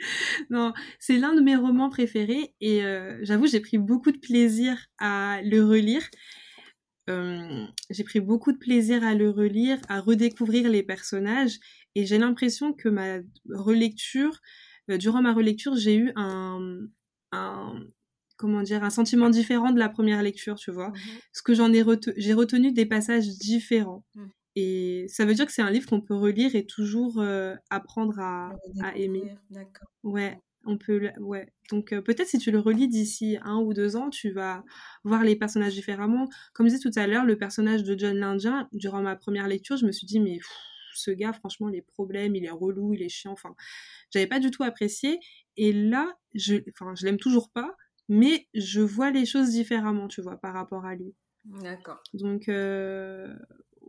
non, 0.50 0.72
c'est 0.98 1.16
l'un 1.16 1.34
de 1.34 1.40
mes 1.40 1.56
romans 1.56 1.88
préférés 1.88 2.54
et 2.60 2.84
euh, 2.84 3.18
j'avoue, 3.22 3.46
j'ai 3.46 3.60
pris 3.60 3.78
beaucoup 3.78 4.12
de 4.12 4.18
plaisir 4.18 4.76
à 4.98 5.40
le 5.42 5.64
relire. 5.64 6.02
Euh, 7.08 7.64
j'ai 7.90 8.04
pris 8.04 8.20
beaucoup 8.20 8.52
de 8.52 8.58
plaisir 8.58 9.04
à 9.04 9.14
le 9.14 9.30
relire, 9.30 9.78
à 9.88 10.00
redécouvrir 10.00 10.68
les 10.68 10.82
personnages 10.82 11.58
et 11.94 12.04
j'ai 12.04 12.18
l'impression 12.18 12.72
que 12.72 12.88
ma 12.88 13.18
relecture, 13.48 14.40
euh, 14.90 14.98
durant 14.98 15.22
ma 15.22 15.32
relecture, 15.32 15.76
j'ai 15.76 15.96
eu 15.96 16.12
un, 16.16 16.88
comment 18.36 18.62
dire, 18.62 18.82
un 18.82 18.90
sentiment 18.90 19.30
différent 19.30 19.72
de 19.72 19.78
la 19.78 19.88
première 19.88 20.22
lecture, 20.22 20.56
tu 20.56 20.70
vois. 20.70 20.88
Mmh 20.88 21.00
Ce 21.32 21.42
que 21.42 21.54
j'en 21.54 21.72
ai 21.72 21.84
j'ai 22.16 22.34
retenu 22.34 22.72
des 22.72 22.86
passages 22.86 23.28
différents. 23.38 24.04
Mmh. 24.14 24.26
Et 24.56 25.06
ça 25.08 25.26
veut 25.26 25.34
dire 25.34 25.46
que 25.46 25.52
c'est 25.52 25.62
un 25.62 25.70
livre 25.70 25.86
qu'on 25.86 26.00
peut 26.00 26.14
relire 26.14 26.56
et 26.56 26.64
toujours 26.64 27.20
euh, 27.20 27.54
apprendre 27.68 28.18
à, 28.18 28.52
à 28.82 28.96
aimer. 28.96 29.36
D'accord. 29.50 29.88
Ouais, 30.02 30.40
on 30.66 30.78
peut. 30.78 31.10
Ouais. 31.20 31.52
Donc 31.70 31.92
euh, 31.92 32.00
peut-être 32.00 32.28
si 32.28 32.38
tu 32.38 32.50
le 32.50 32.58
relis 32.58 32.88
d'ici 32.88 33.38
un 33.42 33.58
ou 33.58 33.72
deux 33.72 33.96
ans, 33.96 34.10
tu 34.10 34.30
vas 34.30 34.64
voir 35.04 35.24
les 35.24 35.36
personnages 35.36 35.74
différemment. 35.74 36.28
Comme 36.52 36.68
je 36.68 36.74
disais 36.74 36.90
tout 36.90 36.98
à 36.98 37.06
l'heure, 37.06 37.24
le 37.24 37.36
personnage 37.36 37.82
de 37.84 37.98
John 37.98 38.16
l'Indien, 38.16 38.68
durant 38.72 39.02
ma 39.02 39.16
première 39.16 39.48
lecture, 39.48 39.76
je 39.76 39.86
me 39.86 39.92
suis 39.92 40.06
dit, 40.06 40.20
mais 40.20 40.38
ce 40.94 41.10
gars, 41.10 41.32
franchement, 41.32 41.68
les 41.68 41.82
problèmes, 41.82 42.34
il 42.34 42.44
est 42.44 42.50
relou, 42.50 42.94
il 42.94 43.02
est 43.02 43.08
chiant. 43.08 43.32
Enfin, 43.32 43.54
j'avais 44.10 44.26
pas 44.26 44.40
du 44.40 44.50
tout 44.50 44.62
apprécié. 44.62 45.18
Et 45.56 45.72
là, 45.72 46.16
je, 46.34 46.56
enfin, 46.70 46.94
je 46.94 47.04
l'aime 47.04 47.18
toujours 47.18 47.50
pas, 47.50 47.76
mais 48.08 48.48
je 48.54 48.80
vois 48.80 49.10
les 49.10 49.26
choses 49.26 49.50
différemment, 49.50 50.08
tu 50.08 50.22
vois, 50.22 50.36
par 50.36 50.54
rapport 50.54 50.84
à 50.84 50.94
lui. 50.94 51.14
D'accord. 51.44 52.02
Donc, 52.12 52.48
euh, 52.48 53.34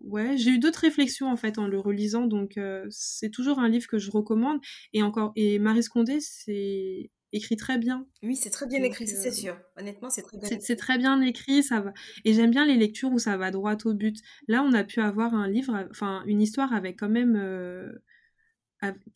ouais, 0.02 0.38
j'ai 0.38 0.52
eu 0.52 0.60
d'autres 0.60 0.80
réflexions 0.80 1.32
en 1.32 1.38
fait 1.38 1.58
en 1.58 1.68
le 1.68 1.80
relisant, 1.80 2.26
donc 2.26 2.58
euh, 2.58 2.86
c'est 2.90 3.30
toujours 3.30 3.60
un 3.60 3.70
livre 3.70 3.88
que 3.88 3.98
je 3.98 4.12
recommande. 4.12 4.60
Et 4.94 5.04
encore, 5.04 5.32
et 5.36 5.60
Marie 5.60 5.84
Scondé, 5.84 6.20
c'est 6.20 7.12
écrit 7.34 7.58
très 7.58 7.78
bien. 7.78 8.06
Oui, 8.24 8.36
c'est 8.36 8.50
très 8.50 8.68
bien 8.68 8.82
écrit, 8.84 9.08
c'est 9.08 9.28
euh, 9.28 9.32
sûr. 9.32 9.60
Honnêtement, 9.78 10.10
c'est 10.10 10.22
très 10.22 10.38
bien. 10.38 10.50
C'est 10.60 10.76
très 10.76 10.98
bien 10.98 11.22
écrit, 11.22 11.64
ça 11.64 11.82
va. 11.82 11.94
Et 12.26 12.34
j'aime 12.34 12.52
bien 12.52 12.66
les 12.66 12.78
lectures 12.78 13.12
où 13.12 13.20
ça 13.20 13.38
va 13.38 13.52
droit 13.52 13.76
au 13.86 13.94
but. 13.94 14.18
Là, 14.48 14.64
on 14.64 14.74
a 14.74 14.84
pu 14.84 15.02
avoir 15.02 15.34
un 15.34 15.48
livre, 15.48 15.88
enfin 15.92 16.24
une 16.26 16.42
histoire 16.42 16.74
avec 16.74 17.00
quand 17.00 17.10
même, 17.10 17.36
euh, 17.36 17.92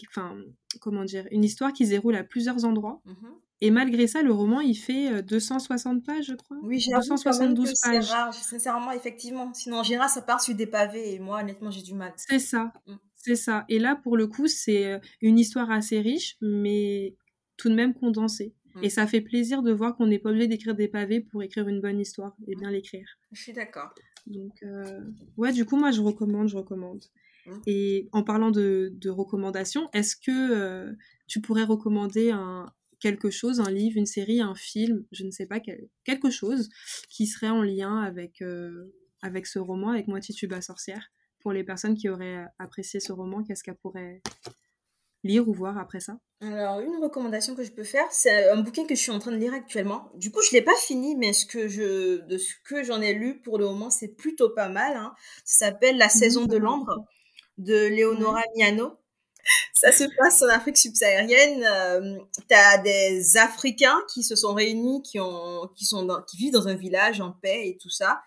enfin 0.10 0.38
comment 0.80 1.06
dire, 1.06 1.28
une 1.32 1.44
histoire 1.44 1.74
qui 1.74 1.86
se 1.86 1.92
déroule 1.92 2.16
à 2.16 2.24
plusieurs 2.24 2.66
endroits. 2.66 3.02
Mmh 3.06 3.28
et 3.62 3.70
malgré 3.70 4.08
ça, 4.08 4.24
le 4.24 4.34
roman, 4.34 4.60
il 4.60 4.76
fait 4.76 5.22
260 5.22 5.98
euh, 5.98 6.02
pages, 6.02 6.26
je 6.26 6.34
crois. 6.34 6.58
Oui, 6.64 6.80
j'ai 6.80 6.92
272 6.92 7.74
pages. 7.84 8.06
C'est 8.06 8.14
rare, 8.14 8.34
sincèrement, 8.34 8.92
effectivement. 8.92 9.54
Sinon, 9.54 9.78
en 9.78 9.84
général, 9.84 10.10
ça 10.10 10.24
part 10.24 10.42
sur 10.42 10.56
des 10.56 10.66
pavés 10.66 11.14
et 11.14 11.20
moi, 11.20 11.42
honnêtement, 11.42 11.70
j'ai 11.70 11.84
du 11.84 11.94
mal. 11.94 12.12
C'est 12.18 12.40
ça. 12.40 12.74
Mm. 12.88 12.96
C'est 13.14 13.36
ça. 13.36 13.66
Et 13.70 13.78
là, 13.78 13.96
pour 13.96 14.18
le 14.18 14.26
coup, 14.26 14.48
c'est 14.48 14.88
euh, 14.88 15.00
une 15.22 15.38
histoire 15.38 15.70
assez 15.70 16.00
riche, 16.00 16.38
mais 16.42 17.16
tout 17.56 17.70
de 17.70 17.76
même 17.76 17.94
condensée. 17.94 18.56
Mm. 18.74 18.84
Et 18.84 18.90
ça 18.90 19.06
fait 19.06 19.22
plaisir 19.22 19.62
de 19.62 19.72
voir 19.72 19.96
qu'on 19.96 20.08
n'est 20.08 20.18
pas 20.18 20.30
obligé 20.30 20.48
d'écrire 20.48 20.74
des 20.74 20.88
pavés 20.88 21.22
pour 21.22 21.44
écrire 21.44 21.68
une 21.68 21.82
bonne 21.82 22.00
histoire 22.00 22.36
et 22.48 22.56
bien 22.56 22.72
l'écrire. 22.72 23.08
Je 23.32 23.44
suis 23.44 23.54
d'accord. 23.54 23.94
Donc, 24.26 24.64
euh, 24.64 25.02
ouais, 25.38 25.54
du 25.54 25.66
coup, 25.66 25.78
moi, 25.78 25.92
je 25.92 26.02
recommande, 26.02 26.48
je 26.48 26.58
recommande. 26.58 27.04
Et 27.66 28.08
en 28.12 28.24
parlant 28.24 28.52
de, 28.52 28.92
de 28.96 29.10
recommandations, 29.10 29.90
est-ce 29.94 30.16
que 30.16 30.32
euh, 30.32 30.94
tu 31.28 31.42
pourrais 31.42 31.64
recommander 31.64 32.32
un, 32.32 32.72
quelque 33.02 33.30
chose, 33.32 33.60
un 33.60 33.72
livre, 33.72 33.98
une 33.98 34.06
série, 34.06 34.42
un 34.42 34.56
film, 34.56 35.06
je 35.12 35.26
ne 35.26 35.32
sais 35.32 35.46
pas, 35.48 35.60
quel- 35.60 35.90
quelque 36.06 36.30
chose 36.30 36.70
qui 37.10 37.28
serait 37.28 37.50
en 37.50 37.64
lien 37.64 37.98
avec, 38.02 38.42
euh, 38.42 38.94
avec 39.22 39.48
ce 39.48 39.60
roman, 39.60 39.90
avec 39.90 40.08
Moi 40.08 40.22
Tituba 40.22 40.62
sorcière, 40.62 41.12
pour 41.40 41.52
les 41.54 41.64
personnes 41.66 41.96
qui 41.96 42.10
auraient 42.10 42.46
apprécié 42.60 43.00
ce 43.00 43.12
roman, 43.12 43.44
qu'est-ce 43.44 43.64
qu'elles 43.64 43.76
pourraient 43.76 44.22
lire 45.24 45.48
ou 45.48 45.54
voir 45.54 45.78
après 45.78 46.00
ça? 46.00 46.18
Alors, 46.42 46.80
une 46.80 46.96
recommandation 47.04 47.54
que 47.56 47.64
je 47.64 47.72
peux 47.72 47.84
faire, 47.84 48.12
c'est 48.12 48.50
un 48.50 48.62
bouquin 48.62 48.86
que 48.88 48.96
je 48.96 49.00
suis 49.02 49.12
en 49.12 49.20
train 49.20 49.32
de 49.32 49.38
lire 49.38 49.54
actuellement. 49.54 50.12
Du 50.16 50.32
coup, 50.32 50.42
je 50.42 50.52
l'ai 50.54 50.64
pas 50.64 50.76
fini, 50.76 51.16
mais 51.16 51.34
ce 51.34 51.46
que 51.46 51.68
je, 51.68 52.18
de 52.26 52.38
ce 52.40 52.54
que 52.64 52.84
j'en 52.84 53.00
ai 53.02 53.14
lu 53.14 53.40
pour 53.42 53.60
le 53.60 53.66
moment, 53.66 53.92
c'est 53.92 54.08
plutôt 54.16 54.50
pas 54.50 54.68
mal. 54.70 54.98
hein. 54.98 55.14
Ça 55.46 55.68
s'appelle 55.68 55.98
La 55.98 56.10
saison 56.10 56.46
de 56.46 56.58
l'ambre 56.58 57.06
de 57.60 57.88
Leonora 57.90 58.42
Miano. 58.56 58.98
Ça 59.74 59.92
se 59.92 60.04
passe 60.18 60.42
en 60.44 60.48
Afrique 60.50 60.78
subsaharienne. 60.78 61.64
Euh, 61.64 62.18
T'as 62.48 62.78
des 62.80 63.38
Africains 63.38 63.98
qui 64.14 64.24
se 64.24 64.36
sont 64.36 64.54
réunis, 64.54 65.02
qui 65.04 65.20
ont, 65.20 65.68
qui 65.76 65.86
sont, 65.86 66.04
dans- 66.06 66.22
qui 66.24 66.38
vivent 66.38 66.54
dans 66.54 66.68
un 66.68 66.76
village 66.76 67.22
en 67.22 67.32
paix 67.32 67.68
et 67.68 67.78
tout 67.78 67.90
ça. 67.90 68.22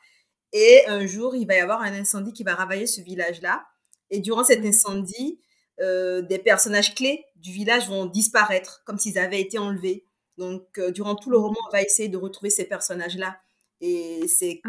Et 0.52 0.86
un 0.86 1.06
jour, 1.06 1.34
il 1.36 1.46
va 1.46 1.54
y 1.56 1.60
avoir 1.60 1.80
un 1.82 1.92
incendie 1.92 2.32
qui 2.32 2.44
va 2.44 2.54
ravailler 2.54 2.86
ce 2.86 3.00
village-là. 3.00 3.64
Et 4.10 4.20
durant 4.20 4.44
cet 4.44 4.64
incendie, 4.64 5.40
euh, 5.80 6.22
des 6.22 6.38
personnages 6.38 6.94
clés 6.94 7.24
du 7.36 7.50
village 7.52 7.88
vont 7.88 8.06
disparaître, 8.06 8.82
comme 8.86 8.98
s'ils 8.98 9.18
avaient 9.18 9.40
été 9.40 9.58
enlevés. 9.58 10.06
Donc, 10.38 10.78
euh, 10.78 10.90
durant 10.92 11.14
tout 11.16 11.30
le 11.30 11.38
roman, 11.38 11.56
on 11.68 11.72
va 11.72 11.82
essayer 11.82 12.08
de 12.08 12.16
retrouver 12.16 12.50
ces 12.50 12.64
personnages-là. 12.64 13.36
Et 13.80 14.20
c'est. 14.28 14.60
Ah, 14.64 14.68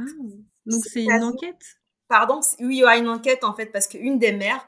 donc 0.66 0.84
C'est 0.92 1.04
une 1.04 1.24
enquête? 1.24 1.62
Pardon, 2.08 2.40
oui, 2.60 2.78
il 2.78 2.80
y 2.80 2.84
aura 2.84 2.98
une 2.98 3.10
enquête 3.10 3.44
en 3.44 3.54
fait, 3.56 3.68
parce 3.68 3.88
qu'une 3.88 4.20
des 4.20 4.32
mères, 4.32 4.68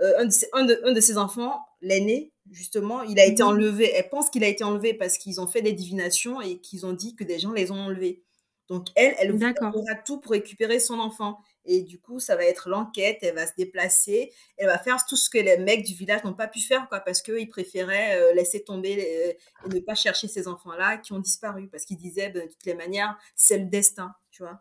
euh, 0.00 0.14
un, 0.18 0.24
de 0.26 0.30
ses, 0.30 0.48
un, 0.52 0.64
de, 0.64 0.80
un 0.84 0.92
de 0.92 1.00
ses 1.00 1.18
enfants, 1.18 1.60
l'aîné, 1.80 2.32
justement, 2.50 3.02
il 3.02 3.18
a 3.20 3.24
été 3.26 3.42
Mhm. 3.42 3.48
enlevé. 3.50 3.92
Elle 3.94 4.08
pense 4.08 4.30
qu'il 4.30 4.44
a 4.44 4.48
été 4.48 4.64
enlevé 4.64 4.94
parce 4.94 5.18
qu'ils 5.18 5.40
ont 5.40 5.46
fait 5.46 5.62
des 5.62 5.72
divinations 5.72 6.40
et 6.40 6.58
qu'ils 6.60 6.86
ont 6.86 6.92
dit 6.92 7.14
que 7.14 7.24
des 7.24 7.38
gens 7.38 7.52
les 7.52 7.70
ont 7.70 7.76
enlevés. 7.80 8.22
Donc, 8.68 8.86
elle, 8.94 9.14
elle 9.18 9.32
fera 9.38 9.94
tout 10.06 10.18
pour 10.20 10.32
récupérer 10.32 10.78
son 10.80 10.98
enfant. 10.98 11.38
Et 11.64 11.82
du 11.82 12.00
coup, 12.00 12.18
ça 12.20 12.36
va 12.36 12.44
être 12.44 12.68
l'enquête, 12.68 13.18
elle 13.22 13.34
va 13.34 13.46
se 13.46 13.52
déplacer, 13.56 14.32
elle 14.56 14.66
va 14.66 14.78
faire 14.78 14.96
tout 15.06 15.16
ce 15.16 15.28
que 15.30 15.38
les 15.38 15.58
mecs 15.58 15.84
du 15.84 15.94
village 15.94 16.24
n'ont 16.24 16.32
pas 16.32 16.48
pu 16.48 16.60
faire, 16.60 16.88
quoi, 16.88 17.00
parce 17.00 17.22
qu'ils 17.22 17.48
préféraient 17.48 18.18
euh, 18.18 18.32
laisser 18.34 18.64
tomber 18.64 18.96
les- 18.96 19.36
et 19.66 19.68
ne 19.68 19.78
pas 19.80 19.94
chercher 19.94 20.26
ces 20.26 20.48
enfants-là 20.48 20.96
qui 20.96 21.12
ont 21.12 21.18
disparu, 21.20 21.68
parce 21.68 21.84
qu'ils 21.84 21.98
disaient, 21.98 22.30
ben, 22.30 22.46
de 22.46 22.50
toutes 22.52 22.64
les 22.66 22.74
manières, 22.74 23.16
c'est 23.36 23.58
le 23.58 23.66
destin, 23.66 24.14
tu 24.30 24.42
vois. 24.42 24.60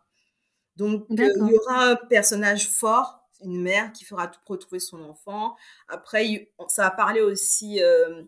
Donc, 0.75 1.05
euh, 1.11 1.15
il 1.47 1.47
y 1.53 1.57
aura 1.57 1.85
un 1.91 1.95
personnage 1.95 2.67
fort, 2.69 3.20
une 3.43 3.61
mère 3.61 3.91
qui 3.91 4.05
fera 4.05 4.27
tout 4.27 4.39
pour 4.45 4.53
retrouver 4.53 4.79
son 4.79 5.01
enfant. 5.03 5.55
Après, 5.87 6.51
ça 6.67 6.83
va 6.83 6.91
parler 6.91 7.21
aussi 7.21 7.81
euh, 7.81 8.23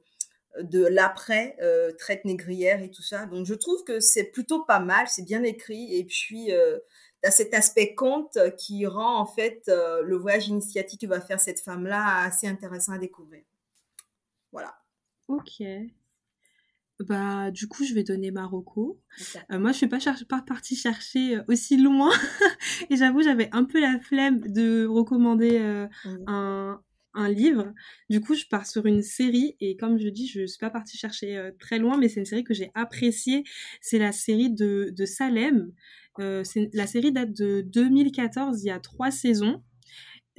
de 0.61 0.85
l'après, 0.85 1.55
euh, 1.61 1.91
traite 1.93 2.25
négrière 2.25 2.81
et 2.83 2.91
tout 2.91 3.01
ça. 3.01 3.25
Donc, 3.25 3.45
je 3.45 3.53
trouve 3.53 3.83
que 3.83 3.99
c'est 3.99 4.25
plutôt 4.25 4.63
pas 4.63 4.79
mal, 4.79 5.07
c'est 5.07 5.23
bien 5.25 5.43
écrit. 5.43 5.95
Et 5.95 6.03
puis, 6.03 6.53
euh, 6.53 6.77
tu 7.23 7.27
as 7.27 7.31
cet 7.31 7.53
aspect 7.53 7.95
conte 7.95 8.37
qui 8.57 8.85
rend, 8.85 9.17
en 9.17 9.25
fait, 9.25 9.63
euh, 9.69 10.01
le 10.03 10.15
voyage 10.15 10.47
initiatique 10.47 11.01
que 11.01 11.07
va 11.07 11.21
faire 11.21 11.39
cette 11.39 11.59
femme-là 11.59 12.23
assez 12.23 12.47
intéressant 12.47 12.93
à 12.93 12.97
découvrir. 12.97 13.43
Voilà. 14.51 14.75
Ok. 15.27 15.63
Bah, 16.99 17.51
du 17.51 17.67
coup, 17.67 17.83
je 17.83 17.93
vais 17.93 18.03
donner 18.03 18.31
Marocco. 18.31 18.99
Euh, 19.51 19.59
moi, 19.59 19.71
je 19.71 19.77
suis 19.77 19.87
pas, 19.87 19.97
pas 20.29 20.41
partie 20.41 20.75
chercher 20.75 21.37
euh, 21.37 21.43
aussi 21.47 21.77
loin. 21.77 22.11
Et 22.89 22.95
j'avoue, 22.95 23.21
j'avais 23.21 23.49
un 23.51 23.63
peu 23.65 23.79
la 23.81 23.99
flemme 23.99 24.39
de 24.41 24.85
recommander 24.85 25.57
euh, 25.59 25.87
Mhm. 26.05 26.23
un, 26.27 26.81
un 27.15 27.29
livre. 27.29 27.73
Du 28.09 28.21
coup, 28.21 28.35
je 28.35 28.45
pars 28.45 28.65
sur 28.67 28.85
une 28.85 29.01
série. 29.01 29.55
Et 29.59 29.75
comme 29.75 29.97
je 29.99 30.07
dis, 30.07 30.27
je 30.27 30.45
suis 30.45 30.59
pas 30.59 30.69
partie 30.69 30.97
chercher 30.97 31.35
euh, 31.37 31.51
très 31.59 31.79
loin, 31.79 31.97
mais 31.97 32.09
c'est 32.09 32.19
une 32.19 32.25
série 32.25 32.43
que 32.43 32.53
j'ai 32.53 32.71
appréciée. 32.75 33.43
C'est 33.81 33.99
la 33.99 34.11
série 34.11 34.51
de, 34.51 34.93
de 34.95 35.05
Salem. 35.05 35.71
Euh, 36.19 36.43
la 36.73 36.85
série 36.87 37.11
date 37.11 37.33
de 37.33 37.61
2014, 37.61 38.63
il 38.63 38.67
y 38.67 38.71
a 38.71 38.79
trois 38.79 39.09
saisons. 39.11 39.63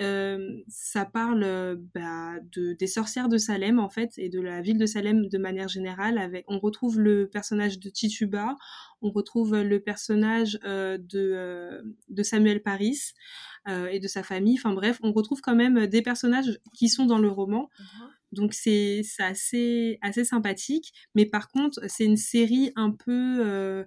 Euh, 0.01 0.63
ça 0.67 1.05
parle 1.05 1.45
euh, 1.45 1.77
bah, 1.95 2.35
de, 2.53 2.73
des 2.73 2.89
sorcières 2.89 3.29
de 3.29 3.39
Salem 3.39 3.79
en 3.79 3.89
fait 3.89 4.13
et 4.17 4.29
de 4.29 4.41
la 4.41 4.61
ville 4.61 4.77
de 4.77 4.87
Salem 4.87 5.29
de 5.29 5.39
manière 5.39 5.69
générale. 5.69 6.19
Avec, 6.19 6.45
on 6.49 6.59
retrouve 6.59 6.99
le 6.99 7.29
personnage 7.29 7.79
de 7.79 7.89
Tituba, 7.91 8.57
on 9.03 9.11
retrouve 9.11 9.57
le 9.57 9.81
personnage 9.81 10.59
euh, 10.65 10.99
de, 10.99 11.33
euh, 11.35 11.83
de 12.09 12.23
Samuel 12.23 12.63
Paris 12.63 13.13
et 13.67 13.99
de 13.99 14.09
sa 14.09 14.23
famille. 14.23 14.59
Enfin 14.59 14.75
bref, 14.75 14.99
on 15.03 15.13
retrouve 15.13 15.41
quand 15.41 15.55
même 15.55 15.87
des 15.87 16.03
personnages 16.03 16.59
qui 16.77 16.91
sont 16.91 17.07
dans 17.07 17.17
le 17.17 17.29
roman. 17.29 17.71
Mhm. 17.79 18.09
Donc 18.33 18.53
c'est 18.53 19.01
assez 19.21 19.99
assez 20.03 20.25
sympathique, 20.25 20.93
mais 21.15 21.25
par 21.25 21.49
contre 21.49 21.81
c'est 21.87 22.05
une 22.05 22.19
série 22.19 22.73
un 22.77 22.91
peu 22.91 23.87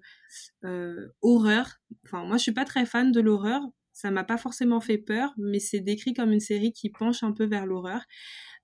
horreur. 1.21 1.79
Enfin 2.05 2.25
moi 2.25 2.37
je 2.37 2.43
suis 2.43 2.53
pas 2.53 2.65
très 2.65 2.87
fan 2.87 3.11
de 3.11 3.19
l'horreur, 3.19 3.61
ça 3.97 4.11
m'a 4.11 4.23
pas 4.23 4.37
forcément 4.37 4.79
fait 4.79 4.99
peur, 4.99 5.33
mais 5.37 5.59
c'est 5.59 5.79
décrit 5.79 6.13
comme 6.13 6.31
une 6.31 6.39
série 6.39 6.71
qui 6.71 6.91
penche 6.91 7.23
un 7.23 7.31
peu 7.31 7.45
vers 7.45 7.65
l'horreur, 7.65 8.01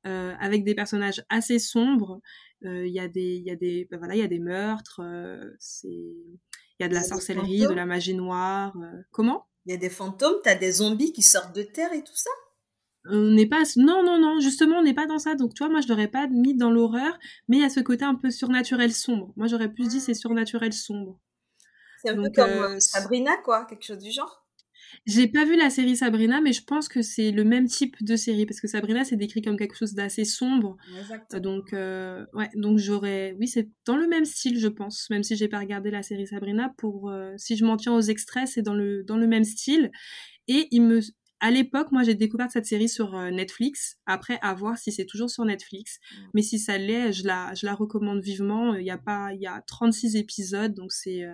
euh, 0.06 0.36
avec 0.40 0.64
des 0.64 0.76
personnages 0.76 1.26
assez 1.28 1.58
sombres. 1.58 2.22
Euh, 2.66 2.86
Il 2.86 2.94
y 2.94 3.00
a 3.00 3.08
des 3.08 3.42
y 3.44 3.50
a 3.50 3.56
des 3.56 3.88
ben 3.90 3.98
voilà 3.98 4.14
il 4.14 4.20
y 4.20 4.24
a 4.24 4.28
des 4.28 4.38
meurtres, 4.38 5.02
euh, 5.04 5.50
c'est 5.58 5.88
il 5.88 6.82
y 6.82 6.84
a 6.84 6.88
de 6.88 6.94
la 6.94 7.02
sorcellerie, 7.02 7.62
de 7.62 7.74
la 7.74 7.88
magie 7.88 8.14
noire. 8.14 8.76
Comment? 9.12 9.48
Il 9.66 9.72
y 9.72 9.76
a 9.76 9.78
des 9.78 9.90
fantômes, 9.90 10.36
tu 10.44 10.50
as 10.50 10.56
des 10.56 10.74
zombies 10.74 11.14
qui 11.14 11.24
sortent 11.24 11.56
de 11.56 11.64
terre 11.64 11.94
et 11.94 12.04
tout 12.04 12.16
ça? 12.16 12.30
on 13.06 13.32
n'est 13.32 13.48
pas 13.48 13.64
non 13.76 14.02
non 14.02 14.18
non 14.18 14.40
justement 14.40 14.78
on 14.78 14.84
n'est 14.84 14.94
pas 14.94 15.08
dans 15.08 15.20
ça 15.20 15.36
donc 15.36 15.54
tu 15.54 15.62
vois 15.62 15.70
moi 15.70 15.82
je 15.82 15.90
l'aurais 15.90 16.08
pas 16.08 16.26
mis 16.28 16.56
dans 16.56 16.72
l'horreur 16.72 17.20
mais 17.50 17.58
il 17.58 17.62
y 17.62 17.66
a 17.66 17.70
ce 17.70 17.82
côté 17.82 18.06
un 18.06 18.16
peu 18.16 18.32
surnaturel 18.32 18.94
sombre 18.94 19.34
moi 19.36 19.48
j'aurais 19.48 19.68
plus 19.68 19.90
dit 19.90 20.00
c'est 20.00 20.14
surnaturel 20.14 20.72
sombre 20.72 21.20
C'est 22.02 22.12
un 22.12 22.16
peu 22.22 22.30
comme 22.36 22.50
euh, 22.50 22.80
Sabrina, 22.80 23.38
quoi, 23.38 23.66
quelque 23.66 23.84
chose 23.84 23.98
du 23.98 24.12
genre. 24.12 24.43
J'ai 25.06 25.28
pas 25.28 25.46
vu 25.46 25.56
la 25.56 25.70
série 25.70 25.96
Sabrina 25.96 26.42
mais 26.42 26.54
je 26.54 26.64
pense 26.64 26.88
que 26.88 27.02
c'est 27.02 27.32
le 27.32 27.44
même 27.44 27.68
type 27.68 27.96
de 28.02 28.16
série 28.16 28.46
parce 28.46 28.60
que 28.60 28.68
Sabrina 28.68 29.04
c'est 29.04 29.16
décrit 29.16 29.42
comme 29.42 29.58
quelque 29.58 29.76
chose 29.76 29.94
d'assez 29.94 30.26
sombre 30.26 30.78
Exact. 31.00 31.34
Euh, 31.34 31.40
donc 31.40 31.74
euh, 31.74 32.26
ouais 32.34 32.50
donc 32.56 32.78
j'aurais 32.78 33.36
oui 33.40 33.48
c'est 33.48 33.70
dans 33.86 33.98
le 33.98 34.08
même 34.08 34.26
style 34.26 34.60
je 34.60 34.68
pense 34.68 35.10
même 35.10 35.24
si 35.24 35.36
j'ai 35.36 35.48
pas 35.48 35.60
regardé 35.60 35.92
la 35.92 36.04
série 36.04 36.28
Sabrina 36.28 36.74
pour 36.78 37.10
euh, 37.10 37.34
si 37.38 37.56
je 37.56 37.66
m'en 37.66 37.78
tiens 37.78 37.94
aux 37.94 38.02
extraits 38.02 38.48
c'est 38.48 38.62
dans 38.62 38.74
le 38.74 39.04
dans 39.04 39.18
le 39.18 39.28
même 39.28 39.44
style 39.44 39.92
et 40.48 40.68
il 40.72 40.82
me 40.82 41.02
à 41.40 41.52
l'époque, 41.52 41.92
moi, 41.92 42.04
j'ai 42.04 42.16
découvert 42.16 42.50
cette 42.50 42.66
série 42.66 42.88
sur 42.88 43.18
euh, 43.18 43.30
Netflix. 43.30 43.98
Après, 44.06 44.40
à 44.42 44.54
voir 44.54 44.78
si 44.78 44.94
c'est 44.94 45.04
toujours 45.04 45.30
sur 45.30 45.44
Netflix. 45.44 46.00
Mm. 46.00 46.24
Mais 46.36 46.42
si 46.42 46.58
ça 46.58 46.78
l'est, 46.78 47.12
je 47.12 47.28
la, 47.28 47.54
je 47.54 47.66
la 47.66 47.76
recommande 47.76 48.22
vivement. 48.22 48.76
Il 48.76 48.86
y 48.86 48.92
a 48.92 48.98
pas, 48.98 49.34
il 49.34 49.42
y 49.42 49.46
a 49.46 49.62
36 49.68 50.16
épisodes, 50.16 50.74
donc 50.74 50.94
c'est, 50.94 51.26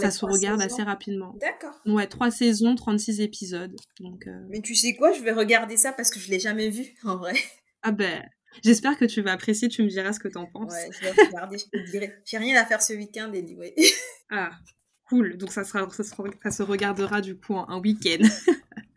ça 0.00 0.10
se 0.10 0.24
regarde 0.24 0.60
saisons. 0.60 0.74
assez 0.74 0.82
rapidement. 0.82 1.34
D'accord. 1.40 1.80
Ouais, 1.86 2.06
trois 2.06 2.30
saisons, 2.30 2.74
36 2.74 3.20
épisodes. 3.20 3.74
Donc, 4.00 4.26
euh, 4.26 4.46
Mais 4.48 4.60
tu 4.60 4.74
sais 4.74 4.94
quoi, 4.94 5.12
je 5.12 5.22
vais 5.22 5.32
regarder 5.32 5.76
ça 5.76 5.92
parce 5.92 6.10
que 6.10 6.18
je 6.20 6.30
l'ai 6.30 6.40
jamais 6.40 6.68
vu, 6.70 6.94
en 7.04 7.16
vrai. 7.16 7.34
ah 7.82 7.92
ben, 7.92 8.22
j'espère 8.64 8.96
que 8.98 9.04
tu 9.04 9.22
vas 9.22 9.32
apprécier. 9.32 9.68
Tu 9.68 9.82
me 9.82 9.88
diras 9.88 10.12
ce 10.12 10.20
que 10.20 10.28
t'en 10.28 10.46
penses. 10.46 10.72
Ouais, 10.72 10.90
je 10.92 11.00
vais 11.00 11.10
regarder, 11.26 11.58
je 11.58 11.64
te 11.64 11.90
dirai. 11.90 12.14
J'ai 12.24 12.38
rien 12.38 12.60
à 12.60 12.64
faire 12.64 12.82
ce 12.82 12.92
week-end, 12.92 13.30
anyway. 13.34 13.74
Ah, 14.30 14.50
cool. 15.08 15.36
Donc 15.36 15.52
ça 15.52 15.64
sera, 15.64 15.88
ça 15.90 16.02
se, 16.04 16.14
ça 16.42 16.50
se 16.50 16.62
regardera 16.62 17.20
du 17.20 17.36
coup 17.36 17.54
en 17.54 17.68
un 17.68 17.80
week-end. 17.80 18.22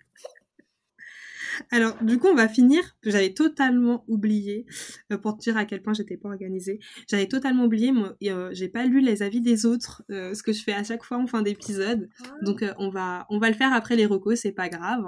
Alors, 1.72 1.96
du 2.04 2.18
coup, 2.20 2.28
on 2.28 2.36
va 2.36 2.48
finir. 2.48 2.82
J'avais 3.04 3.34
totalement 3.34 4.04
oublié, 4.08 4.66
euh, 5.12 5.18
pour 5.18 5.36
te 5.38 5.42
dire 5.42 5.58
à 5.58 5.66
quel 5.66 5.82
point 5.82 5.94
j'étais 5.94 6.18
pas 6.18 6.30
organisée. 6.30 6.80
J'avais 7.10 7.28
totalement 7.28 7.66
oublié, 7.66 7.92
moi, 7.92 8.16
euh, 8.24 8.50
j'ai 8.54 8.70
pas 8.70 8.86
lu 8.86 9.02
les 9.02 9.24
avis 9.24 9.42
des 9.42 9.66
autres, 9.66 10.04
euh, 10.12 10.34
ce 10.34 10.44
que 10.44 10.54
je 10.54 10.64
fais 10.64 10.74
à 10.74 10.84
chaque 10.84 11.04
fois 11.04 11.18
en 11.18 11.28
fin 11.28 11.42
d'épisode. 11.42 12.10
Donc, 12.42 12.64
euh, 12.64 12.74
on 12.78 12.90
va, 12.90 13.26
on 13.30 13.40
va 13.40 13.50
le 13.50 13.56
faire 13.56 13.74
après 13.74 13.96
les 13.96 14.06
recos, 14.06 14.40
c'est 14.40 14.52
pas 14.52 14.70
grave. 14.70 15.06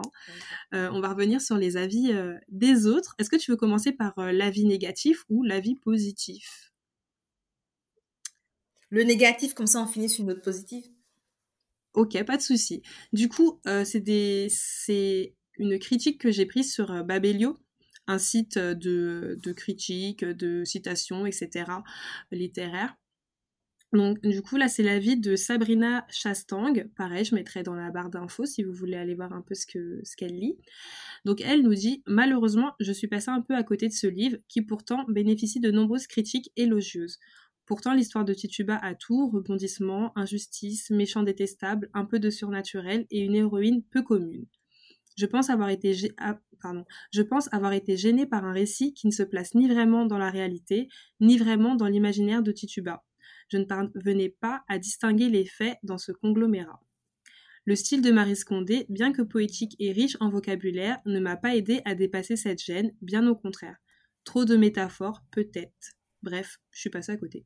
hein. 0.72 0.90
On 0.94 1.00
va 1.02 1.10
revenir 1.10 1.42
sur 1.42 1.58
les 1.58 1.78
avis 1.78 2.14
des 2.50 2.88
autres. 2.88 3.16
Est-ce 3.20 3.30
que 3.30 3.36
tu 3.36 3.52
veux 3.52 3.58
commencer 3.58 3.92
par 3.92 4.14
l'avis 4.32 4.66
négatif 4.66 5.24
ou 5.30 5.44
l'avis 5.44 5.76
positif? 5.76 6.72
Le 8.90 9.04
négatif, 9.04 9.54
comme 9.54 9.68
ça, 9.68 9.82
on 9.82 9.88
finit 9.88 10.10
sur 10.10 10.22
une 10.22 10.30
note 10.30 10.44
positive. 10.44 10.86
Ok, 11.94 12.22
pas 12.26 12.38
de 12.38 12.42
souci. 12.42 12.84
Du 13.12 13.28
coup, 13.28 13.60
euh, 13.68 13.84
c'est 13.84 14.00
des, 14.00 14.48
c'est 14.50 15.36
une 15.58 15.80
critique 15.80 16.20
que 16.20 16.32
j'ai 16.32 16.46
prise 16.46 16.74
sur 16.74 16.92
euh, 16.92 17.04
Babelio, 17.04 17.58
un 18.08 18.18
site 18.18 18.58
euh, 18.58 18.74
de, 18.74 19.52
critiques, 19.52 20.24
de 20.24 20.64
citations, 20.64 21.26
etc. 21.26 21.66
littéraires. 22.32 22.96
Donc, 23.94 24.22
du 24.22 24.42
coup, 24.42 24.58
là, 24.58 24.68
c'est 24.68 24.84
l'avis 24.84 25.18
de 25.18 25.38
Sabrina 25.38 26.06
Chastang. 26.10 26.74
Pareil, 26.98 27.24
je 27.24 27.34
mettrai 27.34 27.64
dans 27.64 27.74
la 27.74 27.90
barre 27.90 28.10
d'infos 28.10 28.46
si 28.46 28.64
vous 28.64 28.74
voulez 28.74 28.98
aller 28.98 29.16
voir 29.16 29.32
un 29.32 29.42
peu 29.42 29.56
ce 29.56 29.66
que 29.66 30.02
ce 30.04 30.18
qu'elle 30.18 30.38
lit. 30.38 30.58
Donc, 31.24 31.40
elle 31.42 31.62
nous 31.62 31.74
dit 31.74 32.04
Malheureusement, 32.06 32.74
je 32.82 32.92
suis 32.92 33.08
passée 33.08 33.32
un 33.32 33.42
peu 33.42 33.56
à 33.56 33.64
côté 33.64 33.88
de 33.88 33.94
ce 33.94 34.08
livre 34.08 34.38
qui 34.50 34.62
pourtant 34.62 35.06
bénéficie 35.08 35.62
de 35.62 35.72
nombreuses 35.72 36.08
critiques 36.08 36.52
élogieuses. 36.58 37.18
Pourtant, 37.66 37.94
l'histoire 37.94 38.26
de 38.26 38.34
Tituba 38.34 38.78
a 38.78 38.94
tout 38.96 39.30
rebondissement, 39.30 40.12
injustice, 40.18 40.90
méchant 40.90 41.24
détestable, 41.24 41.90
un 41.94 42.06
peu 42.06 42.20
de 42.20 42.30
surnaturel 42.30 43.06
et 43.10 43.20
une 43.20 43.36
héroïne 43.36 43.84
peu 43.84 44.04
commune. 44.04 44.46
Je 45.18 45.26
pense 45.26 45.50
avoir 45.50 45.70
été 45.70 45.94
ah, 46.18 46.40
pardon, 46.62 46.86
je 47.12 47.22
pense 47.22 47.52
avoir 47.52 47.74
été 47.74 47.98
gênée 47.98 48.26
par 48.26 48.46
un 48.46 48.54
récit 48.54 48.94
qui 48.94 49.08
ne 49.08 49.12
se 49.12 49.24
place 49.24 49.56
ni 49.56 49.68
vraiment 49.68 50.06
dans 50.06 50.18
la 50.18 50.30
réalité, 50.30 50.88
ni 51.20 51.38
vraiment 51.38 51.76
dans 51.76 51.88
l'imaginaire 51.88 52.44
de 52.44 52.52
Tituba. 52.52 53.04
Je 53.50 53.58
ne 53.58 53.66
parvenais 53.66 54.30
pas 54.30 54.64
à 54.68 54.78
distinguer 54.78 55.30
les 55.30 55.46
faits 55.46 55.78
dans 55.84 55.98
ce 55.98 56.12
conglomérat. 56.12 56.82
Le 57.66 57.76
style 57.76 58.02
de 58.02 58.12
Marie 58.12 58.36
Scondé, 58.36 58.86
bien 58.90 59.12
que 59.12 59.22
poétique 59.22 59.76
et 59.80 59.92
riche 59.92 60.16
en 60.22 60.30
vocabulaire, 60.30 61.00
ne 61.06 61.20
m'a 61.20 61.36
pas 61.36 61.56
aidé 61.56 61.82
à 61.84 61.96
dépasser 61.96 62.38
cette 62.38 62.64
gêne, 62.64 62.94
bien 63.02 63.28
au 63.28 63.36
contraire. 63.36 63.76
Trop 64.24 64.46
de 64.46 64.56
métaphores, 64.56 65.22
peut-être. 65.32 65.96
Bref, 66.24 66.60
je 66.72 66.80
suis 66.80 66.90
passée 66.90 67.12
à 67.12 67.18
côté. 67.18 67.46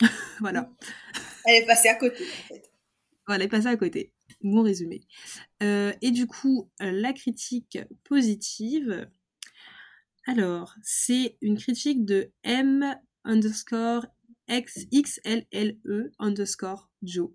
voilà. 0.40 0.70
Elle 1.46 1.62
est 1.62 1.66
passée 1.66 1.88
à 1.88 1.96
côté, 1.96 2.22
en 2.22 2.48
fait. 2.48 2.70
Voilà, 3.26 3.42
elle 3.42 3.46
est 3.46 3.50
passée 3.50 3.66
à 3.66 3.76
côté. 3.76 4.12
Bon 4.42 4.62
résumé. 4.62 5.00
Euh, 5.62 5.92
et 6.02 6.10
du 6.10 6.26
coup, 6.26 6.70
la 6.80 7.12
critique 7.12 7.78
positive. 8.04 9.08
Alors, 10.26 10.74
c'est 10.82 11.36
une 11.40 11.56
critique 11.56 12.04
de 12.04 12.30
M 12.44 12.94
underscore 13.24 14.06
XLLE 14.48 16.12
underscore 16.18 16.90
Joe. 17.02 17.30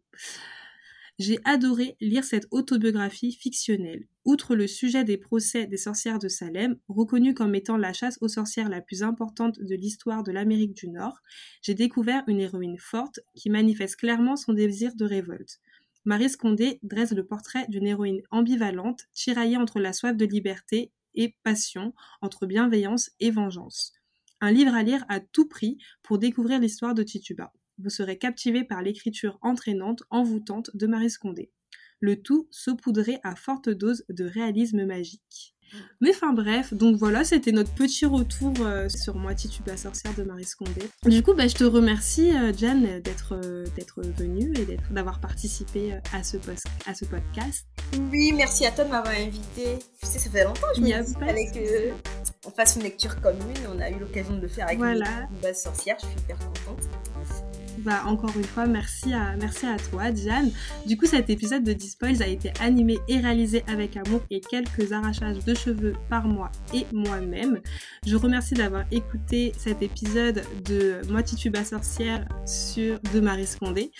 J'ai 1.20 1.40
adoré 1.46 1.96
lire 2.02 2.24
cette 2.24 2.48
autobiographie 2.50 3.34
fictionnelle. 3.34 4.08
Outre 4.26 4.56
le 4.56 4.66
sujet 4.66 5.04
des 5.04 5.18
procès 5.18 5.68
des 5.68 5.78
sorcières 5.78 6.18
de 6.18 6.28
Salem, 6.28 6.78
reconnu 6.88 7.36
comme 7.36 7.54
étant 7.54 7.78
la 7.78 7.94
chasse 7.94 8.18
aux 8.22 8.28
sorcières 8.28 8.70
la 8.70 8.82
plus 8.82 9.04
importante 9.04 9.60
de 9.60 9.76
l'histoire 9.76 10.24
de 10.24 10.32
l'Amérique 10.32 10.74
du 10.74 10.90
Nord, 10.90 11.20
j'ai 11.62 11.76
découvert 11.76 12.24
une 12.28 12.40
héroïne 12.40 12.80
forte 12.80 13.20
qui 13.36 13.52
manifeste 13.52 13.98
clairement 13.98 14.36
son 14.36 14.54
désir 14.54 14.96
de 14.96 15.06
révolte. 15.06 15.60
Marie 16.06 16.30
Scondé 16.30 16.80
dresse 16.84 17.12
le 17.12 17.26
portrait 17.26 17.66
d'une 17.70 17.88
héroïne 17.88 18.22
ambivalente, 18.32 19.08
tiraillée 19.14 19.58
entre 19.58 19.80
la 19.80 19.94
soif 19.94 20.16
de 20.16 20.26
liberté 20.26 20.92
et 21.16 21.36
passion, 21.44 21.94
entre 22.22 22.46
bienveillance 22.46 23.12
et 23.20 23.32
vengeance. 23.32 23.94
Un 24.42 24.52
livre 24.52 24.74
à 24.74 24.84
lire 24.84 25.06
à 25.10 25.20
tout 25.20 25.48
prix 25.48 25.78
pour 26.02 26.18
découvrir 26.18 26.60
l'histoire 26.60 26.94
de 26.94 27.04
Tituba 27.04 27.54
vous 27.78 27.90
serez 27.90 28.18
captivé 28.18 28.64
par 28.64 28.82
l'écriture 28.82 29.38
entraînante, 29.42 30.04
envoûtante 30.10 30.76
de 30.76 30.88
Marie 30.88 31.10
Scondé. 31.10 31.52
Le 32.00 32.22
tout 32.22 32.48
saupoudré 32.52 33.20
à 33.24 33.36
forte 33.36 33.70
dose 33.70 34.06
de 34.10 34.26
réalisme 34.26 34.86
magique. 34.86 35.53
Mais 36.02 36.12
enfin 36.12 36.34
bref, 36.34 36.74
donc 36.74 36.98
voilà, 36.98 37.24
c'était 37.24 37.52
notre 37.52 37.74
petit 37.74 38.06
retour 38.06 38.54
euh, 38.62 38.90
sur 38.90 39.16
Moi 39.16 39.34
Tituba 39.34 39.78
sorcière 39.78 40.14
de 40.16 40.24
Marie 40.24 40.44
Scondé. 40.44 40.90
Du 41.06 41.24
coup, 41.24 41.34
bah, 41.34 41.48
je 41.48 41.56
te 41.56 41.64
remercie, 41.64 42.32
euh, 42.36 42.52
d'être 42.52 43.40
euh, 43.44 43.66
d'être 43.76 44.02
venue 44.02 44.54
et 44.58 44.78
d'avoir 44.92 45.20
participé 45.20 45.94
à 46.14 46.24
ce, 46.24 46.38
à 46.86 46.94
ce 46.94 47.06
podcast. 47.06 47.66
Oui, 48.12 48.32
merci 48.34 48.66
à 48.66 48.72
toi 48.72 48.86
de 48.86 48.90
m'avoir 48.90 49.14
invité. 49.14 49.80
Tu 50.00 50.08
sais, 50.08 50.20
ça 50.20 50.30
fait 50.30 50.44
longtemps 50.44 50.68
que 50.76 50.82
je 50.82 50.82
me 50.82 51.26
fallait 51.26 51.94
qu'on 52.44 52.52
fasse 52.52 52.76
une 52.76 52.84
lecture 52.84 53.20
commune. 53.22 53.58
On 53.74 53.80
a 53.80 53.90
eu 53.90 54.00
l'occasion 54.00 54.36
de 54.36 54.42
le 54.42 54.48
faire 54.48 54.68
avec 54.68 54.78
voilà. 54.78 55.28
une 55.32 55.40
base 55.42 55.64
sorcière. 55.64 55.96
Je 56.00 56.08
suis 56.08 56.18
hyper 56.18 56.38
contente. 56.40 56.90
Bah, 57.84 58.04
encore 58.06 58.32
une 58.38 58.46
fois, 58.46 58.66
merci 58.66 59.14
à, 59.14 59.36
merci 59.36 59.66
à 59.66 59.78
toi, 59.78 60.12
Diane. 60.12 60.52
Du 60.86 60.96
coup, 60.96 61.06
cet 61.06 61.30
épisode 61.30 61.64
de 61.64 61.74
Dispoils 61.74 62.24
a 62.24 62.28
été 62.28 62.52
animé 62.62 62.98
et 63.10 63.20
réalisé 63.20 63.64
avec 63.68 63.98
amour 63.98 64.22
et 64.30 64.40
quelques 64.40 64.94
arrachages 64.94 65.44
de 65.44 65.54
cheveux 65.54 65.94
par 66.10 66.26
moi 66.28 66.50
et 66.74 66.86
moi-même. 66.94 67.60
Je 68.06 68.16
remercie 68.16 68.54
d'avoir 68.54 68.84
écouté 68.92 69.52
cet 69.58 69.82
épisode 69.82 70.44
de 70.66 71.02
Moi 71.10 71.24
Tituba 71.24 71.66
sorcière 71.66 72.26
sur 72.46 73.00
de 73.14 73.20
Marie 73.20 73.48
Scondé. 73.48 73.92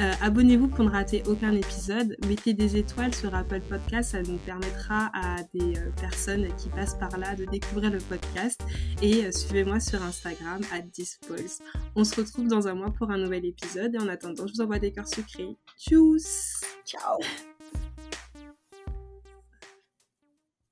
Euh, 0.00 0.12
abonnez-vous 0.20 0.68
pour 0.68 0.84
ne 0.84 0.90
rater 0.90 1.22
aucun 1.26 1.52
épisode. 1.52 2.16
Mettez 2.28 2.52
des 2.52 2.76
étoiles 2.76 3.14
sur 3.14 3.34
Apple 3.34 3.60
Podcast, 3.60 4.12
ça 4.12 4.22
nous 4.22 4.38
permettra 4.38 5.10
à 5.14 5.36
des 5.54 5.78
euh, 5.78 5.90
personnes 5.98 6.46
qui 6.56 6.68
passent 6.68 6.98
par 6.98 7.16
là 7.16 7.34
de 7.34 7.46
découvrir 7.46 7.90
le 7.90 7.98
podcast. 7.98 8.60
Et 9.00 9.24
euh, 9.24 9.32
suivez-moi 9.32 9.80
sur 9.80 10.02
Instagram 10.02 10.60
à 10.74 10.80
Dispoils. 10.80 11.62
On 11.96 12.04
se 12.04 12.16
retrouve 12.16 12.48
dans 12.48 12.68
un 12.68 12.74
mois 12.74 12.90
pour 12.90 13.10
un 13.10 13.29
épisode. 13.38 13.94
Et 13.94 13.98
en 13.98 14.08
attendant, 14.08 14.46
je 14.46 14.54
vous 14.54 14.60
envoie 14.60 14.78
des 14.78 14.92
cœurs 14.92 15.08
sucrés. 15.08 15.56
Tchuss 15.78 16.60
Ciao 16.84 17.18